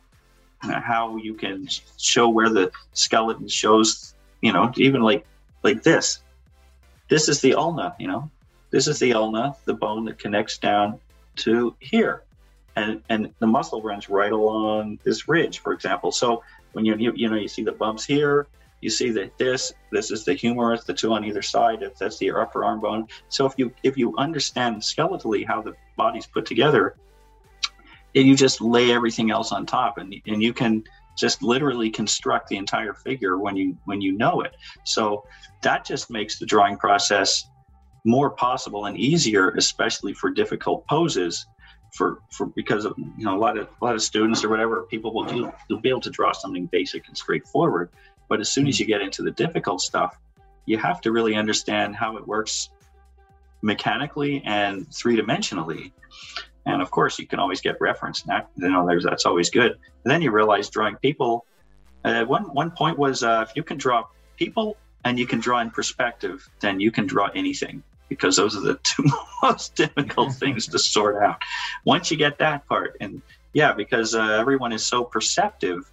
how 0.61 1.17
you 1.17 1.35
can 1.35 1.69
show 1.99 2.29
where 2.29 2.49
the 2.49 2.71
skeleton 2.93 3.49
shows, 3.49 4.15
you 4.41 4.53
know, 4.53 4.73
even 4.77 5.03
like 5.03 5.27
like 5.65 5.83
this. 5.83 6.21
This 7.09 7.29
is 7.29 7.41
the 7.41 7.55
ulna, 7.55 7.97
you 7.99 8.07
know. 8.07 8.31
This 8.71 8.87
is 8.87 9.01
the 9.01 9.15
ulna, 9.15 9.57
the 9.65 9.75
bone 9.75 10.05
that 10.05 10.21
connects 10.21 10.59
down 10.59 11.01
to 11.37 11.75
here. 11.81 12.23
And 12.77 13.03
and 13.09 13.35
the 13.41 13.49
muscle 13.49 13.83
runs 13.83 14.09
right 14.09 14.33
along 14.33 15.01
this 15.03 15.29
ridge, 15.29 15.59
for 15.59 15.73
example. 15.73 16.13
So 16.13 16.45
when 16.73 16.85
you 16.85 16.95
you, 16.97 17.13
you 17.17 17.29
know 17.29 17.37
you 17.37 17.49
see 17.49 17.65
the 17.65 17.73
bumps 17.73 18.05
here, 18.05 18.47
you 18.85 18.91
see 18.91 19.11
that 19.11 19.37
this 19.39 19.73
this 19.91 20.11
is 20.11 20.27
the 20.27 20.35
humerus, 20.35 20.85
the 20.85 20.93
two 20.93 21.15
on 21.15 21.25
either 21.25 21.41
side. 21.41 21.83
If 21.83 21.97
that's 21.97 22.19
the 22.19 22.31
upper 22.33 22.65
arm 22.65 22.81
bone. 22.81 23.09
So 23.31 23.47
if 23.47 23.55
you 23.57 23.73
if 23.83 23.97
you 23.97 24.15
understand 24.19 24.83
skeletally 24.83 25.47
how 25.47 25.63
the 25.63 25.75
body's 25.97 26.27
put 26.27 26.45
together, 26.45 26.97
and 28.15 28.29
you 28.29 28.37
just 28.37 28.61
lay 28.61 28.93
everything 28.93 29.31
else 29.31 29.53
on 29.53 29.65
top, 29.65 29.97
and 29.97 30.15
and 30.27 30.43
you 30.43 30.53
can 30.53 30.85
just 31.17 31.43
literally 31.43 31.91
construct 31.91 32.49
the 32.49 32.59
entire 32.59 32.93
figure 32.93 33.39
when 33.39 33.57
you 33.57 33.75
when 33.87 34.03
you 34.03 34.13
know 34.13 34.43
it. 34.43 34.55
So 34.85 35.25
that 35.63 35.87
just 35.87 36.11
makes 36.11 36.39
the 36.39 36.45
drawing 36.45 36.77
process 36.77 37.49
more 38.05 38.29
possible 38.29 38.85
and 38.85 38.99
easier, 38.99 39.53
especially 39.53 40.13
for 40.13 40.31
difficult 40.31 40.87
poses. 40.87 41.47
For, 41.97 42.19
for 42.33 42.47
because 42.47 42.85
of 42.85 42.95
you 42.99 43.25
know 43.25 43.37
a 43.37 43.39
lot 43.39 43.57
of 43.57 43.69
a 43.81 43.85
lot 43.85 43.95
of 43.95 44.03
students 44.03 44.43
or 44.43 44.49
whatever 44.49 44.83
people 44.83 45.15
will 45.15 45.27
do 45.27 45.53
you'll 45.69 45.81
be 45.81 45.91
able 45.91 46.01
to 46.01 46.11
draw 46.11 46.33
something 46.33 46.67
basic 46.73 47.07
and 47.07 47.17
straightforward 47.17 47.91
but 48.29 48.41
as 48.41 48.51
soon 48.51 48.67
as 48.67 48.79
you 48.79 48.87
get 48.87 49.01
into 49.01 49.23
the 49.23 49.31
difficult 49.31 49.81
stuff 49.81 50.19
you 50.67 50.79
have 50.79 51.01
to 51.01 51.13
really 51.13 51.35
understand 51.35 51.95
how 51.95 52.17
it 52.17 52.27
works 52.27 52.71
mechanically 53.63 54.43
and 54.45 54.93
three 54.93 55.17
dimensionally 55.17 55.93
and 56.67 56.83
of 56.83 56.91
course 56.91 57.19
you 57.19 57.27
can 57.27 57.39
always 57.39 57.61
get 57.61 57.81
reference 57.81 58.23
that 58.23 58.49
you 58.57 58.69
know 58.69 58.87
there's 58.87 59.05
that's 59.05 59.27
always 59.27 59.51
good. 59.51 59.73
And 59.73 60.11
then 60.11 60.23
you 60.23 60.31
realize 60.31 60.71
drawing 60.71 60.97
people 60.97 61.47
uh, 62.05 62.25
one 62.25 62.45
one 62.55 62.71
point 62.71 62.99
was 62.99 63.23
uh, 63.23 63.45
if 63.49 63.57
you 63.57 63.63
can 63.63 63.77
draw 63.77 64.05
people 64.37 64.77
and 65.05 65.19
you 65.19 65.27
can 65.27 65.41
draw 65.41 65.61
in 65.61 65.71
perspective 65.71 66.49
then 66.61 66.81
you 66.81 66.91
can 66.91 67.07
draw 67.07 67.29
anything 67.35 67.83
because 68.09 68.37
those 68.37 68.57
are 68.57 68.61
the 68.61 68.79
two 68.83 69.05
most 69.43 69.75
difficult 69.75 70.33
things 70.43 70.67
to 70.69 70.79
sort 70.79 71.23
out. 71.23 71.43
Once 71.85 72.11
you 72.11 72.17
get 72.17 72.39
that 72.39 72.67
part, 72.69 72.97
and 73.01 73.23
yeah, 73.53 73.73
because 73.73 74.15
uh, 74.15 74.37
everyone 74.41 74.73
is 74.73 74.85
so 74.85 75.05
perceptive 75.05 75.91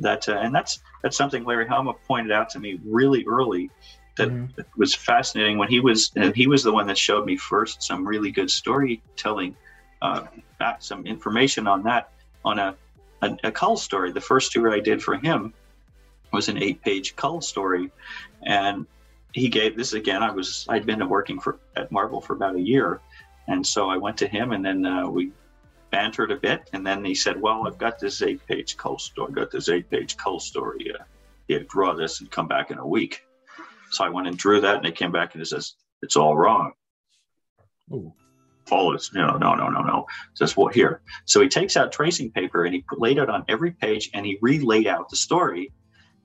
that, 0.00 0.28
uh, 0.28 0.38
and 0.38 0.54
that's 0.54 0.80
that's 1.02 1.16
something 1.16 1.44
Larry 1.44 1.66
Hama 1.66 1.94
pointed 2.06 2.32
out 2.32 2.48
to 2.50 2.58
me 2.58 2.78
really 2.84 3.24
early. 3.26 3.70
That 4.16 4.28
mm-hmm. 4.28 4.60
was 4.76 4.94
fascinating 4.94 5.56
when 5.56 5.68
he 5.68 5.80
was, 5.80 6.10
and 6.16 6.34
he 6.34 6.46
was 6.46 6.62
the 6.62 6.72
one 6.72 6.86
that 6.88 6.98
showed 6.98 7.24
me 7.24 7.36
first 7.36 7.82
some 7.82 8.06
really 8.06 8.30
good 8.30 8.50
storytelling, 8.50 9.56
uh, 10.02 10.24
some 10.78 11.06
information 11.06 11.66
on 11.66 11.82
that 11.84 12.10
on 12.44 12.58
a, 12.58 12.74
a 13.22 13.36
a 13.44 13.52
Kull 13.52 13.76
story. 13.76 14.12
The 14.12 14.20
first 14.20 14.52
tour 14.52 14.72
I 14.72 14.80
did 14.80 15.02
for 15.02 15.16
him 15.16 15.54
was 16.32 16.48
an 16.48 16.62
eight-page 16.62 17.16
Kull 17.16 17.40
story, 17.40 17.90
and 18.42 18.86
he 19.32 19.48
gave 19.48 19.76
this 19.76 19.92
again. 19.92 20.22
I 20.22 20.30
was 20.32 20.66
I'd 20.68 20.86
been 20.86 21.08
working 21.08 21.40
for 21.40 21.58
at 21.76 21.90
Marvel 21.90 22.20
for 22.20 22.34
about 22.34 22.56
a 22.56 22.60
year, 22.60 23.00
and 23.46 23.66
so 23.66 23.88
I 23.88 23.96
went 23.96 24.16
to 24.18 24.28
him, 24.28 24.52
and 24.52 24.64
then 24.64 24.84
uh, 24.84 25.08
we 25.08 25.32
bantered 25.90 26.30
a 26.30 26.36
bit, 26.36 26.68
and 26.72 26.86
then 26.86 27.04
he 27.04 27.14
said, 27.14 27.40
"Well, 27.40 27.66
I've 27.66 27.78
got 27.78 27.98
this 27.98 28.22
eight-page 28.22 28.76
Kull 28.76 28.98
story. 28.98 29.32
I 29.32 29.34
got 29.34 29.50
this 29.50 29.68
eight-page 29.68 30.16
Kull 30.16 30.40
story. 30.40 30.92
Uh, 30.92 31.02
yeah, 31.48 31.58
draw 31.68 31.94
this 31.94 32.20
and 32.20 32.30
come 32.30 32.48
back 32.48 32.70
in 32.70 32.78
a 32.78 32.86
week." 32.86 33.22
So 33.90 34.04
I 34.04 34.08
went 34.08 34.28
and 34.28 34.36
drew 34.36 34.60
that, 34.60 34.76
and 34.76 34.86
it 34.86 34.96
came 34.96 35.12
back 35.12 35.34
and 35.34 35.42
it 35.42 35.46
says, 35.46 35.74
"It's 36.02 36.16
all 36.16 36.36
wrong." 36.36 36.72
Ooh. 37.92 38.12
All 38.70 38.94
is 38.94 39.10
no, 39.12 39.36
no, 39.36 39.54
no, 39.54 39.68
no, 39.68 39.82
no. 39.82 40.06
Says 40.34 40.56
what 40.56 40.66
well, 40.66 40.74
here? 40.74 41.02
So 41.24 41.40
he 41.40 41.48
takes 41.48 41.76
out 41.76 41.90
tracing 41.90 42.30
paper 42.30 42.64
and 42.64 42.74
he 42.74 42.84
laid 42.92 43.18
it 43.18 43.28
on 43.28 43.44
every 43.48 43.72
page, 43.72 44.10
and 44.14 44.24
he 44.24 44.38
relayed 44.40 44.86
out 44.86 45.08
the 45.08 45.16
story, 45.16 45.72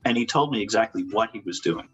and 0.04 0.16
he 0.16 0.26
told 0.26 0.52
me 0.52 0.62
exactly 0.62 1.02
what 1.10 1.30
he 1.32 1.40
was 1.44 1.60
doing. 1.60 1.88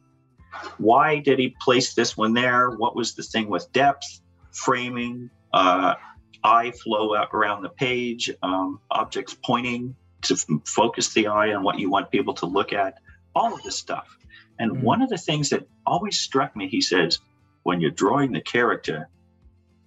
Why 0.77 1.19
did 1.21 1.39
he 1.39 1.57
place 1.63 1.95
this 1.95 2.17
one 2.17 2.35
there? 2.35 2.71
What 2.71 2.95
was 2.95 3.15
the 3.15 3.23
thing 3.23 3.49
with 3.49 3.73
depth, 3.73 4.21
framing, 4.51 5.31
uh, 5.55 5.95
eye 6.43 6.73
flow 6.73 7.15
out 7.15 7.29
around 7.33 7.63
the 7.63 7.69
page, 7.69 8.31
um, 8.43 8.81
objects 8.91 9.37
pointing 9.45 9.95
to 10.23 10.35
f- 10.35 10.47
focus 10.67 11.13
the 11.13 11.29
eye 11.29 11.53
on 11.55 11.63
what 11.63 11.79
you 11.79 11.91
want 11.91 12.11
people 12.11 12.35
to 12.35 12.47
look 12.47 12.73
at, 12.73 12.99
all 13.35 13.55
of 13.55 13.63
this 13.63 13.77
stuff. 13.77 14.17
And 14.59 14.73
mm-hmm. 14.73 14.83
one 14.83 15.03
of 15.03 15.09
the 15.09 15.19
things 15.19 15.51
that 15.51 15.67
always 15.87 16.19
struck 16.19 16.55
me, 16.55 16.69
he 16.69 16.81
says, 16.81 17.19
when 17.63 17.81
you're 17.81 17.91
drawing 17.91 18.33
the 18.33 18.41
character, 18.41 19.09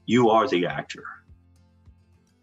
you 0.05 0.29
are 0.29 0.47
the 0.47 0.67
actor. 0.67 1.03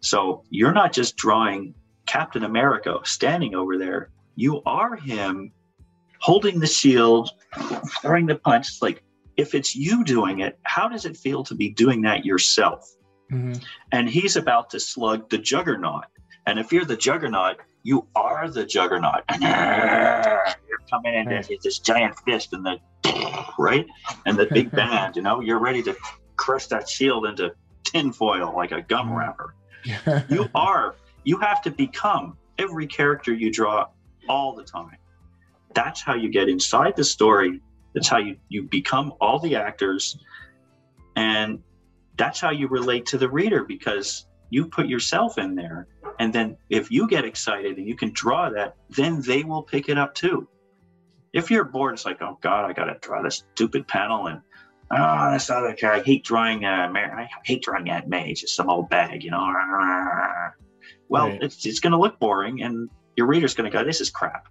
So 0.01 0.43
you're 0.49 0.73
not 0.73 0.93
just 0.93 1.15
drawing 1.15 1.75
Captain 2.05 2.43
America 2.43 2.99
standing 3.03 3.55
over 3.55 3.77
there, 3.77 4.09
you 4.35 4.61
are 4.65 4.95
him 4.95 5.51
holding 6.19 6.59
the 6.59 6.67
shield, 6.67 7.29
throwing 8.01 8.25
the 8.25 8.35
punch. 8.35 8.67
It's 8.69 8.81
like, 8.81 9.03
if 9.35 9.55
it's 9.55 9.75
you 9.75 10.03
doing 10.03 10.39
it, 10.39 10.59
how 10.63 10.87
does 10.87 11.05
it 11.05 11.17
feel 11.17 11.43
to 11.45 11.55
be 11.55 11.69
doing 11.69 12.01
that 12.01 12.25
yourself? 12.25 12.89
Mm-hmm. 13.31 13.61
And 13.91 14.09
he's 14.09 14.35
about 14.35 14.69
to 14.71 14.79
slug 14.79 15.29
the 15.29 15.37
juggernaut. 15.37 16.05
And 16.45 16.59
if 16.59 16.71
you're 16.71 16.85
the 16.85 16.97
juggernaut, 16.97 17.57
you 17.83 18.07
are 18.15 18.49
the 18.49 18.65
juggernaut. 18.65 19.23
And 19.29 19.41
you're 19.41 20.79
coming 20.89 21.13
in 21.13 21.27
right. 21.27 21.59
this 21.63 21.79
giant 21.79 22.15
fist 22.25 22.53
and 22.53 22.65
the 22.65 22.79
right 23.57 23.85
and 24.25 24.37
the 24.37 24.47
big 24.47 24.71
band, 24.75 25.15
you 25.15 25.21
know, 25.21 25.39
you're 25.39 25.59
ready 25.59 25.81
to 25.83 25.95
crush 26.35 26.67
that 26.67 26.89
shield 26.89 27.25
into 27.25 27.53
tinfoil 27.83 28.53
like 28.55 28.71
a 28.71 28.81
gum 28.81 29.07
mm-hmm. 29.07 29.17
wrapper. 29.17 29.55
you 30.29 30.49
are, 30.55 30.95
you 31.23 31.37
have 31.37 31.61
to 31.61 31.71
become 31.71 32.37
every 32.57 32.87
character 32.87 33.33
you 33.33 33.51
draw 33.51 33.87
all 34.29 34.55
the 34.55 34.63
time 34.63 34.97
that's 35.73 36.01
how 36.01 36.13
you 36.15 36.29
get 36.29 36.49
inside 36.49 36.95
the 36.95 37.03
story 37.03 37.61
that's 37.93 38.07
how 38.07 38.17
you 38.17 38.35
you 38.49 38.63
become 38.63 39.13
all 39.19 39.39
the 39.39 39.55
actors 39.55 40.17
and 41.15 41.61
that's 42.17 42.39
how 42.39 42.51
you 42.51 42.67
relate 42.67 43.05
to 43.07 43.17
the 43.17 43.29
reader 43.29 43.63
because 43.63 44.27
you 44.49 44.65
put 44.65 44.87
yourself 44.87 45.37
in 45.37 45.55
there 45.55 45.87
and 46.19 46.31
then 46.31 46.57
if 46.69 46.91
you 46.91 47.07
get 47.07 47.25
excited 47.25 47.77
and 47.77 47.87
you 47.87 47.95
can 47.95 48.11
draw 48.13 48.49
that 48.49 48.75
then 48.89 49.21
they 49.21 49.43
will 49.43 49.63
pick 49.63 49.89
it 49.89 49.97
up 49.97 50.13
too 50.13 50.47
if 51.33 51.49
you're 51.49 51.63
bored 51.63 51.93
it's 51.93 52.05
like 52.05 52.21
oh 52.21 52.37
god 52.41 52.65
i 52.65 52.73
gotta 52.73 52.97
draw 53.01 53.21
this 53.21 53.43
stupid 53.53 53.87
panel 53.87 54.27
and 54.27 54.41
oh 54.91 55.31
this 55.31 55.49
other 55.49 55.75
guy 55.79 55.95
i 55.95 56.01
hate 56.01 56.23
drawing 56.23 56.65
uh 56.65 56.91
i 56.95 57.27
hate 57.45 57.63
drawing 57.63 57.89
aunt 57.89 58.07
may 58.07 58.29
it's 58.29 58.41
just 58.41 58.55
some 58.55 58.69
old 58.69 58.89
bag 58.89 59.23
you 59.23 59.31
know 59.31 59.51
well 61.09 61.29
right. 61.29 61.41
it's, 61.41 61.65
it's 61.65 61.79
gonna 61.79 61.99
look 61.99 62.19
boring 62.19 62.61
and 62.61 62.89
your 63.15 63.25
reader's 63.25 63.53
gonna 63.55 63.71
go 63.71 63.83
this 63.83 64.01
is 64.01 64.09
crap 64.09 64.47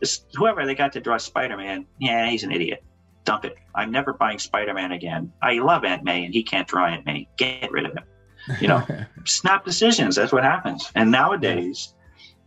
this, 0.00 0.24
whoever 0.34 0.64
they 0.66 0.74
got 0.74 0.92
to 0.92 1.00
draw 1.00 1.16
Spider 1.16 1.56
Man, 1.56 1.86
yeah, 1.98 2.28
he's 2.30 2.44
an 2.44 2.52
idiot. 2.52 2.82
Dump 3.28 3.44
it. 3.44 3.58
I'm 3.74 3.90
never 3.90 4.14
buying 4.14 4.38
Spider 4.38 4.72
Man 4.72 4.92
again. 4.92 5.30
I 5.42 5.58
love 5.58 5.84
Aunt 5.84 6.02
May, 6.02 6.24
and 6.24 6.32
he 6.32 6.42
can't 6.42 6.66
draw 6.66 6.86
Aunt 6.86 7.04
May. 7.04 7.28
Get 7.36 7.70
rid 7.70 7.84
of 7.84 7.92
him. 7.92 8.04
You 8.58 8.68
know, 8.68 8.86
snap 9.26 9.66
decisions. 9.66 10.16
That's 10.16 10.32
what 10.32 10.44
happens. 10.44 10.90
And 10.94 11.10
nowadays, 11.10 11.92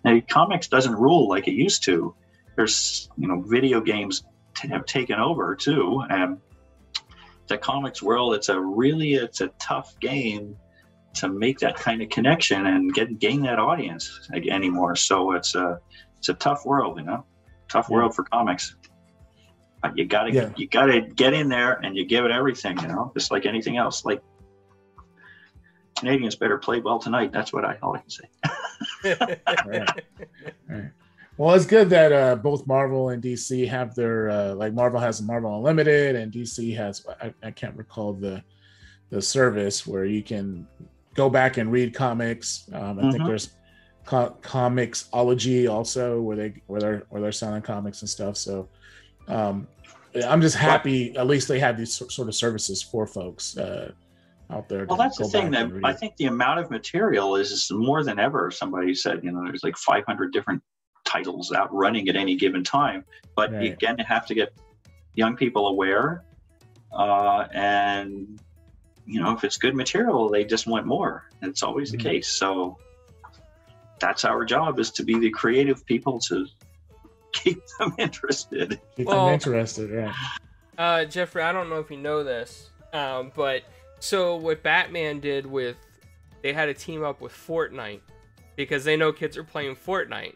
now, 0.03 0.19
comics 0.27 0.67
doesn't 0.67 0.95
rule 0.95 1.29
like 1.29 1.47
it 1.47 1.53
used 1.53 1.83
to. 1.83 2.15
There's, 2.55 3.11
you 3.15 3.27
know, 3.27 3.41
video 3.41 3.79
games 3.79 4.23
t- 4.55 4.69
have 4.69 4.87
taken 4.87 5.19
over 5.19 5.55
too, 5.55 6.03
and 6.09 6.39
the 7.45 7.59
comics 7.59 8.01
world. 8.01 8.33
It's 8.33 8.49
a 8.49 8.59
really, 8.59 9.13
it's 9.13 9.41
a 9.41 9.49
tough 9.59 9.99
game 9.99 10.57
to 11.13 11.29
make 11.29 11.59
that 11.59 11.75
kind 11.75 12.01
of 12.01 12.09
connection 12.09 12.65
and 12.65 12.91
get 12.91 13.19
gain 13.19 13.43
that 13.43 13.59
audience 13.59 14.31
anymore. 14.33 14.95
So 14.95 15.33
it's 15.33 15.53
a 15.53 15.79
it's 16.17 16.29
a 16.29 16.33
tough 16.33 16.65
world, 16.65 16.97
you 16.97 17.03
know 17.03 17.23
tough 17.71 17.89
world 17.89 18.13
for 18.13 18.23
comics. 18.23 18.75
But 19.81 19.97
you 19.97 20.05
gotta 20.05 20.31
yeah. 20.31 20.49
you 20.55 20.67
gotta 20.67 21.01
get 21.01 21.33
in 21.33 21.49
there 21.49 21.73
and 21.83 21.95
you 21.97 22.05
give 22.05 22.25
it 22.25 22.31
everything, 22.31 22.79
you 22.79 22.87
know, 22.87 23.11
just 23.15 23.31
like 23.31 23.45
anything 23.45 23.77
else. 23.77 24.05
Like 24.05 24.21
Canadians 25.97 26.35
better 26.35 26.57
play 26.57 26.79
well 26.79 26.99
tonight. 26.99 27.31
That's 27.31 27.51
what 27.51 27.65
I 27.65 27.77
all 27.81 27.95
I 27.95 27.99
can 27.99 28.09
say. 28.09 28.29
right. 29.65 30.03
Right. 30.67 30.91
Well, 31.37 31.55
it's 31.55 31.65
good 31.65 31.89
that 31.89 32.11
uh, 32.11 32.35
both 32.35 32.67
Marvel 32.67 33.09
and 33.09 33.21
DC 33.21 33.67
have 33.67 33.95
their 33.95 34.29
uh, 34.29 34.53
like 34.53 34.73
Marvel 34.73 34.99
has 34.99 35.21
Marvel 35.21 35.55
Unlimited 35.57 36.15
and 36.15 36.31
DC 36.31 36.75
has 36.75 37.05
I, 37.21 37.33
I 37.43 37.51
can't 37.51 37.75
recall 37.75 38.13
the 38.13 38.43
the 39.09 39.21
service 39.21 39.85
where 39.87 40.05
you 40.05 40.23
can 40.23 40.67
go 41.15 41.29
back 41.29 41.57
and 41.57 41.71
read 41.71 41.93
comics. 41.93 42.69
Um, 42.73 42.99
I 42.99 43.01
mm-hmm. 43.01 43.11
think 43.11 43.25
there's 43.25 43.51
co- 44.05 44.37
comiXology 44.41 45.69
also 45.69 46.21
where 46.21 46.37
they 46.37 46.61
where 46.67 46.81
they're 46.81 47.03
where 47.09 47.21
they're 47.21 47.31
selling 47.31 47.61
comics 47.61 48.01
and 48.01 48.09
stuff 48.09 48.37
so 48.37 48.67
um 49.27 49.67
i'm 50.27 50.41
just 50.41 50.55
happy 50.55 51.15
at 51.17 51.27
least 51.27 51.47
they 51.47 51.59
have 51.59 51.77
these 51.77 51.93
sort 51.93 52.27
of 52.27 52.35
services 52.35 52.81
for 52.81 53.07
folks 53.07 53.57
uh 53.57 53.91
out 54.49 54.67
there 54.67 54.85
well 54.85 54.97
that's 54.97 55.17
the 55.17 55.27
thing 55.27 55.49
that 55.49 55.71
i 55.83 55.93
think 55.93 56.15
the 56.17 56.25
amount 56.25 56.59
of 56.59 56.69
material 56.69 57.35
is 57.35 57.71
more 57.71 58.03
than 58.03 58.19
ever. 58.19 58.51
Somebody 58.51 58.93
said 58.93 59.23
you 59.23 59.31
know 59.31 59.43
there's 59.43 59.63
like 59.63 59.77
500 59.77 60.33
different 60.33 60.61
titles 61.03 61.51
out 61.51 61.73
running 61.73 62.07
at 62.09 62.15
any 62.15 62.35
given 62.35 62.63
time. 62.63 63.03
But 63.35 63.51
right. 63.51 63.71
again 63.71 63.95
you 63.97 64.05
have 64.05 64.25
to 64.27 64.33
get 64.33 64.53
young 65.13 65.35
people 65.35 65.67
aware 65.67 66.23
uh, 66.93 67.47
and 67.53 68.39
you 69.05 69.21
know 69.21 69.33
if 69.33 69.43
it's 69.43 69.57
good 69.57 69.75
material 69.75 70.29
they 70.29 70.43
just 70.45 70.67
want 70.67 70.85
more. 70.85 71.29
It's 71.41 71.63
always 71.63 71.91
mm-hmm. 71.91 71.97
the 71.97 72.09
case. 72.09 72.27
So 72.27 72.77
that's 73.99 74.25
our 74.25 74.43
job 74.45 74.79
is 74.79 74.91
to 74.91 75.03
be 75.03 75.19
the 75.19 75.29
creative 75.29 75.85
people 75.85 76.19
to 76.19 76.45
keep 77.31 77.61
them 77.79 77.93
interested. 77.97 78.79
Keep 78.95 79.07
well, 79.07 79.25
them 79.25 79.33
interested, 79.33 79.91
yeah. 79.91 80.13
Uh, 80.77 81.05
Jeffrey, 81.05 81.43
I 81.43 81.51
don't 81.51 81.69
know 81.69 81.79
if 81.79 81.91
you 81.91 81.97
know 81.97 82.23
this, 82.23 82.69
um, 82.93 83.31
but 83.35 83.63
so 83.99 84.35
what 84.35 84.63
Batman 84.63 85.19
did 85.19 85.45
with 85.45 85.77
they 86.41 86.53
had 86.53 86.69
a 86.69 86.73
team 86.73 87.03
up 87.03 87.21
with 87.21 87.31
Fortnite 87.31 88.01
because 88.55 88.83
they 88.83 88.97
know 88.97 89.11
kids 89.11 89.37
are 89.37 89.43
playing 89.43 89.75
Fortnite. 89.75 90.35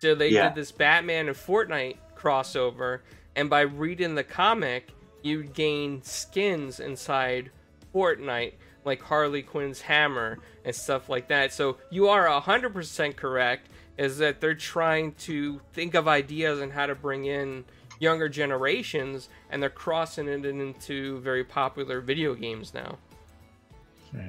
So 0.00 0.14
they 0.14 0.28
yeah. 0.28 0.48
did 0.48 0.54
this 0.54 0.70
Batman 0.70 1.28
and 1.28 1.36
Fortnite 1.36 1.96
crossover, 2.16 3.00
and 3.34 3.48
by 3.48 3.62
reading 3.62 4.14
the 4.14 4.24
comic, 4.24 4.90
you 5.22 5.44
gain 5.44 6.02
skins 6.02 6.80
inside 6.80 7.50
Fortnite, 7.94 8.54
like 8.84 9.00
Harley 9.00 9.42
Quinn's 9.42 9.80
hammer 9.80 10.38
and 10.64 10.74
stuff 10.74 11.08
like 11.08 11.28
that. 11.28 11.52
So 11.52 11.78
you 11.90 12.08
are 12.08 12.26
100% 12.26 13.16
correct, 13.16 13.68
is 13.98 14.18
that 14.18 14.40
they're 14.40 14.54
trying 14.54 15.12
to 15.12 15.60
think 15.72 15.94
of 15.94 16.06
ideas 16.08 16.60
and 16.60 16.72
how 16.72 16.86
to 16.86 16.94
bring 16.94 17.24
in 17.24 17.64
younger 17.98 18.28
generations, 18.28 19.28
and 19.50 19.62
they're 19.62 19.70
crossing 19.70 20.28
it 20.28 20.44
into 20.44 21.18
very 21.20 21.44
popular 21.44 22.00
video 22.00 22.34
games 22.34 22.74
now. 22.74 22.98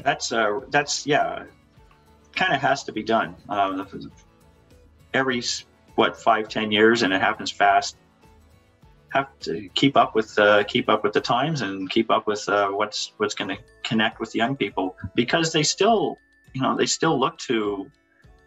That's 0.03 0.31
uh, 0.31 0.61
that's 0.69 1.05
yeah, 1.05 1.43
kind 2.35 2.53
of 2.53 2.61
has 2.61 2.83
to 2.85 2.91
be 2.91 3.03
done. 3.03 3.35
Uh, 3.49 3.85
every 5.13 5.43
what 5.95 6.17
five 6.17 6.49
ten 6.49 6.71
years, 6.71 7.03
and 7.03 7.13
it 7.13 7.21
happens 7.21 7.51
fast. 7.51 7.97
Have 9.09 9.27
to 9.39 9.69
keep 9.73 9.95
up 9.95 10.15
with 10.15 10.37
uh, 10.37 10.63
keep 10.65 10.89
up 10.89 11.03
with 11.03 11.13
the 11.13 11.21
times 11.21 11.61
and 11.61 11.89
keep 11.89 12.11
up 12.11 12.27
with 12.27 12.47
uh, 12.49 12.69
what's 12.69 13.13
what's 13.17 13.33
going 13.33 13.49
to 13.49 13.57
connect 13.83 14.19
with 14.19 14.35
young 14.35 14.55
people 14.55 14.97
because 15.15 15.51
they 15.53 15.63
still 15.63 16.17
you 16.53 16.61
know 16.61 16.75
they 16.75 16.85
still 16.85 17.17
look 17.19 17.37
to 17.39 17.89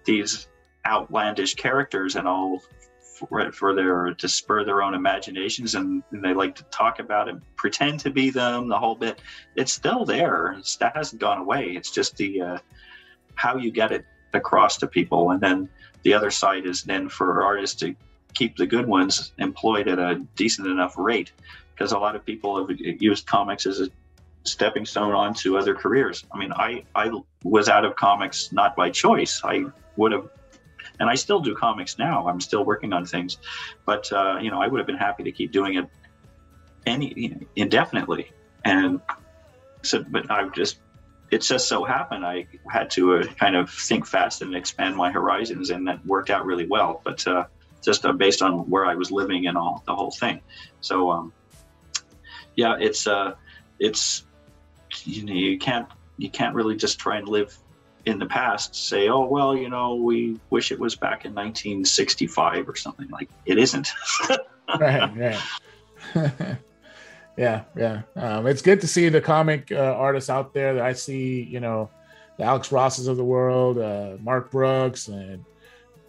these 0.05 0.49
outlandish 0.87 1.55
characters 1.55 2.17
and 2.17 2.27
all 2.27 2.63
for, 3.29 3.53
for 3.53 3.75
their 3.75 4.15
to 4.15 4.29
spur 4.29 4.65
their 4.65 4.83
own 4.83 4.95
imaginations 4.95 5.75
and, 5.75 6.03
and, 6.11 6.25
they 6.25 6.33
like 6.33 6.55
to 6.55 6.63
talk 6.65 7.01
about 7.01 7.29
it 7.29 7.37
pretend 7.57 8.01
to 8.01 8.11
be 8.11 8.31
them 8.31 8.69
the 8.69 8.79
whole 8.79 8.95
bit. 8.95 9.21
It's 9.57 9.73
still 9.73 10.05
there. 10.05 10.53
It's, 10.59 10.77
that 10.77 10.97
hasn't 10.97 11.21
gone 11.21 11.39
away. 11.39 11.73
It's 11.73 11.91
just 11.91 12.17
the 12.17 12.41
uh, 12.41 12.59
how 13.35 13.57
you 13.57 13.71
get 13.71 13.93
it 13.93 14.05
across 14.33 14.79
to 14.79 14.87
people. 14.87 15.31
And 15.31 15.41
then 15.41 15.69
the 16.03 16.15
other 16.15 16.31
side 16.31 16.67
is 16.67 16.83
then 16.83 17.09
for 17.09 17.43
artists 17.43 17.79
to 17.81 17.95
keep 18.35 18.57
the 18.57 18.67
good 18.67 18.87
ones 18.87 19.33
employed 19.39 19.89
at 19.89 19.99
a 19.99 20.25
decent 20.37 20.69
enough 20.69 20.97
rate. 20.97 21.33
Because 21.75 21.93
a 21.93 21.99
lot 21.99 22.17
of 22.17 22.25
people 22.25 22.67
have 22.67 22.79
used 22.79 23.27
comics 23.27 23.67
as 23.67 23.81
a 23.81 23.89
stepping 24.45 24.87
stone 24.87 25.13
onto 25.13 25.59
other 25.59 25.75
careers. 25.75 26.25
I 26.33 26.39
mean 26.39 26.53
i 26.53 26.83
i 26.95 27.11
was 27.45 27.69
out 27.69 27.85
of 27.85 27.97
comics 27.97 28.53
not 28.53 28.77
by 28.77 28.91
choice. 28.91 29.43
I 29.45 29.65
would 29.97 30.13
have 30.13 30.29
and 31.01 31.11
I 31.11 31.15
still 31.17 31.41
do 31.41 31.55
comics 31.55 31.99
now. 31.99 32.29
I'm 32.29 32.41
still 32.41 32.65
working 32.65 32.93
on 32.93 33.07
things, 33.07 33.39
but 33.87 34.13
uh, 34.13 34.39
you 34.41 34.51
know, 34.51 34.61
I 34.61 34.69
would 34.69 34.79
have 34.79 34.87
been 34.87 34.99
happy 34.99 35.25
to 35.25 35.33
keep 35.33 35.51
doing 35.51 35.75
it 35.77 35.87
any 36.87 37.13
you 37.17 37.29
know, 37.31 37.41
indefinitely. 37.57 38.31
And 38.65 39.01
so, 39.83 40.05
but 40.07 40.31
I 40.31 40.47
just 40.51 40.79
it 41.31 41.43
just 41.43 41.69
so 41.69 41.85
happened 41.85 42.25
I 42.27 42.49
had 42.69 42.91
to 42.93 43.17
uh, 43.17 43.25
kind 43.25 43.57
of 43.57 43.71
think 43.71 44.07
fast 44.07 44.43
and 44.43 44.55
expand 44.55 44.97
my 44.97 45.11
horizons, 45.11 45.71
and 45.71 45.89
that 45.89 46.05
worked 46.05 46.31
out 46.31 46.45
really 46.45 46.67
well. 46.67 47.01
But 47.03 47.27
uh, 47.27 47.45
just 47.83 48.05
uh, 48.05 48.13
based 48.13 48.43
on 48.43 48.69
where 48.69 48.85
I 48.85 48.95
was 48.95 49.11
living 49.11 49.47
and 49.47 49.57
all 49.57 49.83
the 49.87 49.95
whole 49.95 50.11
thing. 50.11 50.41
So 50.81 51.11
um, 51.11 51.33
yeah, 52.57 52.77
it's 52.79 53.07
uh, 53.07 53.35
it's 53.79 54.25
you 55.05 55.25
know 55.25 55.33
you 55.33 55.59
can't 55.59 55.89
you 56.19 56.31
can't 56.31 56.55
really 56.55 56.77
just 56.77 56.99
try 56.99 57.17
and 57.17 57.29
live 57.29 57.57
in 58.11 58.19
the 58.19 58.27
past 58.27 58.75
say, 58.75 59.09
oh, 59.09 59.25
well, 59.25 59.57
you 59.57 59.69
know, 59.69 59.95
we 59.95 60.39
wish 60.51 60.73
it 60.73 60.79
was 60.79 60.95
back 60.95 61.25
in 61.25 61.33
1965 61.35 62.69
or 62.69 62.77
something 62.77 63.09
like 63.09 63.29
it 63.47 63.59
isn't. 63.59 63.89
right, 64.81 65.17
right. 65.17 65.41
yeah, 67.37 67.65
yeah. 67.77 68.03
Um, 68.17 68.47
it's 68.47 68.63
good 68.63 68.81
to 68.83 68.87
see 68.87 69.09
the 69.09 69.21
comic 69.21 69.73
uh, 69.73 69.95
artists 69.97 70.29
out 70.29 70.53
there 70.53 70.75
that 70.75 70.85
I 70.85 70.93
see, 70.93 71.43
you 71.43 71.61
know, 71.61 71.91
the 72.37 72.45
Alex 72.45 72.73
Rosses 72.73 73.07
of 73.07 73.17
the 73.17 73.25
world, 73.25 73.79
uh, 73.79 74.17
Mark 74.21 74.51
Brooks, 74.51 75.09
and 75.09 75.45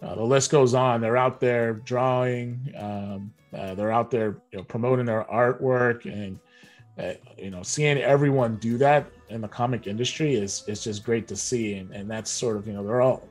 uh, 0.02 0.14
the 0.14 0.24
list 0.24 0.50
goes 0.50 0.74
on. 0.74 1.00
They're 1.00 1.16
out 1.16 1.40
there 1.40 1.74
drawing, 1.74 2.74
um, 2.76 3.32
uh, 3.54 3.74
they're 3.74 3.92
out 3.92 4.10
there 4.10 4.36
you 4.50 4.58
know, 4.58 4.64
promoting 4.64 5.06
their 5.06 5.24
artwork 5.24 6.04
and, 6.06 6.38
uh, 6.98 7.12
you 7.38 7.50
know, 7.50 7.62
seeing 7.62 7.98
everyone 7.98 8.56
do 8.56 8.76
that 8.78 9.06
in 9.30 9.40
the 9.40 9.48
comic 9.48 9.86
industry 9.86 10.34
is 10.34 10.64
is 10.66 10.84
just 10.84 11.04
great 11.04 11.26
to 11.28 11.36
see, 11.36 11.74
and 11.74 11.90
and 11.92 12.10
that's 12.10 12.30
sort 12.30 12.56
of 12.56 12.66
you 12.66 12.74
know 12.74 12.84
they're 12.84 13.00
all 13.00 13.28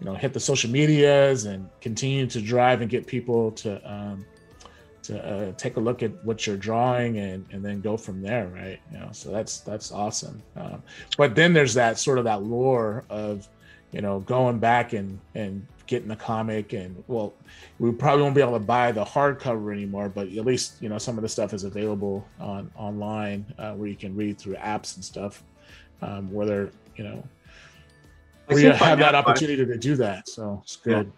you 0.00 0.06
know 0.06 0.14
hit 0.14 0.32
the 0.32 0.40
social 0.40 0.70
medias 0.70 1.44
and 1.44 1.68
continue 1.80 2.26
to 2.26 2.40
drive 2.40 2.80
and 2.80 2.90
get 2.90 3.06
people 3.06 3.52
to 3.52 3.92
um, 3.92 4.24
to 5.02 5.22
uh, 5.22 5.52
take 5.52 5.76
a 5.76 5.80
look 5.80 6.02
at 6.02 6.12
what 6.24 6.46
you're 6.46 6.56
drawing 6.56 7.18
and 7.18 7.46
and 7.50 7.62
then 7.62 7.80
go 7.80 7.96
from 7.96 8.22
there, 8.22 8.48
right? 8.48 8.80
You 8.90 8.98
know, 8.98 9.08
so 9.12 9.30
that's 9.30 9.60
that's 9.60 9.92
awesome. 9.92 10.42
Um, 10.56 10.82
but 11.18 11.34
then 11.34 11.52
there's 11.52 11.74
that 11.74 11.98
sort 11.98 12.18
of 12.18 12.24
that 12.24 12.42
lore 12.42 13.04
of 13.10 13.46
you 13.92 14.00
know 14.00 14.20
going 14.20 14.58
back 14.58 14.94
and 14.94 15.20
and 15.34 15.66
getting 15.86 16.08
the 16.08 16.16
comic 16.16 16.72
and 16.72 17.02
well 17.06 17.34
we 17.78 17.92
probably 17.92 18.22
won't 18.22 18.34
be 18.34 18.40
able 18.40 18.52
to 18.52 18.58
buy 18.58 18.90
the 18.90 19.04
hardcover 19.04 19.72
anymore 19.72 20.08
but 20.08 20.28
at 20.28 20.44
least 20.44 20.80
you 20.80 20.88
know 20.88 20.98
some 20.98 21.18
of 21.18 21.22
the 21.22 21.28
stuff 21.28 21.52
is 21.52 21.64
available 21.64 22.26
on 22.40 22.70
online 22.76 23.44
uh, 23.58 23.72
where 23.72 23.88
you 23.88 23.96
can 23.96 24.14
read 24.16 24.38
through 24.38 24.54
apps 24.54 24.96
and 24.96 25.04
stuff 25.04 25.42
um, 26.02 26.30
where 26.32 26.46
they're 26.46 26.70
you 26.96 27.04
know 27.04 27.22
where 28.46 28.58
you 28.58 28.70
have 28.70 28.98
that 28.98 29.14
opportunity 29.14 29.64
to 29.64 29.76
do 29.76 29.94
that 29.96 30.28
so 30.28 30.60
it's 30.62 30.76
good 30.76 31.10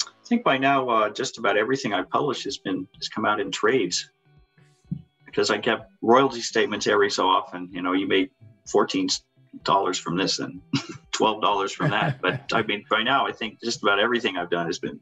yeah. 0.00 0.06
i 0.08 0.26
think 0.26 0.42
by 0.42 0.58
now 0.58 0.88
uh, 0.88 1.10
just 1.10 1.38
about 1.38 1.56
everything 1.56 1.92
i 1.92 2.02
publish 2.02 2.44
has 2.44 2.58
been 2.58 2.86
has 2.96 3.08
come 3.08 3.24
out 3.24 3.40
in 3.40 3.50
trades 3.50 4.10
because 5.26 5.50
i 5.50 5.56
get 5.56 5.88
royalty 6.02 6.40
statements 6.40 6.86
every 6.86 7.10
so 7.10 7.26
often 7.26 7.68
you 7.70 7.82
know 7.82 7.92
you 7.92 8.06
made 8.06 8.30
14 8.66 9.08
dollars 9.64 9.98
from 9.98 10.16
this 10.16 10.38
and 10.38 10.60
twelve 11.12 11.42
dollars 11.42 11.72
from 11.72 11.90
that. 11.90 12.20
But 12.20 12.44
I 12.52 12.62
mean, 12.62 12.84
by 12.90 13.02
now 13.02 13.26
I 13.26 13.32
think 13.32 13.60
just 13.62 13.82
about 13.82 13.98
everything 13.98 14.36
I've 14.36 14.50
done 14.50 14.66
has 14.66 14.78
been 14.78 15.00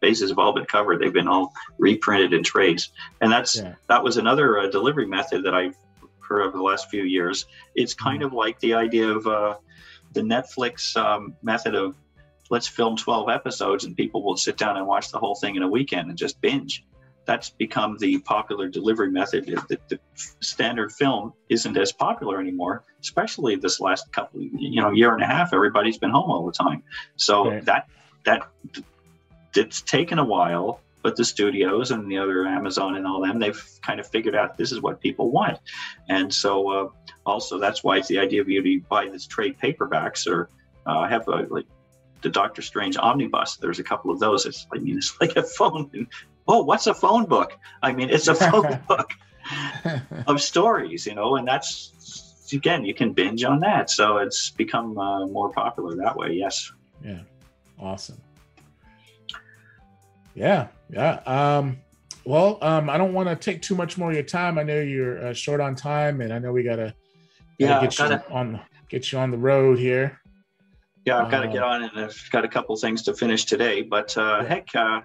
bases 0.00 0.30
have 0.30 0.38
all 0.38 0.52
been 0.52 0.66
covered. 0.66 1.00
They've 1.00 1.12
been 1.12 1.28
all 1.28 1.52
reprinted 1.78 2.32
in 2.32 2.42
trades, 2.42 2.90
and 3.20 3.32
that's 3.32 3.56
yeah. 3.56 3.74
that 3.88 4.02
was 4.02 4.16
another 4.16 4.58
uh, 4.58 4.66
delivery 4.68 5.06
method 5.06 5.44
that 5.44 5.54
I've 5.54 5.76
heard 6.20 6.42
over 6.42 6.56
the 6.56 6.62
last 6.62 6.90
few 6.90 7.04
years. 7.04 7.46
It's 7.74 7.94
kind 7.94 8.18
mm-hmm. 8.18 8.26
of 8.26 8.32
like 8.32 8.58
the 8.60 8.74
idea 8.74 9.08
of 9.08 9.26
uh, 9.26 9.54
the 10.12 10.22
Netflix 10.22 10.96
um, 10.96 11.34
method 11.42 11.74
of 11.74 11.96
let's 12.50 12.68
film 12.68 12.96
12 12.96 13.30
episodes 13.30 13.84
and 13.84 13.96
people 13.96 14.22
will 14.22 14.36
sit 14.36 14.56
down 14.56 14.76
and 14.76 14.86
watch 14.86 15.10
the 15.10 15.18
whole 15.18 15.34
thing 15.34 15.56
in 15.56 15.62
a 15.62 15.68
weekend 15.68 16.10
and 16.10 16.18
just 16.18 16.40
binge 16.40 16.84
that's 17.26 17.50
become 17.50 17.96
the 17.98 18.18
popular 18.18 18.68
delivery 18.68 19.10
method. 19.10 19.46
The, 19.46 19.78
the, 19.88 19.98
standard 20.40 20.92
film 20.92 21.32
isn't 21.48 21.76
as 21.76 21.92
popular 21.92 22.40
anymore, 22.40 22.84
especially 23.00 23.56
this 23.56 23.80
last 23.80 24.12
couple, 24.12 24.40
you 24.40 24.80
know, 24.80 24.90
year 24.90 25.14
and 25.14 25.22
a 25.22 25.26
half. 25.26 25.52
Everybody's 25.52 25.98
been 25.98 26.10
home 26.10 26.30
all 26.30 26.46
the 26.46 26.52
time, 26.52 26.82
so 27.16 27.50
right. 27.50 27.64
that 27.64 27.88
that 28.24 28.48
it's 29.54 29.80
taken 29.82 30.18
a 30.18 30.24
while. 30.24 30.80
But 31.02 31.16
the 31.16 31.24
studios 31.24 31.90
and 31.90 32.10
the 32.10 32.16
other 32.16 32.46
Amazon 32.46 32.96
and 32.96 33.06
all 33.06 33.20
them, 33.20 33.38
they've 33.38 33.62
kind 33.82 34.00
of 34.00 34.06
figured 34.06 34.34
out 34.34 34.56
this 34.56 34.72
is 34.72 34.80
what 34.80 35.00
people 35.02 35.30
want, 35.30 35.58
and 36.08 36.32
so 36.32 36.70
uh, 36.70 36.88
also 37.26 37.58
that's 37.58 37.84
why 37.84 37.98
it's 37.98 38.08
the 38.08 38.18
idea 38.18 38.40
of 38.40 38.48
you 38.48 38.62
to 38.62 38.80
buy 38.88 39.08
this 39.08 39.26
trade 39.26 39.56
paperbacks 39.62 40.26
or 40.26 40.48
uh, 40.86 41.06
have 41.06 41.28
a, 41.28 41.46
like 41.50 41.66
the 42.22 42.30
Doctor 42.30 42.62
Strange 42.62 42.96
omnibus. 42.96 43.56
There's 43.56 43.78
a 43.78 43.84
couple 43.84 44.10
of 44.10 44.18
those. 44.18 44.46
It's 44.46 44.66
I 44.72 44.78
mean 44.78 44.96
it's 44.96 45.20
like 45.20 45.36
a 45.36 45.42
phone 45.58 46.08
oh, 46.46 46.62
what's 46.62 46.86
a 46.86 46.94
phone 46.94 47.26
book? 47.26 47.58
I 47.82 47.92
mean, 47.92 48.10
it's 48.10 48.28
a 48.28 48.34
phone 48.50 48.80
book 48.88 49.10
of 50.26 50.40
stories, 50.40 51.06
you 51.06 51.14
know, 51.14 51.36
and 51.36 51.46
that's 51.46 51.92
again, 52.52 52.84
you 52.84 52.94
can 52.94 53.12
binge 53.12 53.44
on 53.44 53.60
that. 53.60 53.90
So 53.90 54.18
it's 54.18 54.50
become 54.50 54.98
uh, 54.98 55.26
more 55.26 55.50
popular 55.50 55.96
that 55.96 56.16
way. 56.16 56.32
Yes. 56.32 56.72
Yeah. 57.04 57.20
Awesome. 57.78 58.20
Yeah. 60.34 60.68
Yeah. 60.90 61.20
Um, 61.26 61.78
well, 62.24 62.58
um, 62.62 62.88
I 62.88 62.96
don't 62.96 63.12
want 63.12 63.28
to 63.28 63.36
take 63.36 63.62
too 63.62 63.74
much 63.74 63.98
more 63.98 64.10
of 64.10 64.14
your 64.14 64.24
time. 64.24 64.58
I 64.58 64.62
know 64.62 64.80
you're 64.80 65.26
uh, 65.26 65.32
short 65.34 65.60
on 65.60 65.74
time, 65.74 66.20
and 66.22 66.32
I 66.32 66.38
know 66.38 66.52
we 66.52 66.62
gotta, 66.62 66.94
gotta 67.60 67.74
yeah, 67.74 67.80
get 67.82 67.96
gotta, 67.96 68.24
you 68.28 68.34
on 68.34 68.60
get 68.88 69.12
you 69.12 69.18
on 69.18 69.30
the 69.30 69.36
road 69.36 69.78
here. 69.78 70.20
Yeah, 71.04 71.22
I've 71.22 71.30
got 71.30 71.42
to 71.42 71.48
uh, 71.48 71.52
get 71.52 71.62
on, 71.62 71.82
and 71.82 71.92
I've 71.96 72.30
got 72.30 72.44
a 72.44 72.48
couple 72.48 72.74
things 72.76 73.02
to 73.02 73.14
finish 73.14 73.44
today. 73.44 73.82
But 73.82 74.16
uh, 74.16 74.38
yeah. 74.40 74.48
heck, 74.48 74.74
uh, 74.74 75.02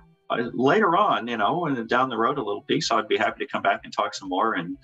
later 0.53 0.95
on, 0.95 1.27
you 1.27 1.37
know, 1.37 1.65
and 1.65 1.87
down 1.87 2.09
the 2.09 2.17
road 2.17 2.37
a 2.37 2.43
little 2.43 2.61
piece, 2.61 2.91
I'd 2.91 3.07
be 3.07 3.17
happy 3.17 3.45
to 3.45 3.51
come 3.51 3.61
back 3.61 3.81
and 3.83 3.93
talk 3.93 4.13
some 4.13 4.29
more. 4.29 4.53
And 4.53 4.77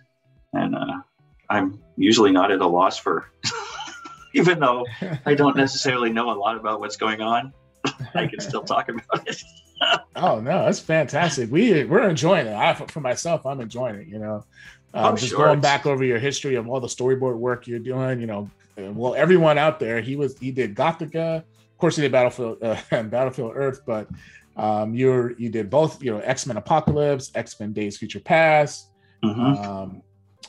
and 0.53 0.75
uh, 0.75 1.01
I'm 1.49 1.79
usually 1.97 2.31
not 2.31 2.51
at 2.51 2.61
a 2.61 2.67
loss 2.67 2.97
for, 2.97 3.29
even 4.33 4.59
though 4.59 4.85
I 5.25 5.35
don't 5.35 5.55
necessarily 5.55 6.11
know 6.11 6.31
a 6.31 6.37
lot 6.37 6.57
about 6.57 6.79
what's 6.79 6.97
going 6.97 7.21
on, 7.21 7.53
I 8.15 8.27
can 8.27 8.39
still 8.39 8.63
talk 8.63 8.89
about 8.89 9.27
it. 9.27 9.41
oh 10.15 10.39
no, 10.39 10.65
that's 10.65 10.79
fantastic. 10.79 11.51
We 11.51 11.83
we're 11.83 12.09
enjoying 12.09 12.47
it. 12.47 12.53
I, 12.53 12.73
for 12.73 13.01
myself, 13.01 13.45
I'm 13.45 13.61
enjoying 13.61 13.95
it. 13.95 14.07
You 14.07 14.19
know, 14.19 14.45
um, 14.93 15.13
oh, 15.13 15.15
just 15.15 15.29
sure. 15.29 15.45
going 15.45 15.61
back 15.61 15.85
over 15.85 16.03
your 16.03 16.19
history 16.19 16.55
of 16.55 16.67
all 16.67 16.79
the 16.79 16.87
storyboard 16.87 17.37
work 17.37 17.67
you're 17.67 17.79
doing. 17.79 18.19
You 18.19 18.27
know, 18.27 18.49
well, 18.77 19.15
everyone 19.15 19.57
out 19.57 19.79
there, 19.79 20.01
he 20.01 20.15
was 20.15 20.37
he 20.39 20.51
did 20.51 20.75
Gothika. 20.75 21.37
Of 21.37 21.77
course, 21.77 21.97
he 21.97 22.01
did 22.01 22.11
Battlefield 22.11 22.63
uh, 22.63 22.77
Battlefield 23.03 23.51
Earth, 23.55 23.81
but 23.85 24.07
um, 24.55 24.93
you're 24.93 25.37
you 25.37 25.49
did 25.49 25.69
both, 25.69 26.01
you 26.01 26.11
know, 26.11 26.19
X 26.19 26.45
Men 26.45 26.57
Apocalypse, 26.57 27.31
X 27.35 27.59
Men 27.59 27.73
Days 27.73 27.97
Future 27.97 28.19
Past, 28.19 28.89
mm-hmm. 29.23 29.41
um, 29.41 30.01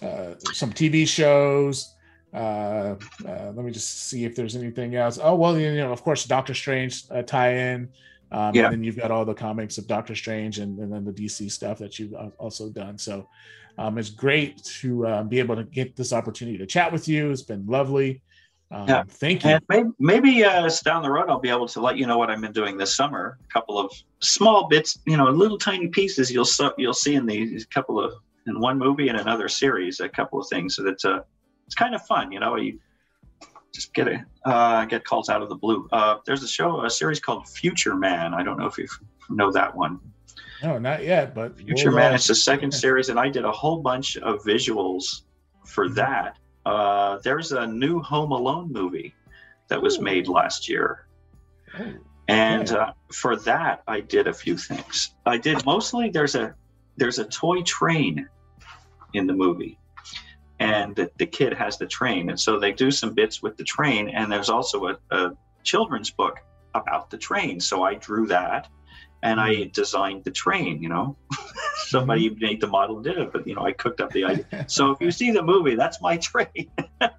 uh, 0.03 0.35
some 0.53 0.73
TV 0.73 1.07
shows. 1.07 1.95
Uh, 2.33 2.97
uh, 3.27 3.53
let 3.55 3.65
me 3.65 3.71
just 3.71 4.09
see 4.09 4.25
if 4.25 4.37
there's 4.37 4.57
anything 4.57 4.95
else. 4.95 5.19
Oh 5.23 5.35
well, 5.35 5.59
you 5.59 5.75
know, 5.77 5.93
of 5.93 6.03
course, 6.03 6.25
Doctor 6.25 6.55
Strange 6.55 7.05
uh, 7.11 7.23
tie-in. 7.23 7.89
Um, 8.33 8.55
Yeah. 8.55 8.65
And 8.65 8.75
then 8.75 8.85
you've 8.85 8.97
got 8.97 9.11
all 9.11 9.25
the 9.25 9.35
comics 9.35 9.79
of 9.79 9.87
Doctor 9.87 10.15
Strange 10.15 10.59
and, 10.59 10.79
and 10.79 10.93
then 10.93 11.05
the 11.05 11.13
DC 11.13 11.51
stuff 11.51 11.79
that 11.79 11.99
you've 11.99 12.15
also 12.39 12.69
done. 12.69 12.99
So 12.99 13.29
um, 13.79 13.99
it's 13.99 14.11
great 14.11 14.63
to 14.81 15.07
uh, 15.07 15.23
be 15.23 15.39
able 15.39 15.57
to 15.57 15.65
get 15.65 15.97
this 15.97 16.13
opportunity 16.13 16.59
to 16.59 16.67
chat 16.67 16.93
with 16.93 17.09
you. 17.09 17.31
It's 17.31 17.43
been 17.43 17.67
lovely. 17.67 18.23
Um, 18.71 18.89
Yeah. 18.89 19.05
Thank 19.09 19.45
you. 19.45 19.51
And 19.51 19.63
maybe, 19.69 19.89
maybe 19.99 20.45
uh, 20.45 20.69
down 20.85 21.03
the 21.03 21.11
road, 21.11 21.29
I'll 21.29 21.39
be 21.41 21.51
able 21.51 21.69
to 21.69 21.81
let 21.81 21.97
you 21.97 22.07
know 22.07 22.19
what 22.19 22.31
I've 22.31 22.41
been 22.41 22.53
doing 22.53 22.77
this 22.77 22.95
summer. 22.97 23.39
A 23.49 23.53
couple 23.53 23.79
of 23.79 23.93
small 24.21 24.67
bits, 24.69 24.99
you 25.07 25.17
know, 25.17 25.27
little 25.31 25.59
tiny 25.59 25.89
pieces. 25.89 26.31
You'll 26.33 26.45
so- 26.45 26.75
you'll 26.77 26.95
see 26.95 27.15
in 27.15 27.27
these 27.27 27.65
couple 27.67 28.01
of 28.03 28.13
in 28.49 28.61
one 28.61 28.79
movie 28.79 29.09
and 29.09 29.19
another 29.19 29.49
series, 29.49 30.01
a 30.01 30.09
couple 30.09 30.41
of 30.41 30.49
things. 30.49 30.77
So 30.77 30.83
that's 30.85 31.05
uh, 31.05 31.21
it's 31.67 31.75
kind 31.75 31.95
of 31.95 32.03
fun, 32.07 32.31
you 32.33 32.41
know. 32.41 32.57
You 32.57 32.79
just 33.73 33.93
get 33.95 34.09
a 34.09 34.25
uh, 34.45 34.85
get 34.87 35.05
calls 35.05 35.29
out 35.29 35.43
of 35.43 35.49
the 35.49 35.57
blue. 35.57 35.89
Uh, 35.93 36.19
there's 36.27 36.43
a 36.43 36.49
show, 36.49 36.85
a 36.85 36.91
series 36.91 37.21
called 37.21 37.49
Future 37.49 37.95
Man. 37.95 38.35
I 38.35 38.43
don't 38.43 38.59
know 38.59 38.67
if 38.67 38.79
you 38.79 38.87
know 39.29 39.51
that 39.53 39.75
one. 39.77 39.99
No, 40.63 40.79
not 40.79 41.05
yet, 41.05 41.35
but 41.35 41.57
Future 41.57 41.91
we'll, 41.91 41.99
Man. 41.99 42.13
uh, 42.13 42.15
It's 42.15 42.27
the 42.29 42.35
second 42.35 42.73
series, 42.73 43.09
and 43.11 43.19
I 43.21 43.29
did 43.29 43.45
a 43.45 43.53
whole 43.53 43.79
bunch 43.81 44.17
of 44.17 44.43
visuals 44.43 45.23
for 45.65 45.89
that. 45.91 46.39
Uh, 46.67 47.19
there's 47.23 47.53
a 47.53 47.65
new 47.65 48.01
Home 48.01 48.33
Alone 48.33 48.73
movie 48.73 49.15
that 49.69 49.81
was 49.81 49.99
Ooh. 49.99 50.03
made 50.03 50.27
last 50.27 50.69
year, 50.69 51.07
oh, 51.79 51.95
and 52.27 52.73
uh, 52.73 52.93
for 53.13 53.37
that 53.37 53.85
I 53.87 54.01
did 54.01 54.27
a 54.27 54.35
few 54.35 54.57
things. 54.57 55.15
I 55.25 55.39
did 55.39 55.65
mostly 55.65 56.11
there's 56.11 56.35
a 56.35 56.57
there's 56.97 57.21
a 57.21 57.25
toy 57.25 57.63
train 57.63 58.29
in 59.15 59.29
the 59.29 59.33
movie, 59.33 59.79
and 60.59 60.97
the, 60.97 61.09
the 61.19 61.27
kid 61.27 61.53
has 61.53 61.79
the 61.79 61.87
train, 61.87 62.31
and 62.31 62.41
so 62.41 62.59
they 62.59 62.73
do 62.73 62.91
some 62.91 63.15
bits 63.15 63.41
with 63.41 63.57
the 63.57 63.65
train, 63.65 64.09
and 64.09 64.31
there's 64.31 64.51
also 64.51 64.89
a, 64.89 64.99
a 65.13 65.31
children's 65.63 66.11
book 66.11 66.41
about 66.75 67.11
the 67.11 67.19
train. 67.19 67.61
So 67.61 67.85
I 67.85 67.95
drew 67.95 68.27
that, 68.27 68.69
and 69.23 69.41
I 69.41 69.71
designed 69.73 70.25
the 70.25 70.31
train. 70.31 70.83
You 70.83 70.89
know, 70.89 71.17
somebody 71.87 72.31
made 72.39 72.61
the 72.61 72.67
model 72.67 72.97
and 72.97 73.05
did 73.05 73.19
it, 73.19 73.33
but 73.33 73.47
you 73.47 73.55
know 73.55 73.63
I 73.63 73.73
cooked 73.73 74.01
up 74.01 74.11
the 74.13 74.25
idea. 74.25 74.45
So 74.69 74.91
if 74.93 75.01
you 75.01 75.11
see 75.11 75.31
the 75.31 75.43
movie, 75.43 75.75
that's 75.75 76.01
my 76.03 76.17
train. 76.29 76.71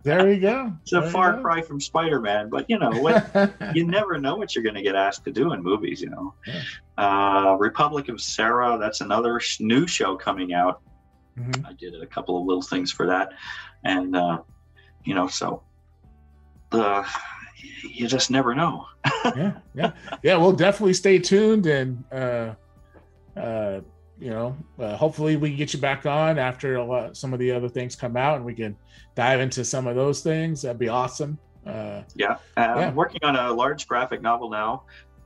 there 0.04 0.32
you 0.32 0.40
go. 0.42 0.74
It's 0.84 0.94
a 0.94 1.02
There 1.02 1.10
far 1.10 1.42
cry 1.42 1.62
from 1.62 1.80
Spider-Man, 1.80 2.50
but 2.50 2.66
you 2.70 2.78
know 2.80 2.92
what? 2.92 3.52
you 3.74 3.86
never 3.86 4.18
know 4.18 4.36
what 4.36 4.54
you're 4.56 4.64
going 4.64 4.76
to 4.76 4.82
get 4.82 4.96
asked 4.96 5.24
to 5.26 5.32
do 5.32 5.54
in 5.54 5.62
movies. 5.64 6.02
You 6.02 6.10
know, 6.10 6.34
Yeah. 6.46 6.62
uh, 6.98 7.56
Republic 7.60 8.10
of 8.10 8.22
Sarah. 8.22 8.78
That's 8.80 9.02
another 9.02 9.40
new 9.60 9.88
show 9.88 10.16
coming 10.16 10.54
out. 10.54 10.82
Mhm. 11.40 11.66
I 11.68 11.74
did 11.74 11.94
a 12.02 12.06
couple 12.08 12.38
of 12.40 12.46
little 12.46 12.64
things 12.64 12.92
for 12.92 13.08
that, 13.08 13.30
and 13.84 14.16
uh, 14.16 14.40
you 15.04 15.14
know, 15.14 15.28
so 15.28 15.62
uh, 16.72 17.04
you 17.84 18.08
just 18.08 18.30
never 18.32 18.54
know. 18.56 18.86
yeah, 19.26 19.54
yeah, 19.76 19.92
yeah. 20.24 20.38
We'll 20.38 20.54
definitely 20.54 20.94
stay 20.94 21.20
tuned, 21.20 21.66
and 21.66 22.04
uh, 22.12 22.54
uh, 23.36 23.82
you 24.20 24.30
know, 24.32 24.58
uh, 24.80 24.96
hopefully 24.98 25.36
we 25.36 25.50
can 25.50 25.58
get 25.58 25.74
you 25.74 25.80
back 25.80 26.06
on 26.06 26.40
after 26.40 26.76
a 26.76 26.84
lot, 26.84 27.16
some 27.18 27.34
of 27.34 27.40
the 27.40 27.52
other 27.52 27.70
things 27.70 27.96
come 27.96 28.18
out, 28.18 28.38
and 28.38 28.46
we 28.46 28.54
can 28.56 28.76
dive 29.16 29.40
into 29.40 29.64
some 29.64 29.86
of 29.88 29.96
those 29.96 30.22
things. 30.22 30.62
That'd 30.64 30.80
be 30.80 30.90
awesome. 30.90 31.38
Uh, 31.66 32.02
Yeah, 32.16 32.32
uh, 32.32 32.38
Yeah. 32.58 32.74
I'm 32.88 32.96
working 32.96 33.20
on 33.24 33.36
a 33.36 33.52
large 33.54 33.88
graphic 33.88 34.22
novel 34.22 34.50
now 34.50 34.84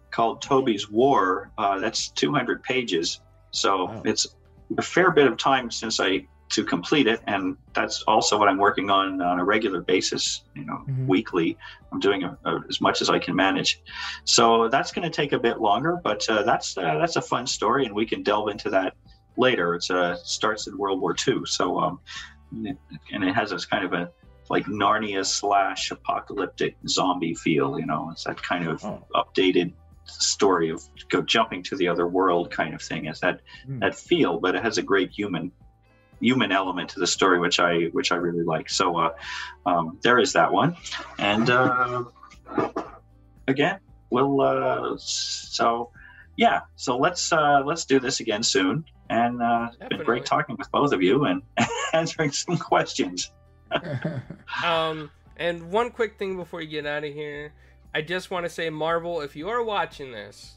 called 0.10 0.42
Toby's 0.42 0.90
War. 0.90 1.52
Uh, 1.58 1.80
that's 1.80 2.10
200 2.10 2.62
pages, 2.64 3.22
so 3.52 3.86
Wow. 3.86 4.02
it's 4.06 4.28
a 4.78 4.82
fair 4.82 5.12
bit 5.12 5.28
of 5.28 5.38
time 5.38 5.72
since 5.72 6.00
I 6.02 6.26
to 6.52 6.64
complete 6.64 7.08
it, 7.08 7.22
and 7.28 7.56
that's 7.74 8.04
also 8.08 8.38
what 8.38 8.48
I'm 8.50 8.58
working 8.58 8.90
on 8.90 9.22
on 9.22 9.40
a 9.40 9.44
regular 9.44 9.82
basis. 9.82 10.44
You 10.56 10.66
know, 10.66 10.80
Mhm. 10.88 11.08
weekly. 11.08 11.58
I'm 11.92 12.00
doing 12.00 12.24
a, 12.24 12.38
a, 12.46 12.60
as 12.70 12.80
much 12.82 13.02
as 13.02 13.10
I 13.10 13.20
can 13.20 13.36
manage, 13.36 13.80
so 14.26 14.68
that's 14.70 14.92
going 14.92 15.10
to 15.10 15.16
take 15.16 15.34
a 15.34 15.40
bit 15.40 15.60
longer, 15.60 16.00
but 16.04 16.28
uh, 16.30 16.44
that's 16.44 16.78
uh, 16.78 16.98
that's 17.00 17.16
a 17.16 17.22
fun 17.22 17.48
story, 17.48 17.86
and 17.86 17.96
we 17.96 18.06
can 18.06 18.24
delve 18.24 18.50
into 18.50 18.70
that 18.70 18.94
later. 19.38 19.76
It 19.76 19.90
uh, 19.90 20.16
starts 20.24 20.68
in 20.68 20.78
World 20.78 21.02
War 21.02 21.16
II, 21.28 21.42
so 21.46 21.80
um, 21.80 22.00
and 22.52 23.24
it 23.24 23.34
has 23.34 23.50
this 23.52 23.66
kind 23.66 23.86
of 23.86 23.94
a 23.94 24.10
like 24.50 24.66
Narnia 24.66 25.26
slash 25.26 25.92
apocalyptic 25.92 26.76
zombie 26.88 27.36
feel. 27.36 27.80
You 27.80 27.86
know, 27.86 28.10
it's 28.12 28.26
that 28.26 28.42
kind 28.42 28.68
of 28.68 28.84
oh, 28.84 29.06
updated 29.16 29.74
story 30.06 30.70
of 30.70 30.82
go 31.10 31.22
jumping 31.22 31.64
to 31.64 31.76
the 31.78 31.88
other 31.88 32.08
world 32.08 32.52
kind 32.52 32.74
of 32.74 32.82
thing. 32.82 33.06
It's 33.06 33.22
that 33.22 33.40
Hmm. 33.66 33.80
that 33.80 33.96
feel, 33.96 34.40
but 34.40 34.56
it 34.56 34.64
has 34.64 34.78
a 34.78 34.82
great 34.82 35.12
human 35.12 35.52
human 36.22 36.52
element 36.52 36.90
to 36.92 37.00
the 37.00 37.08
story, 37.08 37.40
which 37.40 37.60
I 37.60 37.86
which 37.92 38.12
I 38.12 38.16
really 38.16 38.44
like. 38.44 38.70
So 38.70 38.98
uh, 38.98 39.14
um, 39.66 39.98
there 40.02 40.20
is 40.20 40.34
that 40.34 40.54
one, 40.54 40.78
and 41.18 41.50
uh, 41.50 42.04
again, 43.48 43.80
we'll 44.10 44.42
uh, 44.42 44.98
so 44.98 45.92
yeah. 46.38 46.62
So 46.76 46.98
let's 46.98 47.32
uh, 47.34 47.64
let's 47.66 47.86
do 47.86 48.00
this 48.00 48.20
again 48.20 48.44
soon. 48.44 48.86
And 49.10 49.42
uh, 49.42 49.72
it's 49.74 49.90
been 49.90 50.06
great 50.06 50.26
talking 50.26 50.56
with 50.58 50.72
both 50.72 50.94
of 50.94 51.02
you 51.02 51.26
and 51.26 51.42
answering 51.94 52.32
some 52.32 52.58
questions. 52.58 53.32
Um, 54.66 55.10
and 55.38 55.72
one 55.72 55.92
quick 55.92 56.20
thing 56.20 56.36
before 56.36 56.62
you 56.62 56.68
get 56.68 56.86
out 56.86 57.06
of 57.06 57.14
here, 57.14 57.54
I 57.96 58.02
just 58.02 58.30
want 58.30 58.46
to 58.46 58.50
say, 58.50 58.70
Marvel, 58.70 59.22
if 59.22 59.36
you 59.36 59.50
are 59.50 59.64
watching 59.64 60.12
this, 60.12 60.56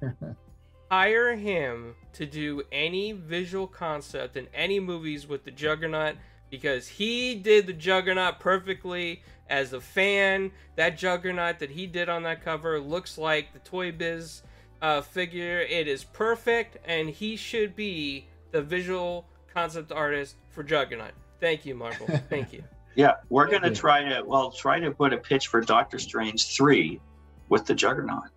hire 0.90 1.36
him 1.36 1.94
to 2.14 2.26
do 2.26 2.62
any 2.72 3.12
visual 3.12 3.66
concept 3.66 4.36
in 4.36 4.48
any 4.52 4.80
movies 4.80 5.26
with 5.28 5.44
the 5.44 5.50
Juggernaut 5.50 6.16
because 6.50 6.88
he 6.88 7.34
did 7.36 7.66
the 7.66 7.72
Juggernaut 7.72 8.40
perfectly. 8.40 9.22
As 9.48 9.72
a 9.72 9.80
fan, 9.80 10.52
that 10.76 10.96
Juggernaut 10.96 11.58
that 11.58 11.70
he 11.70 11.86
did 11.88 12.08
on 12.08 12.22
that 12.22 12.44
cover 12.44 12.78
looks 12.78 13.18
like 13.18 13.52
the 13.52 13.58
Toy 13.60 13.90
Biz 13.90 14.42
uh, 14.80 15.00
figure. 15.00 15.58
It 15.60 15.88
is 15.88 16.04
perfect, 16.04 16.76
and 16.84 17.10
he 17.10 17.34
should 17.34 17.74
be 17.74 18.26
the 18.52 18.62
visual 18.62 19.26
concept 19.52 19.90
artist 19.90 20.36
for 20.50 20.62
Juggernaut. 20.62 21.12
Thank 21.40 21.66
you, 21.66 21.74
Marvel. 21.74 22.06
Thank 22.30 22.52
you. 22.52 22.62
Yeah, 22.94 23.14
we're 23.28 23.48
gonna 23.48 23.68
Yeah. 23.68 23.74
try 23.74 24.08
to 24.08 24.22
well 24.24 24.52
try 24.52 24.78
to 24.78 24.90
put 24.92 25.12
a 25.12 25.16
pitch 25.18 25.48
for 25.48 25.60
Doctor 25.60 25.98
Strange 25.98 26.54
three 26.56 27.00
with 27.48 27.66
the 27.66 27.74
Juggernaut. 27.74 28.28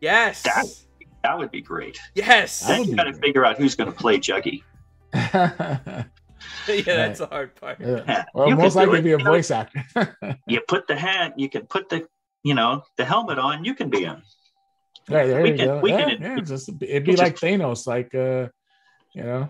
Yes. 0.00 0.42
That- 0.42 0.66
That 1.26 1.38
would 1.38 1.50
be 1.50 1.60
great. 1.60 1.98
Yes. 2.14 2.60
That 2.60 2.68
Then 2.68 2.78
would 2.80 2.88
you 2.90 2.96
got 2.96 3.04
to 3.04 3.14
figure 3.14 3.44
out 3.44 3.58
who's 3.58 3.74
going 3.74 3.90
to 3.90 3.96
play 3.98 4.18
Juggy. 4.18 4.62
yeah. 5.14 6.04
yeah, 6.68 6.82
that's 6.84 7.18
the 7.18 7.26
hard 7.26 7.54
part. 7.56 7.80
Well, 8.32 8.48
You 8.48 8.54
most 8.56 8.76
likely 8.76 9.00
it, 9.00 9.02
be 9.02 9.12
a 9.12 9.18
you 9.18 9.24
know. 9.24 9.32
voice 9.32 9.50
actor. 9.50 9.84
You 10.46 10.60
put 10.68 10.86
the 10.86 10.94
hat, 10.96 11.34
you 11.36 11.48
can 11.48 11.66
put 11.66 11.88
the 11.88 12.06
you 12.44 12.54
know 12.54 12.82
the 12.96 13.04
helmet 13.04 13.38
on. 13.40 13.64
You 13.64 13.74
can 13.74 13.90
be 13.90 14.04
him. 14.04 14.22
Right, 15.08 15.26
there 15.26 15.42
We 15.42 15.50
you 15.52 15.56
can- 15.56 15.66
go. 15.66 15.80
we 15.80 15.90
yeah, 15.90 16.08
can- 16.10 16.22
yeah, 16.22 16.34
we- 16.36 16.42
just 16.42 16.68
it'd 16.68 17.04
be 17.04 17.10
we 17.12 17.16
like 17.16 17.32
just- 17.32 17.42
Thanos, 17.42 17.86
like 17.88 18.14
uh, 18.14 18.48
you 19.14 19.22
know, 19.24 19.48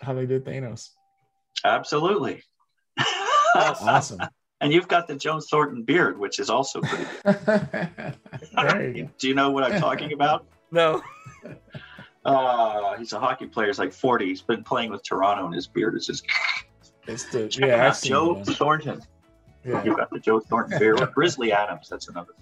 how 0.00 0.14
they 0.14 0.26
did 0.26 0.44
Thanos. 0.44 0.88
Absolutely. 1.64 2.42
Awesome. 3.54 4.18
And 4.62 4.72
you've 4.72 4.88
got 4.88 5.08
the 5.08 5.16
Joe 5.16 5.40
Thornton 5.40 5.82
beard, 5.82 6.18
which 6.18 6.38
is 6.38 6.48
also 6.48 6.80
pretty. 6.80 7.04
there 8.54 8.90
you. 8.90 9.10
Do 9.18 9.28
you 9.28 9.34
know 9.34 9.50
what 9.50 9.64
I'm 9.64 9.80
talking 9.80 10.12
about? 10.12 10.46
No. 10.70 11.02
Uh, 12.24 12.96
he's 12.96 13.12
a 13.12 13.18
hockey 13.18 13.46
player. 13.46 13.66
He's 13.66 13.80
like 13.80 13.92
40. 13.92 14.26
He's 14.26 14.40
been 14.40 14.62
playing 14.62 14.92
with 14.92 15.02
Toronto, 15.02 15.44
and 15.46 15.54
his 15.54 15.66
beard 15.66 15.96
is 15.96 16.06
just. 16.06 16.24
It's 17.08 17.24
the 17.24 17.48
Check 17.48 17.64
him 17.64 17.68
yeah, 17.68 17.88
out, 17.88 18.00
Joe 18.00 18.40
it, 18.40 18.46
Thornton. 18.46 19.02
man. 19.64 19.84
You've 19.84 19.96
got 19.96 20.10
the 20.10 20.20
Joe 20.20 20.38
Thornton 20.38 20.78
beard. 20.78 21.00
Or 21.00 21.06
Grizzly 21.06 21.52
Adams. 21.52 21.88
That's 21.88 22.08
another. 22.08 22.32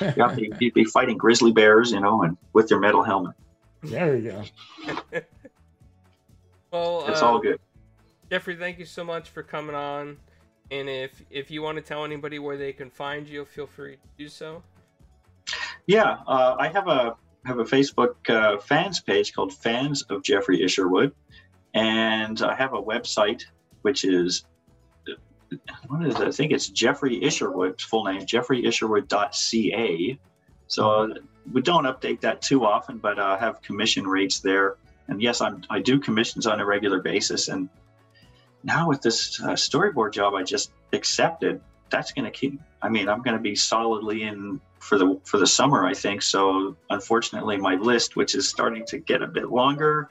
You 0.00 0.22
have 0.22 0.36
to, 0.36 0.50
you'd 0.58 0.72
be 0.72 0.84
fighting 0.84 1.18
grizzly 1.18 1.52
bears, 1.52 1.92
you 1.92 2.00
know, 2.00 2.22
and 2.22 2.38
with 2.54 2.70
your 2.70 2.80
metal 2.80 3.02
helmet. 3.02 3.34
Yeah. 3.82 4.06
There 4.06 4.16
you 4.16 4.44
go. 5.12 5.20
Well, 6.70 7.06
It's 7.08 7.22
uh, 7.22 7.26
all 7.26 7.38
good. 7.38 7.58
Jeffrey, 8.30 8.54
thank 8.56 8.78
you 8.78 8.84
so 8.84 9.02
much 9.02 9.30
for 9.30 9.42
coming 9.42 9.74
on. 9.74 10.18
And 10.70 10.88
if 10.88 11.22
if 11.30 11.50
you 11.50 11.62
want 11.62 11.76
to 11.76 11.82
tell 11.82 12.04
anybody 12.04 12.38
where 12.38 12.56
they 12.56 12.72
can 12.72 12.90
find 12.90 13.28
you, 13.28 13.44
feel 13.44 13.66
free 13.66 13.96
to 13.96 14.08
do 14.16 14.28
so. 14.28 14.62
Yeah, 15.86 16.18
uh, 16.26 16.56
I 16.58 16.68
have 16.68 16.88
a 16.88 17.16
have 17.44 17.58
a 17.58 17.64
Facebook 17.64 18.28
uh, 18.28 18.58
fans 18.58 19.00
page 19.00 19.32
called 19.32 19.54
Fans 19.54 20.02
of 20.02 20.22
Jeffrey 20.22 20.62
Isherwood, 20.62 21.14
and 21.74 22.42
I 22.42 22.54
have 22.54 22.74
a 22.74 22.82
website 22.82 23.44
which 23.82 24.04
is 24.04 24.44
what 25.86 26.06
is 26.06 26.14
it? 26.14 26.28
I 26.28 26.30
think 26.30 26.52
it's 26.52 26.68
Jeffrey 26.68 27.24
Isherwood's 27.24 27.82
full 27.82 28.04
name, 28.04 28.26
jeffrey 28.26 28.62
jeffreyisherwood.ca. 28.62 30.18
So 30.66 30.90
uh, 30.90 31.14
we 31.50 31.62
don't 31.62 31.84
update 31.84 32.20
that 32.20 32.42
too 32.42 32.66
often, 32.66 32.98
but 32.98 33.18
uh, 33.18 33.38
have 33.38 33.62
commission 33.62 34.06
rates 34.06 34.40
there. 34.40 34.76
And 35.08 35.22
yes, 35.22 35.40
I'm 35.40 35.64
I 35.70 35.80
do 35.80 35.98
commissions 35.98 36.46
on 36.46 36.60
a 36.60 36.66
regular 36.66 37.00
basis. 37.00 37.48
And 37.48 37.70
now 38.68 38.86
with 38.86 39.00
this 39.00 39.42
uh, 39.42 39.54
storyboard 39.54 40.12
job 40.12 40.34
I 40.34 40.42
just 40.44 40.70
accepted, 40.92 41.60
that's 41.90 42.12
going 42.12 42.26
to 42.26 42.30
keep. 42.30 42.60
I 42.82 42.88
mean, 42.88 43.08
I'm 43.08 43.22
going 43.22 43.36
to 43.36 43.42
be 43.42 43.56
solidly 43.56 44.22
in 44.22 44.60
for 44.78 44.98
the 44.98 45.18
for 45.24 45.38
the 45.38 45.46
summer, 45.46 45.86
I 45.86 45.94
think. 45.94 46.22
So 46.22 46.76
unfortunately, 46.90 47.56
my 47.56 47.74
list, 47.74 48.14
which 48.14 48.34
is 48.34 48.46
starting 48.46 48.84
to 48.86 48.98
get 48.98 49.22
a 49.22 49.26
bit 49.26 49.50
longer, 49.50 50.10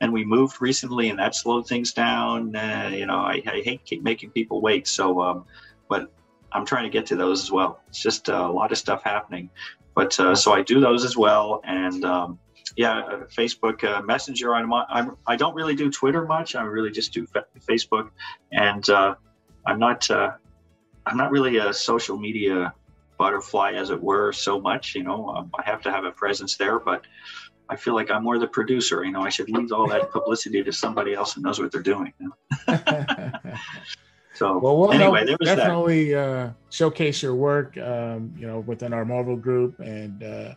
and 0.00 0.12
we 0.12 0.24
moved 0.24 0.60
recently, 0.60 1.10
and 1.10 1.18
that 1.18 1.34
slowed 1.34 1.68
things 1.68 1.92
down. 1.92 2.56
Uh, 2.56 2.90
you 2.92 3.06
know, 3.06 3.18
I, 3.18 3.42
I 3.46 3.60
hate 3.62 4.02
making 4.02 4.30
people 4.30 4.60
wait. 4.62 4.88
So, 4.88 5.20
um, 5.20 5.44
but 5.88 6.10
I'm 6.52 6.64
trying 6.64 6.84
to 6.84 6.90
get 6.90 7.06
to 7.06 7.16
those 7.16 7.42
as 7.42 7.52
well. 7.52 7.80
It's 7.88 8.02
just 8.02 8.30
uh, 8.30 8.48
a 8.50 8.52
lot 8.52 8.72
of 8.72 8.78
stuff 8.78 9.02
happening, 9.04 9.50
but 9.94 10.18
uh, 10.18 10.34
so 10.34 10.52
I 10.52 10.62
do 10.62 10.80
those 10.80 11.04
as 11.04 11.16
well, 11.16 11.60
and 11.64 12.02
um, 12.04 12.38
yeah, 12.76 12.98
uh, 12.98 13.24
Facebook 13.26 13.84
uh, 13.84 14.02
Messenger. 14.02 14.54
I'm, 14.54 14.72
I'm 14.72 15.16
I 15.26 15.36
don't 15.36 15.54
really 15.54 15.74
do 15.74 15.90
Twitter 15.90 16.24
much. 16.26 16.54
I 16.54 16.62
really 16.62 16.90
just 16.90 17.12
do 17.12 17.26
fa- 17.26 17.46
Facebook, 17.68 18.10
and 18.52 18.88
uh, 18.88 19.14
I'm 19.66 19.78
not 19.78 20.10
uh, 20.10 20.32
I'm 21.06 21.16
not 21.16 21.30
really 21.30 21.58
a 21.58 21.72
social 21.72 22.18
media 22.18 22.72
butterfly, 23.18 23.72
as 23.72 23.90
it 23.90 24.02
were, 24.02 24.32
so 24.32 24.60
much. 24.60 24.94
You 24.94 25.02
know, 25.02 25.28
um, 25.28 25.50
I 25.58 25.62
have 25.62 25.82
to 25.82 25.90
have 25.90 26.04
a 26.04 26.10
presence 26.10 26.56
there, 26.56 26.78
but 26.78 27.04
I 27.68 27.76
feel 27.76 27.94
like 27.94 28.10
I'm 28.10 28.24
more 28.24 28.38
the 28.38 28.48
producer. 28.48 29.04
You 29.04 29.12
know, 29.12 29.22
I 29.22 29.28
should 29.28 29.50
leave 29.50 29.72
all 29.72 29.88
that 29.88 30.10
publicity 30.10 30.62
to 30.62 30.72
somebody 30.72 31.14
else 31.14 31.34
who 31.34 31.42
knows 31.42 31.60
what 31.60 31.70
they're 31.70 31.82
doing. 31.82 32.12
You 32.18 32.32
know? 32.68 32.78
so 34.34 34.58
well, 34.58 34.76
we'll 34.78 34.92
anyway, 34.92 35.24
there 35.24 35.36
was 35.38 35.48
that. 35.48 35.56
definitely 35.56 36.14
uh, 36.14 36.50
showcase 36.70 37.22
your 37.22 37.34
work, 37.34 37.76
um, 37.78 38.32
you 38.36 38.46
know, 38.46 38.60
within 38.60 38.92
our 38.92 39.04
Marvel 39.04 39.36
group, 39.36 39.78
and 39.80 40.22
uh, 40.22 40.54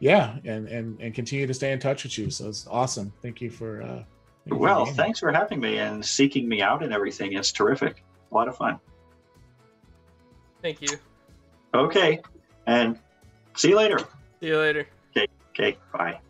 yeah, 0.00 0.36
and 0.44 0.66
and 0.66 1.00
and 1.00 1.14
continue 1.14 1.46
to 1.46 1.54
stay 1.54 1.72
in 1.72 1.78
touch 1.78 2.02
with 2.04 2.18
you. 2.18 2.30
So 2.30 2.48
it's 2.48 2.66
awesome. 2.68 3.12
Thank 3.22 3.40
you 3.40 3.50
for. 3.50 3.82
Uh, 3.82 3.86
thank 3.86 4.06
you 4.46 4.50
for 4.54 4.58
Well, 4.58 4.84
being 4.84 4.96
thanks 4.96 5.20
for 5.20 5.30
having 5.30 5.60
me 5.60 5.78
and 5.78 6.04
seeking 6.04 6.48
me 6.48 6.62
out 6.62 6.82
and 6.82 6.92
everything. 6.92 7.34
It's 7.34 7.52
terrific. 7.52 8.02
A 8.32 8.34
lot 8.34 8.48
of 8.48 8.56
fun. 8.56 8.80
Thank 10.62 10.82
you. 10.82 10.98
Okay. 11.74 12.20
And 12.66 12.98
see 13.56 13.68
you 13.70 13.76
later. 13.76 13.98
See 14.40 14.48
you 14.48 14.58
later. 14.58 14.88
Okay. 15.16 15.26
Okay. 15.50 15.78
Bye. 15.92 16.20